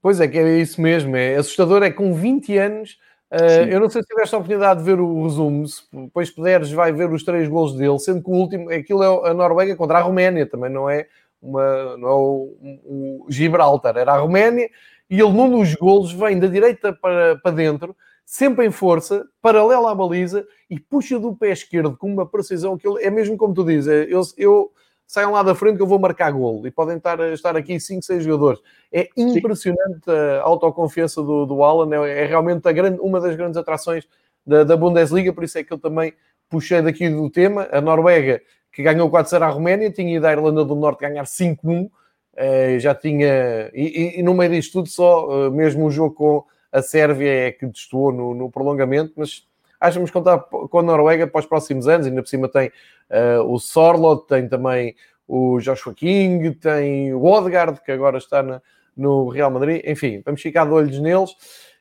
Pois 0.00 0.20
é, 0.20 0.28
que 0.28 0.38
é 0.38 0.58
isso 0.60 0.80
mesmo, 0.80 1.16
é 1.16 1.34
assustador, 1.34 1.82
é 1.82 1.90
com 1.90 2.14
20 2.14 2.56
anos 2.56 2.98
Uh, 3.30 3.68
eu 3.68 3.78
não 3.78 3.90
sei 3.90 4.00
se 4.02 4.08
tiveste 4.08 4.34
a 4.34 4.38
oportunidade 4.38 4.80
de 4.80 4.86
ver 4.86 4.98
o 4.98 5.22
resumo, 5.22 5.66
se 5.68 5.82
depois 5.92 6.30
puderes, 6.30 6.70
vai 6.72 6.92
ver 6.92 7.12
os 7.12 7.22
três 7.22 7.46
gols 7.46 7.74
dele, 7.74 7.98
sendo 7.98 8.22
que 8.22 8.30
o 8.30 8.32
último, 8.32 8.70
aquilo 8.70 9.02
é 9.02 9.30
a 9.30 9.34
Noruega 9.34 9.76
contra 9.76 9.98
a 9.98 10.00
Roménia, 10.00 10.46
também 10.46 10.70
não 10.70 10.88
é, 10.88 11.06
uma, 11.40 11.96
não 11.98 12.08
é 12.08 12.12
o, 12.12 12.56
o, 12.84 13.26
Gibraltar, 13.28 13.98
era 13.98 14.12
a 14.12 14.18
Roménia, 14.18 14.70
e 15.10 15.20
ele 15.20 15.32
num 15.32 15.58
dos 15.58 15.74
golos 15.74 16.10
vem 16.10 16.38
da 16.38 16.46
direita 16.46 16.90
para, 16.90 17.36
para 17.36 17.50
dentro, 17.54 17.94
sempre 18.24 18.66
em 18.66 18.70
força, 18.70 19.26
paralela 19.42 19.90
à 19.90 19.94
baliza, 19.94 20.46
e 20.70 20.80
puxa 20.80 21.18
do 21.18 21.36
pé 21.36 21.50
esquerdo 21.52 21.98
com 21.98 22.10
uma 22.10 22.26
precisão 22.26 22.78
que 22.78 22.88
ele, 22.88 23.04
é 23.04 23.10
mesmo 23.10 23.36
como 23.36 23.52
tu 23.52 23.62
dizes, 23.62 23.88
é, 23.88 24.04
eu, 24.04 24.22
eu 24.38 24.72
saiam 25.08 25.32
lá 25.32 25.42
da 25.42 25.54
frente 25.54 25.76
que 25.76 25.82
eu 25.82 25.86
vou 25.86 25.98
marcar 25.98 26.30
golo. 26.30 26.66
E 26.66 26.70
podem 26.70 26.98
estar, 26.98 27.18
estar 27.32 27.56
aqui 27.56 27.80
5, 27.80 28.02
6 28.02 28.22
jogadores. 28.22 28.60
É 28.92 29.08
impressionante 29.16 30.04
Sim. 30.04 30.10
a 30.12 30.42
autoconfiança 30.42 31.22
do, 31.22 31.46
do 31.46 31.64
Alan. 31.64 32.04
É, 32.04 32.24
é 32.24 32.26
realmente 32.26 32.68
a 32.68 32.72
grande, 32.72 33.00
uma 33.00 33.18
das 33.18 33.34
grandes 33.34 33.56
atrações 33.56 34.06
da, 34.46 34.64
da, 34.64 34.76
Bundesliga. 34.76 35.32
Por 35.32 35.44
isso 35.44 35.56
é 35.56 35.64
que 35.64 35.72
eu 35.72 35.78
também 35.78 36.12
puxei 36.50 36.82
daqui 36.82 37.08
do 37.08 37.30
tema. 37.30 37.66
A 37.72 37.80
Noruega, 37.80 38.42
que 38.70 38.82
ganhou 38.82 39.10
4-0 39.10 39.42
à 39.42 39.48
Roménia, 39.48 39.90
tinha 39.90 40.14
ido 40.14 40.26
à 40.26 40.32
Irlanda 40.32 40.62
do 40.62 40.74
Norte 40.74 41.00
ganhar 41.00 41.24
5-1. 41.24 41.90
Eh, 42.36 42.78
já 42.78 42.94
tinha... 42.94 43.70
E, 43.72 44.18
e, 44.18 44.20
e, 44.20 44.22
no 44.22 44.34
meio 44.34 44.50
disto 44.50 44.74
tudo, 44.74 44.88
só 44.90 45.46
eh, 45.46 45.50
mesmo 45.50 45.86
o 45.86 45.90
jogo 45.90 46.14
com 46.14 46.44
a 46.70 46.82
Sérvia 46.82 47.46
é 47.46 47.50
que 47.50 47.66
destoou 47.66 48.12
no, 48.12 48.34
no 48.34 48.50
prolongamento, 48.50 49.14
mas 49.16 49.47
acho 49.80 49.92
que 49.92 49.98
vamos 49.98 50.10
contar 50.10 50.38
com 50.38 50.78
a 50.78 50.82
Noruega 50.82 51.26
para 51.26 51.40
os 51.40 51.46
próximos 51.46 51.86
anos. 51.88 52.06
Ainda 52.06 52.22
por 52.22 52.28
cima 52.28 52.48
tem 52.48 52.68
uh, 52.68 53.42
o 53.44 53.58
Sorlot, 53.58 54.26
tem 54.26 54.48
também 54.48 54.94
o 55.26 55.60
Joshua 55.60 55.94
King, 55.94 56.52
tem 56.52 57.12
o 57.12 57.24
Odegaard, 57.24 57.80
que 57.82 57.92
agora 57.92 58.18
está 58.18 58.42
na, 58.42 58.62
no 58.96 59.28
Real 59.28 59.50
Madrid. 59.50 59.82
Enfim, 59.86 60.22
vamos 60.24 60.40
ficar 60.40 60.64
de 60.64 60.72
olhos 60.72 60.98
neles. 60.98 61.30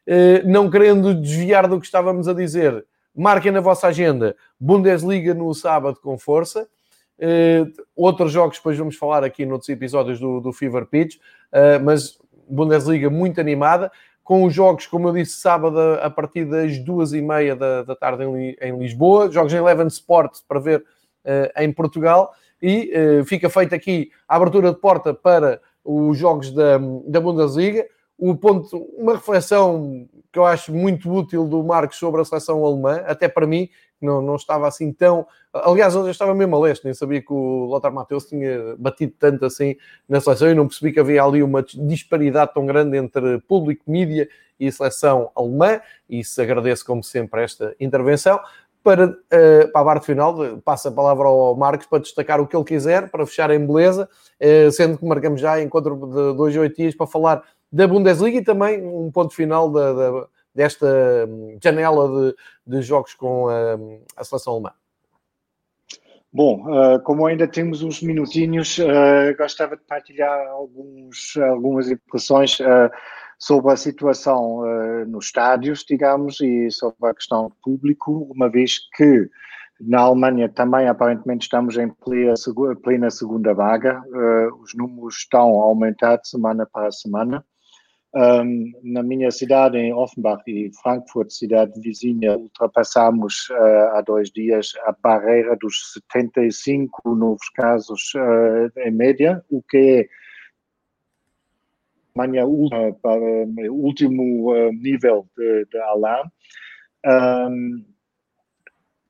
Uh, 0.08 0.46
não 0.46 0.70
querendo 0.70 1.14
desviar 1.14 1.68
do 1.68 1.80
que 1.80 1.86
estávamos 1.86 2.28
a 2.28 2.34
dizer, 2.34 2.86
marquem 3.16 3.52
na 3.52 3.60
vossa 3.60 3.88
agenda 3.88 4.36
Bundesliga 4.60 5.34
no 5.34 5.54
sábado 5.54 6.00
com 6.02 6.18
força. 6.18 6.68
Uh, 7.20 7.72
outros 7.96 8.32
jogos, 8.32 8.58
depois 8.58 8.78
vamos 8.78 8.96
falar 8.96 9.24
aqui 9.24 9.46
noutros 9.46 9.70
episódios 9.70 10.20
do, 10.20 10.40
do 10.40 10.54
Fever 10.54 10.86
Pitch, 10.86 11.16
uh, 11.16 11.84
mas 11.84 12.20
Bundesliga 12.48 13.10
muito 13.10 13.42
animada 13.42 13.92
com 14.28 14.44
os 14.44 14.54
jogos, 14.54 14.86
como 14.86 15.08
eu 15.08 15.14
disse, 15.14 15.40
sábado 15.40 15.80
a 15.80 16.10
partir 16.10 16.44
das 16.44 16.78
duas 16.80 17.14
e 17.14 17.22
meia 17.22 17.56
da, 17.56 17.84
da 17.84 17.96
tarde 17.96 18.26
em, 18.26 18.58
em, 18.62 18.78
Lisboa, 18.78 19.32
jogos 19.32 19.54
em 19.54 19.56
Eleven 19.56 19.88
Sport 19.88 20.40
para 20.46 20.60
ver 20.60 20.80
uh, 21.24 21.62
em 21.62 21.72
Portugal, 21.72 22.34
e 22.62 22.92
uh, 22.94 23.24
fica 23.24 23.50
feita 23.50 23.78
aqui 23.78 24.12
a 24.28 24.36
abertura 24.36 24.74
de 24.74 24.82
porta 24.82 25.14
para 25.14 25.62
os 25.82 26.18
jogos 26.18 26.52
da, 26.52 26.78
da 27.08 27.22
Bundesliga. 27.22 27.88
O 28.18 28.36
ponto, 28.36 28.78
uma 28.98 29.14
reflexão 29.14 30.06
que 30.30 30.38
eu 30.38 30.44
acho 30.44 30.74
muito 30.74 31.10
útil 31.10 31.48
do 31.48 31.64
Marcos 31.64 31.96
sobre 31.96 32.20
a 32.20 32.26
seleção 32.26 32.66
alemã, 32.66 33.04
até 33.06 33.30
para 33.30 33.48
mim, 33.48 33.70
não, 34.02 34.22
não 34.22 34.36
estava 34.36 34.68
assim 34.68 34.92
tão. 34.92 35.26
Aliás, 35.54 35.96
eu 35.96 36.10
estava 36.10 36.34
mesmo 36.34 36.56
a 36.56 36.60
leste, 36.60 36.86
nem 36.86 36.94
sabia 36.94 37.22
que 37.22 37.32
o 37.32 37.66
Lothar 37.66 37.92
Matheus 37.92 38.26
tinha 38.26 38.76
batido 38.78 39.14
tanto 39.20 39.46
assim 39.46 39.76
na 40.08 40.20
seleção 40.20 40.50
e 40.50 40.54
não 40.54 40.68
percebi 40.68 40.94
que 40.94 41.00
havia 41.00 41.24
ali 41.24 41.42
uma 41.42 41.64
disparidade 41.64 42.54
tão 42.54 42.66
grande 42.66 42.98
entre 42.98 43.40
público, 43.42 43.84
mídia 43.88 44.30
e 44.60 44.72
seleção 44.72 45.32
alemã. 45.36 45.80
E 46.10 46.24
se 46.24 46.42
agradeço, 46.42 46.86
como 46.86 47.04
sempre, 47.04 47.44
esta 47.44 47.76
intervenção. 47.80 48.40
Para, 48.84 49.08
uh, 49.08 49.72
para 49.74 49.82
a 49.82 49.84
parte 49.84 50.06
final, 50.06 50.36
passo 50.64 50.88
a 50.88 50.92
palavra 50.92 51.28
ao 51.28 51.56
Marcos 51.56 51.88
para 51.88 52.00
destacar 52.00 52.40
o 52.40 52.48
que 52.48 52.56
ele 52.56 52.64
quiser, 52.64 53.10
para 53.10 53.26
fechar 53.26 53.52
em 53.52 53.66
beleza, 53.66 54.08
uh, 54.40 54.72
sendo 54.72 54.98
que 54.98 55.06
marcamos 55.06 55.42
já 55.42 55.62
encontro 55.62 55.96
de 55.96 56.38
dois 56.38 56.56
ou 56.56 56.62
oito 56.62 56.78
dias 56.78 56.96
para 56.96 57.06
falar 57.06 57.44
da 57.70 57.86
Bundesliga 57.86 58.38
e 58.38 58.44
também 58.44 58.82
um 58.82 59.12
ponto 59.12 59.34
final 59.34 59.70
da, 59.70 59.92
da 59.92 60.28
desta 60.58 60.88
hum, 61.30 61.60
janela 61.64 62.34
de, 62.66 62.76
de 62.76 62.82
jogos 62.82 63.14
com 63.14 63.48
a, 63.48 63.78
a 64.18 64.24
seleção 64.24 64.54
alemã? 64.54 64.74
Bom, 66.34 66.66
uh, 66.68 67.00
como 67.04 67.28
ainda 67.28 67.48
temos 67.48 67.84
uns 67.84 68.02
minutinhos, 68.02 68.80
uh, 68.80 69.38
gostava 69.38 69.78
de 69.78 69.84
partilhar 69.84 70.48
alguns, 70.48 71.38
algumas 71.38 71.90
impressões 71.90 72.60
uh, 72.60 72.90
sobre 73.38 73.72
a 73.72 73.78
situação 73.78 74.64
nos 75.06 75.26
estádios, 75.26 75.86
digamos, 75.88 76.42
e 76.42 76.72
sobre 76.72 77.08
a 77.08 77.14
questão 77.14 77.50
do 77.50 77.56
público, 77.64 78.28
uma 78.34 78.50
vez 78.50 78.80
que 78.96 79.30
na 79.80 80.00
Alemanha 80.00 80.50
também 80.50 80.88
aparentemente 80.88 81.44
estamos 81.44 81.78
em 81.78 81.88
plena 82.82 83.12
segunda 83.12 83.54
vaga, 83.54 84.02
os 84.60 84.74
números 84.74 85.18
estão 85.18 85.62
a 85.62 85.66
aumentar 85.66 86.18
de 86.18 86.28
semana 86.28 86.66
para 86.66 86.92
semana. 86.92 87.46
Um, 88.16 88.72
na 88.84 89.04
minha 89.04 89.30
cidade, 89.30 89.78
em 89.78 89.94
Offenbach 89.94 90.42
e 90.48 90.72
Frankfurt, 90.82 91.30
cidade 91.30 91.80
vizinha, 91.82 92.38
ultrapassamos 92.38 93.50
uh, 93.50 93.96
há 93.96 94.02
dois 94.02 94.32
dias 94.32 94.72
a 94.86 94.94
barreira 94.94 95.56
dos 95.60 95.94
75 95.94 97.16
novos 97.16 97.50
casos 97.50 98.14
uh, 98.16 98.80
em 98.80 98.92
média, 98.92 99.44
o 99.50 99.62
que 99.62 99.78
é 99.78 100.08
Alemanha 102.20 102.48
o 102.48 103.76
último 103.76 104.52
nível 104.72 105.28
de, 105.38 105.66
de 105.66 105.78
alarme. 105.78 106.32
Um, 107.06 107.86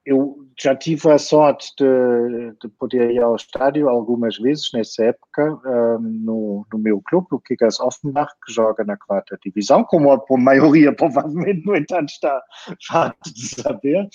eu 0.08 0.38
já 0.58 0.74
tive 0.74 1.12
a 1.12 1.18
sorte 1.18 1.74
de, 1.78 2.53
de, 2.62 2.70
poder 2.80 3.12
ir 3.12 3.22
ao 3.22 3.36
estádio 3.36 3.89
algumas 3.89 4.38
vezes 4.38 4.70
nessa 4.74 5.03
época 5.03 5.60
um, 5.66 5.99
no, 5.99 6.66
no, 6.72 6.80
meu 6.80 7.01
clube, 7.01 7.28
o 7.32 7.41
Kickers 7.41 7.78
Offenbach, 7.82 8.32
que 8.45 8.53
joga 8.53 8.86
na 8.86 8.95
quarta 8.95 9.38
divisão, 9.43 9.84
como 9.84 10.14
a, 10.14 10.20
maioria 10.38 10.93
provavelmente, 10.95 11.66
no 11.66 11.76
entanto, 11.76 12.08
está 12.08 12.41
farto 12.88 13.34
de 13.34 13.49
saber. 13.62 14.08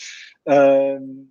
Um, 0.49 1.29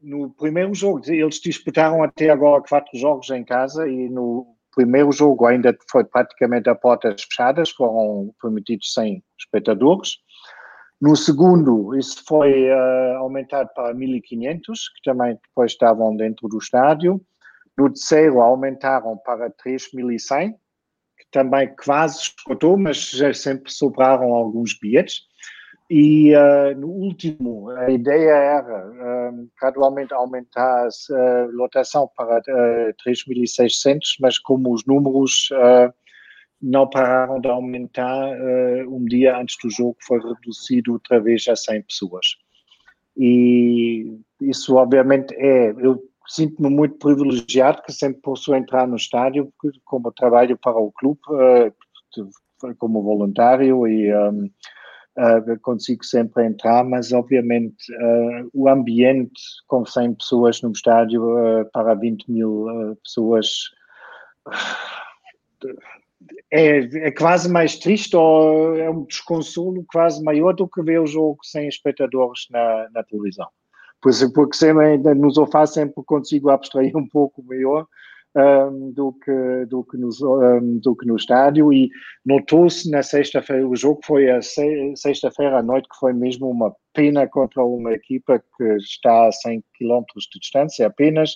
no 0.00 0.30
primeiro 0.34 0.72
jogo, 0.74 1.00
eles 1.08 1.40
disputaram 1.40 2.04
até 2.04 2.30
agora 2.30 2.62
quatro 2.62 2.96
jogos 2.96 3.28
em 3.30 3.44
casa 3.44 3.88
e 3.88 4.08
no 4.08 4.46
primeiro 4.76 5.10
jogo 5.10 5.44
ainda 5.44 5.76
foi 5.90 6.04
praticamente 6.04 6.70
a 6.70 6.74
portas 6.76 7.22
fechadas, 7.24 7.70
foram 7.70 8.32
permitidos 8.40 8.92
100 8.92 9.24
espectadores. 9.40 10.18
No 11.00 11.16
segundo, 11.16 11.96
isso 11.96 12.22
foi 12.26 12.70
uh, 12.70 13.18
aumentado 13.18 13.68
para 13.74 13.94
1.500, 13.94 14.62
que 14.94 15.10
também 15.10 15.38
depois 15.42 15.72
estavam 15.72 16.16
dentro 16.16 16.48
do 16.48 16.58
estádio. 16.58 17.20
No 17.76 17.92
terceiro, 17.92 18.40
aumentaram 18.40 19.16
para 19.18 19.50
3.100, 19.50 20.52
que 20.52 21.26
também 21.32 21.74
quase 21.84 22.20
esgotou, 22.22 22.76
mas 22.78 23.10
já 23.10 23.34
sempre 23.34 23.72
sobraram 23.72 24.32
alguns 24.32 24.78
bilhetes. 24.78 25.22
E 25.90 26.34
uh, 26.34 26.78
no 26.78 26.88
último, 26.88 27.68
a 27.70 27.90
ideia 27.90 28.30
era 28.30 28.88
uh, 28.88 29.50
gradualmente 29.60 30.14
aumentar 30.14 30.88
a 30.88 31.46
lotação 31.52 32.08
para 32.16 32.38
uh, 32.38 32.94
3.600, 33.06 33.98
mas 34.20 34.38
como 34.38 34.72
os 34.72 34.86
números 34.86 35.50
não 36.64 36.88
pararam 36.88 37.40
de 37.40 37.48
aumentar. 37.48 38.30
Uh, 38.38 38.96
um 38.96 39.04
dia 39.04 39.36
antes 39.36 39.56
do 39.62 39.70
jogo 39.70 39.96
foi 40.00 40.18
reduzido 40.18 40.94
outra 40.94 41.20
vez 41.20 41.46
a 41.46 41.54
100 41.54 41.82
pessoas. 41.82 42.26
E 43.16 44.18
isso, 44.40 44.76
obviamente, 44.76 45.34
é. 45.34 45.70
Eu 45.70 46.02
sinto-me 46.26 46.70
muito 46.70 46.96
privilegiado 46.96 47.82
que 47.82 47.92
sempre 47.92 48.22
posso 48.22 48.54
entrar 48.54 48.88
no 48.88 48.96
estádio, 48.96 49.52
porque, 49.60 49.78
como 49.84 50.10
trabalho 50.10 50.56
para 50.56 50.78
o 50.78 50.90
clube, 50.92 51.20
uh, 51.28 52.74
como 52.78 53.02
voluntário 53.02 53.86
e. 53.86 54.12
Um, 54.14 54.50
Uh, 55.16 55.60
consigo 55.60 56.04
sempre 56.04 56.44
entrar, 56.44 56.82
mas 56.82 57.12
obviamente 57.12 57.88
uh, 57.92 58.50
o 58.52 58.68
ambiente 58.68 59.40
com 59.68 59.86
100 59.86 60.14
pessoas 60.14 60.60
no 60.60 60.72
estádio 60.72 61.22
uh, 61.22 61.64
para 61.72 61.94
20 61.94 62.28
mil 62.28 62.66
pessoas 63.00 63.70
é, 66.54 67.08
é 67.08 67.10
quase 67.10 67.50
mais 67.50 67.76
triste 67.76 68.14
ou 68.16 68.76
é 68.76 68.88
um 68.88 69.04
desconsolo 69.04 69.84
quase 69.92 70.22
maior 70.22 70.52
do 70.52 70.68
que 70.68 70.80
ver 70.82 71.00
o 71.00 71.06
jogo 71.06 71.38
sem 71.42 71.66
espectadores 71.66 72.46
na, 72.48 72.88
na 72.94 73.02
televisão. 73.02 73.48
Pois, 74.00 74.22
porque 74.32 74.56
sempre, 74.56 74.98
nos 75.14 75.34
sofá 75.34 75.66
sempre 75.66 76.00
consigo 76.06 76.50
abstrair 76.50 76.96
um 76.96 77.08
pouco 77.08 77.42
melhor 77.42 77.86
um, 78.36 78.92
do, 78.92 79.12
que, 79.14 79.66
do, 79.66 79.82
que 79.82 79.96
no, 79.96 80.08
um, 80.08 80.78
do 80.78 80.94
que 80.94 81.06
no 81.06 81.16
estádio 81.16 81.72
e 81.72 81.90
notou-se 82.24 82.88
na 82.88 83.02
sexta-feira, 83.02 83.66
o 83.66 83.74
jogo 83.74 84.00
foi 84.04 84.30
a 84.30 84.40
sexta-feira 84.40 85.58
à 85.58 85.62
noite 85.62 85.88
que 85.88 85.98
foi 85.98 86.12
mesmo 86.12 86.48
uma 86.48 86.72
pena 86.92 87.26
contra 87.26 87.64
uma 87.64 87.92
equipa 87.92 88.40
que 88.56 88.64
está 88.76 89.26
a 89.26 89.32
100 89.32 89.64
km 89.76 90.04
de 90.16 90.38
distância 90.38 90.86
apenas 90.86 91.32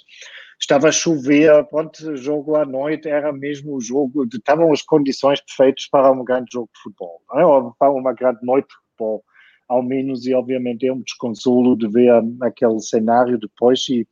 estava 0.59 0.89
a 0.89 0.93
chover, 0.93 1.65
pronto, 1.67 2.17
jogo 2.17 2.57
à 2.57 2.65
noite 2.65 3.09
era 3.09 3.33
mesmo 3.33 3.77
o 3.77 3.81
jogo, 3.81 4.25
estavam 4.25 4.73
as 4.73 4.83
condições 4.83 5.41
perfeitas 5.41 5.87
para 5.87 6.11
um 6.11 6.25
grande 6.25 6.51
jogo 6.53 6.69
de 6.75 6.83
futebol, 6.83 7.21
é? 7.35 7.45
ou 7.45 7.75
para 7.79 7.93
uma 7.93 8.13
grande 8.13 8.41
noite 8.43 8.69
de 8.69 8.75
futebol, 8.75 9.25
ao 9.69 9.83
menos, 9.83 10.27
e 10.27 10.35
obviamente 10.35 10.87
é 10.87 10.93
um 10.93 11.01
desconsolo 11.01 11.77
de 11.77 11.89
ver 11.89 12.11
aquele 12.43 12.81
cenário 12.81 13.39
depois, 13.39 13.87
e 13.89 14.07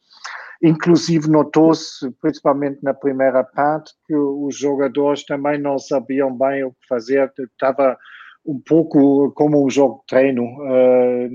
inclusive 0.63 1.29
notou-se, 1.29 2.11
principalmente 2.21 2.79
na 2.83 2.95
primeira 2.95 3.43
parte, 3.43 3.93
que 4.07 4.15
os 4.15 4.57
jogadores 4.57 5.25
também 5.25 5.61
não 5.61 5.79
sabiam 5.79 6.37
bem 6.37 6.65
o 6.65 6.71
que 6.71 6.87
fazer, 6.89 7.33
estava 7.39 7.97
um 8.45 8.61
pouco 8.61 9.33
como 9.33 9.65
um 9.65 9.69
jogo 9.69 10.01
de 10.01 10.07
treino, 10.07 10.45
uh, 10.45 11.29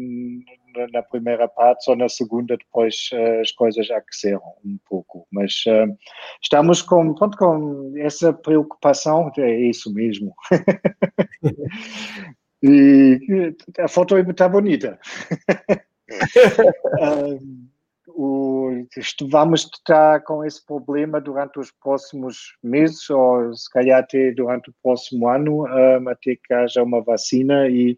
na 0.92 1.04
primeira 1.04 1.48
parte, 1.48 1.84
só 1.84 1.96
na 1.96 2.10
segunda 2.10 2.58
depois 2.58 3.10
uh, 3.14 3.42
as 3.42 3.52
coisas 3.52 3.90
aqueceram 3.92 4.42
um 4.64 4.78
pouco. 4.88 5.28
Mas 5.32 5.64
uh, 5.68 5.96
estamos 6.42 6.82
com, 6.82 7.14
pronto, 7.14 7.38
com 7.38 7.94
essa 7.98 8.34
preocupação, 8.34 9.32
é 9.38 9.60
isso 9.60 9.94
mesmo. 9.94 10.34
e 12.64 13.20
a 13.80 13.88
foto 13.88 14.18
está 14.18 14.48
bonita. 14.48 15.00
um, 17.00 17.68
o, 18.08 18.86
vamos 19.30 19.70
estar 19.74 20.24
com 20.24 20.46
esse 20.46 20.66
problema 20.66 21.20
durante 21.20 21.60
os 21.60 21.72
próximos 21.72 22.56
meses, 22.64 23.10
ou 23.10 23.54
se 23.54 23.70
calhar 23.72 24.00
até 24.00 24.32
durante 24.32 24.70
o 24.70 24.76
próximo 24.82 25.28
ano, 25.28 25.66
um, 25.66 26.10
até 26.10 26.36
que 26.36 26.54
haja 26.54 26.84
uma 26.84 27.02
vacina 27.02 27.68
e 27.68 27.98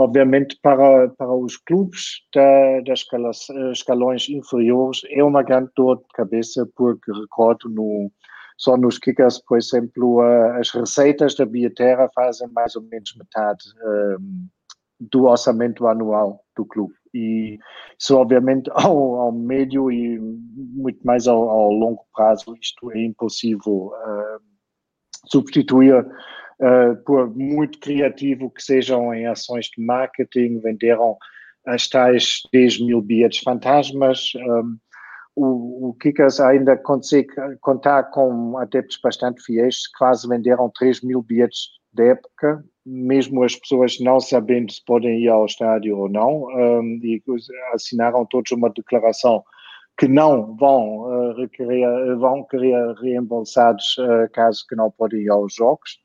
Obviamente, 0.00 0.58
para, 0.62 1.10
para 1.10 1.34
os 1.34 1.58
clubes 1.58 2.22
da, 2.34 2.80
das 2.86 3.04
escalões 3.70 4.30
inferiores 4.30 5.02
é 5.10 5.22
uma 5.22 5.42
grande 5.42 5.70
dor 5.76 5.98
de 5.98 6.08
cabeça, 6.14 6.66
porque 6.74 7.12
recordo 7.12 7.68
no, 7.68 8.10
só 8.56 8.78
nos 8.78 8.96
kickers, 8.96 9.38
por 9.44 9.58
exemplo, 9.58 10.22
as 10.58 10.70
receitas 10.70 11.34
da 11.34 11.44
bilheteira 11.44 12.08
fazem 12.14 12.48
mais 12.48 12.74
ou 12.76 12.82
menos 12.84 13.14
metade 13.14 13.62
um, 13.84 14.46
do 14.98 15.24
orçamento 15.24 15.86
anual 15.86 16.42
do 16.56 16.64
clube. 16.64 16.94
E 17.12 17.58
isso, 18.00 18.16
obviamente, 18.16 18.70
ao, 18.72 19.16
ao 19.16 19.32
médio 19.32 19.92
e 19.92 20.18
muito 20.18 21.00
mais 21.04 21.28
ao, 21.28 21.46
ao 21.46 21.72
longo 21.72 22.06
prazo, 22.14 22.56
isto 22.58 22.90
é 22.92 23.04
impossível 23.04 23.92
uh, 23.92 24.40
substituir 25.26 26.06
uh, 26.60 26.96
por 27.04 27.34
muito 27.36 27.78
criativo 27.80 28.50
que 28.50 28.62
sejam 28.62 29.12
em 29.12 29.26
ações 29.26 29.66
de 29.66 29.82
marketing, 29.82 30.60
venderam 30.60 31.16
as 31.66 31.88
tais 31.88 32.40
10 32.52 32.80
mil 32.80 33.02
bilhetes 33.02 33.40
fantasmas. 33.40 34.32
Um, 34.36 34.78
o, 35.36 35.88
o 35.88 35.94
Kickers 35.94 36.40
ainda 36.40 36.76
consegue 36.76 37.32
contar 37.60 38.04
com 38.10 38.58
adeptos 38.58 38.98
bastante 39.02 39.42
fiéis, 39.42 39.86
quase 39.96 40.28
venderam 40.28 40.70
3 40.78 41.02
mil 41.02 41.22
bilhetes 41.22 41.68
de 41.92 42.10
época, 42.10 42.64
mesmo 42.84 43.42
as 43.42 43.56
pessoas 43.56 43.98
não 44.00 44.20
sabendo 44.20 44.72
se 44.72 44.84
podem 44.84 45.20
ir 45.20 45.28
ao 45.28 45.46
estádio 45.46 45.98
ou 45.98 46.08
não, 46.08 46.44
um, 46.44 47.00
e 47.02 47.22
assinaram 47.72 48.26
todos 48.26 48.52
uma 48.52 48.70
declaração 48.70 49.42
que 49.98 50.08
não 50.08 50.56
vão, 50.56 51.02
uh, 51.02 51.34
requerer, 51.36 52.16
vão 52.16 52.44
querer 52.44 52.94
reembolsados 52.94 53.96
uh, 53.98 54.30
caso 54.32 54.64
que 54.68 54.74
não 54.74 54.90
podem 54.90 55.20
ir 55.20 55.30
aos 55.30 55.54
jogos. 55.54 55.99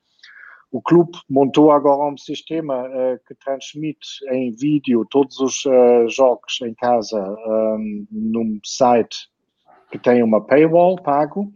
O 0.76 0.82
clube 0.82 1.18
montou 1.30 1.72
agora 1.72 2.12
um 2.12 2.18
sistema 2.18 2.84
uh, 2.84 3.18
que 3.26 3.34
transmite 3.36 4.10
em 4.30 4.52
vídeo 4.52 5.08
todos 5.10 5.40
os 5.40 5.64
jogos 6.14 6.60
em 6.62 6.74
casa 6.74 7.18
um, 7.18 8.06
num 8.12 8.60
site 8.62 9.30
que 9.90 9.98
tem 9.98 10.22
uma 10.22 10.46
paywall 10.46 10.98
pago. 11.02 11.50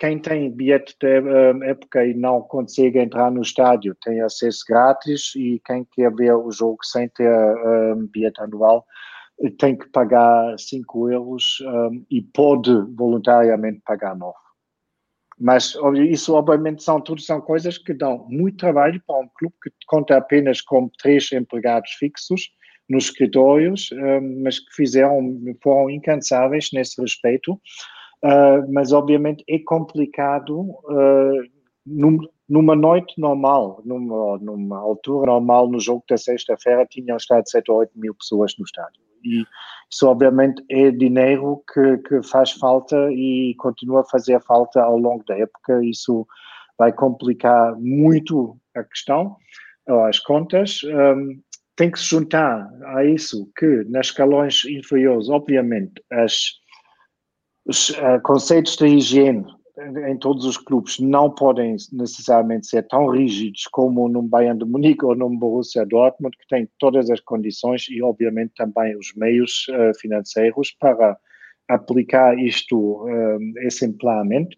Quem 0.00 0.18
tem 0.18 0.50
bilhete 0.50 0.96
de 1.00 1.22
época 1.64 2.04
e 2.04 2.12
não 2.12 2.42
consegue 2.42 2.98
entrar 2.98 3.30
no 3.30 3.42
estádio 3.42 3.96
tem 4.02 4.20
acesso 4.20 4.64
grátis 4.68 5.32
e 5.36 5.62
quem 5.64 5.84
quer 5.84 6.12
ver 6.12 6.34
o 6.34 6.50
jogo 6.50 6.78
sem 6.82 7.08
ter 7.08 7.32
um, 7.32 8.08
bilhete 8.08 8.40
anual 8.40 8.84
tem 9.60 9.78
que 9.78 9.88
pagar 9.90 10.58
5 10.58 11.08
euros 11.08 11.58
um, 11.64 12.04
e 12.10 12.20
pode 12.20 12.72
voluntariamente 12.96 13.80
pagar 13.86 14.16
9. 14.16 14.34
Mas 15.40 15.74
isso, 16.10 16.34
obviamente, 16.34 16.82
são 16.82 17.00
tudo 17.00 17.22
são 17.22 17.40
coisas 17.40 17.78
que 17.78 17.94
dão 17.94 18.26
muito 18.28 18.58
trabalho 18.58 19.02
para 19.06 19.20
um 19.20 19.28
clube 19.34 19.54
que 19.62 19.70
conta 19.86 20.18
apenas 20.18 20.60
com 20.60 20.90
três 20.98 21.32
empregados 21.32 21.92
fixos 21.92 22.50
nos 22.86 23.04
escritórios, 23.04 23.88
um, 23.92 24.42
mas 24.42 24.58
que 24.58 24.74
fizeram, 24.74 25.38
foram 25.62 25.88
incansáveis 25.88 26.68
nesse 26.74 27.00
respeito. 27.00 27.54
Uh, 28.22 28.70
mas, 28.70 28.92
obviamente, 28.92 29.42
é 29.48 29.58
complicado 29.60 30.66
num, 31.86 32.18
numa 32.46 32.76
noite 32.76 33.18
normal, 33.18 33.80
numa, 33.82 34.36
numa 34.38 34.78
altura 34.78 35.32
normal, 35.32 35.70
no 35.70 35.80
jogo 35.80 36.04
da 36.06 36.18
sexta-feira, 36.18 36.84
tinham 36.84 37.16
estado 37.16 37.48
7 37.48 37.70
ou 37.70 37.78
8 37.78 37.92
mil 37.98 38.14
pessoas 38.14 38.54
no 38.58 38.64
estádio 38.66 39.09
e 39.24 39.44
isso 39.90 40.06
obviamente 40.06 40.64
é 40.70 40.90
dinheiro 40.90 41.62
que, 41.72 41.98
que 41.98 42.22
faz 42.22 42.52
falta 42.52 42.96
e 43.10 43.54
continua 43.58 44.02
a 44.02 44.08
fazer 44.08 44.40
falta 44.42 44.80
ao 44.80 44.96
longo 44.96 45.24
da 45.24 45.36
época. 45.36 45.84
Isso 45.84 46.26
vai 46.78 46.92
complicar 46.92 47.74
muito 47.76 48.56
a 48.74 48.84
questão, 48.84 49.36
as 50.08 50.18
contas. 50.20 50.80
Um, 50.84 51.40
tem 51.76 51.90
que 51.90 51.98
se 51.98 52.06
juntar 52.06 52.68
a 52.94 53.04
isso 53.04 53.50
que 53.56 53.84
nas 53.88 54.06
escalões 54.06 54.64
inferiores, 54.66 55.28
obviamente, 55.28 55.94
as, 56.12 56.52
os 57.66 57.90
uh, 57.90 58.20
conceitos 58.22 58.76
de 58.76 58.86
higiene 58.86 59.44
em 60.08 60.16
todos 60.16 60.44
os 60.44 60.56
clubes 60.56 60.98
não 60.98 61.30
podem 61.30 61.76
necessariamente 61.92 62.66
ser 62.66 62.86
tão 62.88 63.08
rígidos 63.08 63.64
como 63.70 64.08
num 64.08 64.26
Bayern 64.26 64.58
de 64.58 64.64
Munique 64.64 65.04
ou 65.04 65.14
num 65.14 65.36
Borussia 65.36 65.86
Dortmund, 65.86 66.36
que 66.36 66.46
tem 66.48 66.68
todas 66.78 67.10
as 67.10 67.20
condições 67.20 67.86
e, 67.88 68.02
obviamente, 68.02 68.52
também 68.56 68.96
os 68.96 69.14
meios 69.14 69.66
uh, 69.68 69.98
financeiros 69.98 70.72
para 70.72 71.18
aplicar 71.68 72.36
isto, 72.36 73.06
eh, 73.08 73.64
exemplarmente. 73.64 74.56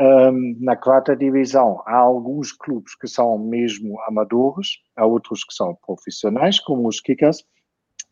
Um, 0.00 0.56
na 0.60 0.76
quarta 0.76 1.16
divisão, 1.16 1.82
há 1.86 1.96
alguns 1.96 2.52
clubes 2.52 2.94
que 2.94 3.06
são 3.06 3.38
mesmo 3.38 3.98
amadores, 4.02 4.78
há 4.96 5.06
outros 5.06 5.44
que 5.44 5.54
são 5.54 5.76
profissionais, 5.86 6.60
como 6.60 6.88
os 6.88 7.00
Kickers, 7.00 7.44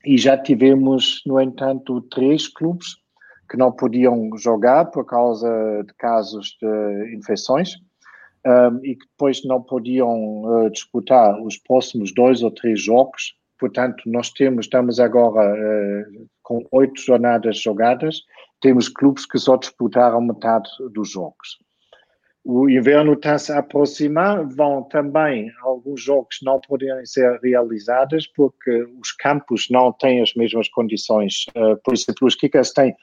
e 0.04 0.16
já 0.16 0.38
tivemos, 0.38 1.20
no 1.26 1.40
entanto, 1.40 2.00
três 2.02 2.48
clubes 2.48 2.96
que 3.50 3.56
não 3.56 3.72
podiam 3.72 4.30
jogar 4.36 4.86
por 4.86 5.04
causa 5.04 5.48
de 5.84 5.92
casos 5.94 6.56
de 6.62 7.16
infecções 7.16 7.74
um, 8.46 8.84
e 8.84 8.94
que 8.94 9.06
depois 9.06 9.44
não 9.44 9.60
podiam 9.60 10.44
uh, 10.44 10.70
disputar 10.70 11.40
os 11.42 11.58
próximos 11.58 12.14
dois 12.14 12.42
ou 12.42 12.50
três 12.52 12.80
jogos. 12.80 13.34
Portanto, 13.58 14.02
nós 14.06 14.30
temos, 14.30 14.66
estamos 14.66 15.00
agora 15.00 15.52
uh, 15.52 16.28
com 16.42 16.64
oito 16.70 17.00
jornadas 17.00 17.58
jogadas, 17.58 18.22
temos 18.60 18.88
clubes 18.88 19.26
que 19.26 19.38
só 19.38 19.56
disputaram 19.56 20.20
metade 20.20 20.70
dos 20.92 21.10
jogos. 21.10 21.58
O 22.42 22.70
inverno 22.70 23.12
está 23.12 23.38
se 23.38 23.52
a 23.52 23.58
aproximar, 23.58 24.46
vão 24.46 24.82
também 24.84 25.52
alguns 25.60 26.02
jogos 26.02 26.38
não 26.42 26.58
poderem 26.60 27.04
ser 27.04 27.38
realizados 27.42 28.26
porque 28.26 28.70
os 28.98 29.12
campos 29.12 29.66
não 29.70 29.92
têm 29.92 30.22
as 30.22 30.34
mesmas 30.34 30.68
condições. 30.68 31.44
Uh, 31.50 31.76
por 31.84 31.92
exemplo, 31.92 32.26
os 32.26 32.34
Kickers 32.34 32.72
têm 32.72 32.94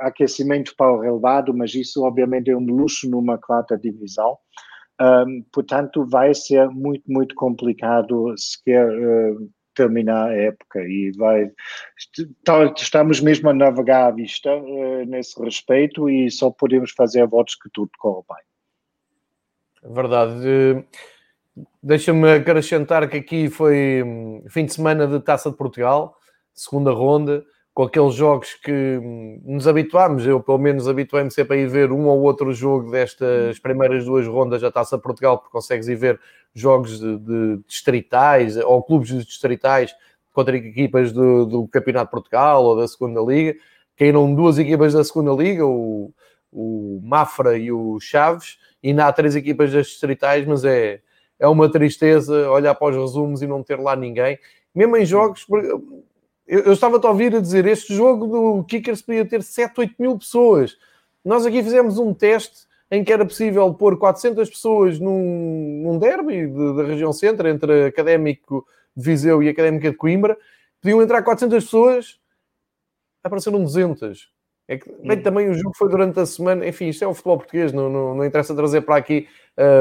aquecimento 0.00 0.74
para 0.76 0.92
o 0.92 1.00
relevado, 1.00 1.54
mas 1.54 1.74
isso 1.74 2.02
obviamente 2.02 2.50
é 2.50 2.56
um 2.56 2.64
luxo 2.64 3.08
numa 3.08 3.38
quarta 3.38 3.76
divisão. 3.76 4.36
Um, 5.00 5.44
portanto, 5.52 6.06
vai 6.06 6.34
ser 6.34 6.68
muito, 6.68 7.04
muito 7.08 7.34
complicado 7.34 8.34
sequer 8.36 8.88
uh, 8.88 9.50
terminar 9.74 10.30
a 10.30 10.34
época 10.34 10.80
e 10.80 11.12
vai 11.16 11.50
estamos 12.76 13.20
mesmo 13.20 13.50
a 13.50 13.54
navegar 13.54 14.06
à 14.06 14.10
vista 14.10 14.54
uh, 14.54 15.04
nesse 15.06 15.40
respeito 15.42 16.08
e 16.08 16.30
só 16.30 16.50
podemos 16.50 16.92
fazer 16.92 17.26
votos 17.26 17.54
que 17.54 17.68
tudo 17.72 17.90
corra 17.98 18.22
bem. 18.30 19.92
Verdade. 19.94 20.84
Deixa-me 21.82 22.32
acrescentar 22.32 23.08
que 23.08 23.18
aqui 23.18 23.50
foi 23.50 24.02
hum, 24.02 24.44
fim 24.48 24.64
de 24.64 24.72
semana 24.72 25.06
de 25.06 25.20
Taça 25.20 25.50
de 25.50 25.56
Portugal, 25.56 26.16
segunda 26.54 26.92
ronda, 26.92 27.44
com 27.74 27.84
aqueles 27.84 28.14
jogos 28.14 28.54
que 28.54 28.70
hum, 28.70 29.40
nos 29.44 29.66
habituámos, 29.66 30.26
eu 30.26 30.40
pelo 30.40 30.58
menos 30.58 30.86
habituei-me 30.86 31.30
sempre 31.30 31.56
a 31.56 31.60
ir 31.60 31.68
ver 31.68 31.90
um 31.90 32.06
ou 32.06 32.20
outro 32.20 32.52
jogo 32.52 32.90
destas 32.90 33.58
primeiras 33.58 34.04
duas 34.04 34.26
rondas 34.26 34.60
da 34.60 34.70
Taça 34.70 34.98
Portugal, 34.98 35.38
porque 35.38 35.52
consegues 35.52 35.88
ir 35.88 35.96
ver 35.96 36.20
jogos 36.54 37.00
de, 37.00 37.18
de 37.18 37.58
distritais 37.66 38.56
ou 38.58 38.82
clubes 38.82 39.08
de 39.08 39.24
distritais 39.24 39.94
contra 40.32 40.56
equipas 40.56 41.12
do, 41.12 41.46
do, 41.46 41.68
Campeonato 41.68 42.06
de 42.06 42.10
Portugal 42.10 42.62
ou 42.64 42.76
da 42.76 42.86
Segunda 42.86 43.20
Liga. 43.20 43.58
Caíram 43.96 44.34
duas 44.34 44.58
equipas 44.58 44.92
da 44.92 45.04
Segunda 45.04 45.32
Liga, 45.32 45.66
o, 45.66 46.12
o 46.52 47.00
Mafra 47.02 47.56
e 47.56 47.72
o 47.72 47.98
Chaves, 48.00 48.58
e 48.82 48.88
ainda 48.88 49.06
há 49.06 49.12
três 49.12 49.34
equipas 49.34 49.72
das 49.72 49.86
distritais, 49.86 50.46
mas 50.46 50.64
é, 50.64 51.00
é 51.38 51.48
uma 51.48 51.70
tristeza 51.70 52.50
olhar 52.50 52.74
para 52.74 52.90
os 52.90 52.96
resumos 52.96 53.42
e 53.42 53.46
não 53.46 53.62
ter 53.62 53.78
lá 53.78 53.96
ninguém. 53.96 54.38
Mesmo 54.74 54.96
em 54.96 55.04
jogos, 55.04 55.46
eu, 56.52 56.60
eu 56.64 56.72
estava-te 56.74 57.06
a 57.06 57.08
ouvir 57.08 57.34
a 57.34 57.40
dizer, 57.40 57.64
este 57.64 57.94
jogo 57.94 58.26
do 58.26 58.64
Kickers 58.64 59.00
podia 59.00 59.24
ter 59.24 59.42
7, 59.42 59.72
8 59.74 59.94
mil 59.98 60.18
pessoas. 60.18 60.76
Nós 61.24 61.46
aqui 61.46 61.62
fizemos 61.62 61.98
um 61.98 62.12
teste 62.12 62.66
em 62.90 63.02
que 63.02 63.10
era 63.10 63.24
possível 63.24 63.72
pôr 63.72 63.98
400 63.98 64.50
pessoas 64.50 65.00
num, 65.00 65.80
num 65.82 65.98
derby 65.98 66.46
de, 66.46 66.76
da 66.76 66.84
região 66.84 67.10
centro, 67.10 67.48
entre 67.48 67.86
Académico 67.86 68.66
de 68.94 69.02
Viseu 69.02 69.42
e 69.42 69.48
Académica 69.48 69.90
de 69.90 69.96
Coimbra, 69.96 70.36
podiam 70.78 71.00
entrar 71.00 71.22
400 71.22 71.64
pessoas, 71.64 72.20
apareceram 73.24 73.62
200. 73.62 74.30
É 74.68 74.76
que, 74.76 74.92
bem, 75.02 75.18
hum. 75.18 75.22
também 75.22 75.48
o 75.48 75.54
jogo 75.54 75.74
foi 75.74 75.88
durante 75.88 76.20
a 76.20 76.26
semana, 76.26 76.66
enfim, 76.68 76.88
isto 76.88 77.02
é 77.02 77.06
o 77.06 77.14
futebol 77.14 77.38
português, 77.38 77.72
não, 77.72 77.88
não, 77.88 78.14
não 78.14 78.26
interessa 78.26 78.54
trazer 78.54 78.82
para 78.82 78.96
aqui 78.96 79.26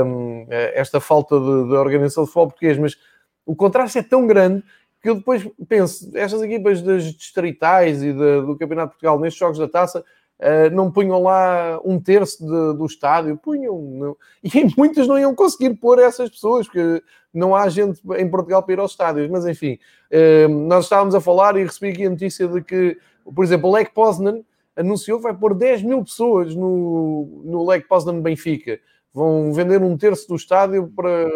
um, 0.06 0.46
esta 0.50 1.02
falta 1.02 1.38
de, 1.38 1.68
de, 1.68 1.74
organização 1.74 2.24
do 2.24 2.28
futebol 2.28 2.48
português, 2.48 2.78
mas 2.78 2.98
o 3.46 3.54
contraste 3.54 4.00
é 4.00 4.04
tão 4.04 4.26
grande 4.26 4.64
que 5.02 5.10
eu 5.10 5.16
depois 5.16 5.48
penso, 5.68 6.12
estas 6.16 6.42
equipas 6.42 6.82
das 6.82 7.04
distritais 7.06 8.04
e 8.04 8.14
de, 8.14 8.42
do 8.42 8.58
Campeonato 8.58 8.90
de 8.90 8.94
Portugal 8.94 9.20
nestes 9.20 9.40
jogos 9.40 9.58
da 9.58 9.68
taça 9.68 10.04
Uh, 10.42 10.74
não 10.76 10.92
punham 10.92 11.22
lá 11.22 11.80
um 11.86 12.00
terço 12.00 12.44
de, 12.44 12.76
do 12.76 12.88
estádio, 12.88 13.38
punham, 13.38 13.80
não. 13.80 14.18
e 14.44 14.76
muitos 14.76 15.08
não 15.08 15.20
iam 15.20 15.36
conseguir 15.36 15.76
pôr 15.76 16.00
essas 16.00 16.32
pessoas, 16.32 16.66
porque 16.66 17.04
não 17.32 17.56
há 17.56 17.70
gente 17.70 18.02
em 18.18 18.28
Portugal 18.28 18.64
para 18.64 18.74
ir 18.74 18.80
aos 18.80 18.90
estádios, 18.90 19.30
mas 19.30 19.46
enfim, 19.46 19.78
uh, 20.12 20.50
nós 20.50 20.86
estávamos 20.86 21.14
a 21.14 21.22
falar 21.22 21.56
e 21.58 21.64
recebi 21.64 21.92
aqui 21.92 22.08
a 22.08 22.10
notícia 22.10 22.48
de 22.48 22.60
que, 22.64 22.98
por 23.24 23.44
exemplo, 23.46 23.70
o 23.70 23.72
Lech 23.72 23.92
Poznan 23.94 24.42
anunciou 24.76 25.20
que 25.20 25.26
vai 25.26 25.34
pôr 25.36 25.54
10 25.54 25.84
mil 25.84 26.04
pessoas 26.04 26.56
no, 26.56 27.44
no 27.46 27.64
Lech 27.64 27.88
Poznan 27.88 28.20
Benfica, 28.20 28.80
vão 29.14 29.54
vender 29.54 29.80
um 29.84 29.96
terço 29.96 30.28
do 30.28 30.36
estádio 30.36 30.92
para, 30.96 31.30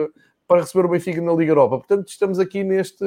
para 0.48 0.62
receber 0.62 0.84
o 0.84 0.90
Benfica 0.90 1.22
na 1.22 1.34
Liga 1.34 1.52
Europa, 1.52 1.78
portanto 1.78 2.08
estamos 2.08 2.40
aqui 2.40 2.64
neste, 2.64 3.06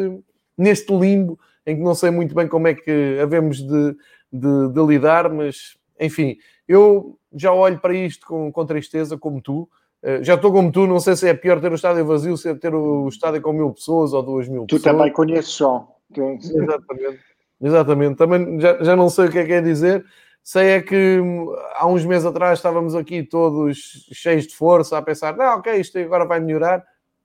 neste 0.58 0.92
limbo 0.92 1.38
em 1.64 1.76
que 1.76 1.82
não 1.82 1.94
sei 1.94 2.10
muito 2.10 2.34
bem 2.34 2.48
como 2.48 2.66
é 2.66 2.74
que 2.74 3.18
havemos 3.22 3.58
de, 3.58 3.96
de, 4.32 4.72
de 4.72 4.86
lidar, 4.86 5.32
mas 5.32 5.78
enfim, 6.00 6.36
eu 6.66 7.18
já 7.32 7.52
olho 7.52 7.78
para 7.78 7.94
isto 7.94 8.26
com, 8.26 8.50
com 8.50 8.66
tristeza, 8.66 9.16
como 9.16 9.40
tu. 9.40 9.68
Uh, 10.02 10.22
já 10.22 10.34
estou 10.34 10.52
como 10.52 10.70
tu, 10.70 10.86
não 10.86 11.00
sei 11.00 11.16
se 11.16 11.28
é 11.28 11.34
pior 11.34 11.60
ter 11.60 11.70
o 11.70 11.74
estádio 11.74 12.06
vazio, 12.06 12.36
se 12.36 12.48
é 12.48 12.54
ter 12.54 12.74
o 12.74 13.08
estádio 13.08 13.42
com 13.42 13.52
mil 13.52 13.72
pessoas 13.72 14.12
ou 14.12 14.22
duas 14.22 14.48
mil 14.48 14.62
tu 14.62 14.76
pessoas. 14.76 14.82
Tu 14.82 14.84
também 14.84 15.12
conheces 15.12 15.50
só. 15.50 15.88
Exatamente. 16.16 17.20
Exatamente. 17.60 18.16
Também 18.16 18.60
já, 18.60 18.82
já 18.82 18.96
não 18.96 19.10
sei 19.10 19.26
o 19.26 19.30
que 19.30 19.38
é 19.38 19.44
que 19.44 19.52
é 19.52 19.60
dizer. 19.60 20.04
Sei 20.42 20.68
é 20.68 20.80
que 20.80 21.20
hum, 21.20 21.52
há 21.74 21.86
uns 21.86 22.04
meses 22.04 22.24
atrás 22.24 22.58
estávamos 22.58 22.94
aqui 22.94 23.22
todos 23.22 24.08
cheios 24.12 24.46
de 24.46 24.54
força 24.54 24.96
a 24.96 25.02
pensar, 25.02 25.36
não, 25.36 25.58
ok, 25.58 25.74
isto 25.74 25.98
agora 25.98 26.24
vai 26.24 26.40
melhorar. 26.40 26.82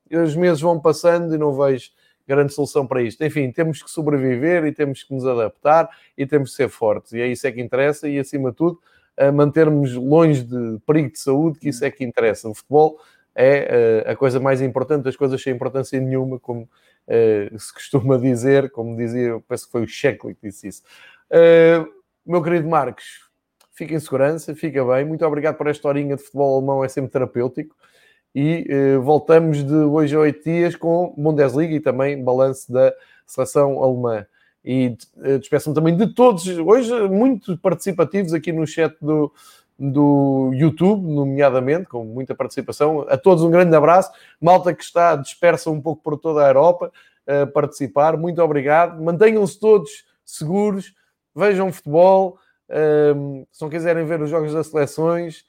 E 0.09 0.17
os 0.17 0.35
meses 0.35 0.59
vão 0.59 0.79
passando 0.79 1.33
e 1.33 1.37
não 1.37 1.53
vejo 1.53 1.91
grande 2.27 2.53
solução 2.53 2.87
para 2.87 3.01
isto. 3.01 3.23
Enfim, 3.23 3.51
temos 3.51 3.81
que 3.81 3.89
sobreviver 3.89 4.65
e 4.65 4.71
temos 4.71 5.03
que 5.03 5.13
nos 5.13 5.25
adaptar 5.25 5.89
e 6.17 6.25
temos 6.25 6.51
que 6.51 6.55
ser 6.55 6.69
fortes. 6.69 7.13
E 7.13 7.21
é 7.21 7.27
isso 7.27 7.45
é 7.45 7.51
que 7.51 7.61
interessa 7.61 8.07
e, 8.07 8.19
acima 8.19 8.51
de 8.51 8.57
tudo, 8.57 8.79
a 9.17 9.31
mantermos 9.31 9.93
longe 9.93 10.43
de 10.43 10.79
perigo 10.85 11.11
de 11.11 11.19
saúde, 11.19 11.59
que 11.59 11.69
isso 11.69 11.83
é 11.85 11.91
que 11.91 12.03
interessa. 12.03 12.49
O 12.49 12.53
futebol 12.55 12.99
é 13.35 14.03
uh, 14.07 14.11
a 14.11 14.15
coisa 14.15 14.39
mais 14.39 14.61
importante, 14.61 15.07
as 15.07 15.15
coisas 15.15 15.41
sem 15.41 15.53
importância 15.53 15.99
nenhuma, 15.99 16.39
como 16.39 16.61
uh, 16.61 17.59
se 17.59 17.73
costuma 17.73 18.17
dizer, 18.17 18.71
como 18.71 18.95
dizia, 18.95 19.39
penso 19.47 19.65
que 19.65 19.71
foi 19.71 19.83
o 19.83 19.87
Sheckler 19.87 20.35
que 20.35 20.47
disse 20.47 20.67
isso. 20.67 20.83
Meu 22.25 22.41
querido 22.41 22.69
Marcos, 22.69 23.29
fica 23.73 23.93
em 23.93 23.99
segurança, 23.99 24.55
fica 24.55 24.85
bem. 24.85 25.03
Muito 25.03 25.25
obrigado 25.25 25.57
por 25.57 25.67
esta 25.67 25.87
horinha 25.87 26.15
de 26.15 26.23
futebol 26.23 26.57
alemão, 26.57 26.83
é 26.83 26.87
sempre 26.87 27.11
terapêutico. 27.11 27.75
E 28.35 28.67
uh, 28.67 29.01
voltamos 29.01 29.63
de 29.63 29.75
hoje 29.75 30.15
a 30.15 30.19
oito 30.19 30.43
dias 30.43 30.75
com 30.75 31.13
Bundesliga 31.17 31.75
e 31.75 31.79
também 31.79 32.23
balanço 32.23 32.71
da 32.71 32.93
seleção 33.25 33.83
alemã. 33.83 34.25
E 34.65 34.97
uh, 35.17 35.37
despeço-me 35.39 35.75
também 35.75 35.95
de 35.95 36.07
todos, 36.13 36.47
hoje 36.47 36.91
muito 37.09 37.57
participativos 37.57 38.33
aqui 38.33 38.51
no 38.51 38.65
chat 38.65 38.95
do, 38.99 39.31
do 39.77 40.51
YouTube, 40.53 41.05
nomeadamente, 41.05 41.87
com 41.87 42.03
muita 42.03 42.33
participação. 42.33 43.05
A 43.07 43.17
todos 43.17 43.43
um 43.43 43.51
grande 43.51 43.75
abraço. 43.75 44.11
Malta 44.41 44.73
que 44.73 44.83
está 44.83 45.15
dispersa 45.15 45.69
um 45.69 45.81
pouco 45.81 46.01
por 46.01 46.17
toda 46.17 46.43
a 46.43 46.47
Europa 46.47 46.91
a 47.27 47.45
participar, 47.45 48.17
muito 48.17 48.41
obrigado. 48.41 49.01
Mantenham-se 49.01 49.59
todos 49.59 50.05
seguros, 50.25 50.93
vejam 51.35 51.71
futebol. 51.71 52.37
Um, 53.15 53.45
se 53.51 53.61
não 53.61 53.69
quiserem 53.69 54.05
ver 54.05 54.21
os 54.21 54.29
jogos 54.29 54.53
das 54.53 54.67
seleções, 54.67 55.45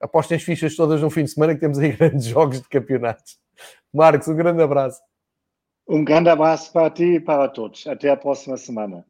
apostem 0.00 0.36
as 0.36 0.42
fichas 0.42 0.74
todas 0.74 1.00
no 1.00 1.10
fim 1.10 1.24
de 1.24 1.30
semana 1.30 1.54
que 1.54 1.60
temos 1.60 1.78
aí 1.78 1.92
grandes 1.96 2.26
jogos 2.26 2.60
de 2.60 2.68
campeonatos. 2.68 3.38
Marcos, 3.92 4.28
um 4.28 4.36
grande 4.36 4.62
abraço. 4.62 5.00
Um 5.88 6.04
grande 6.04 6.28
abraço 6.28 6.72
para 6.72 6.90
ti 6.90 7.16
e 7.16 7.20
para 7.20 7.48
todos. 7.48 7.86
Até 7.86 8.10
a 8.10 8.16
próxima 8.16 8.56
semana. 8.56 9.04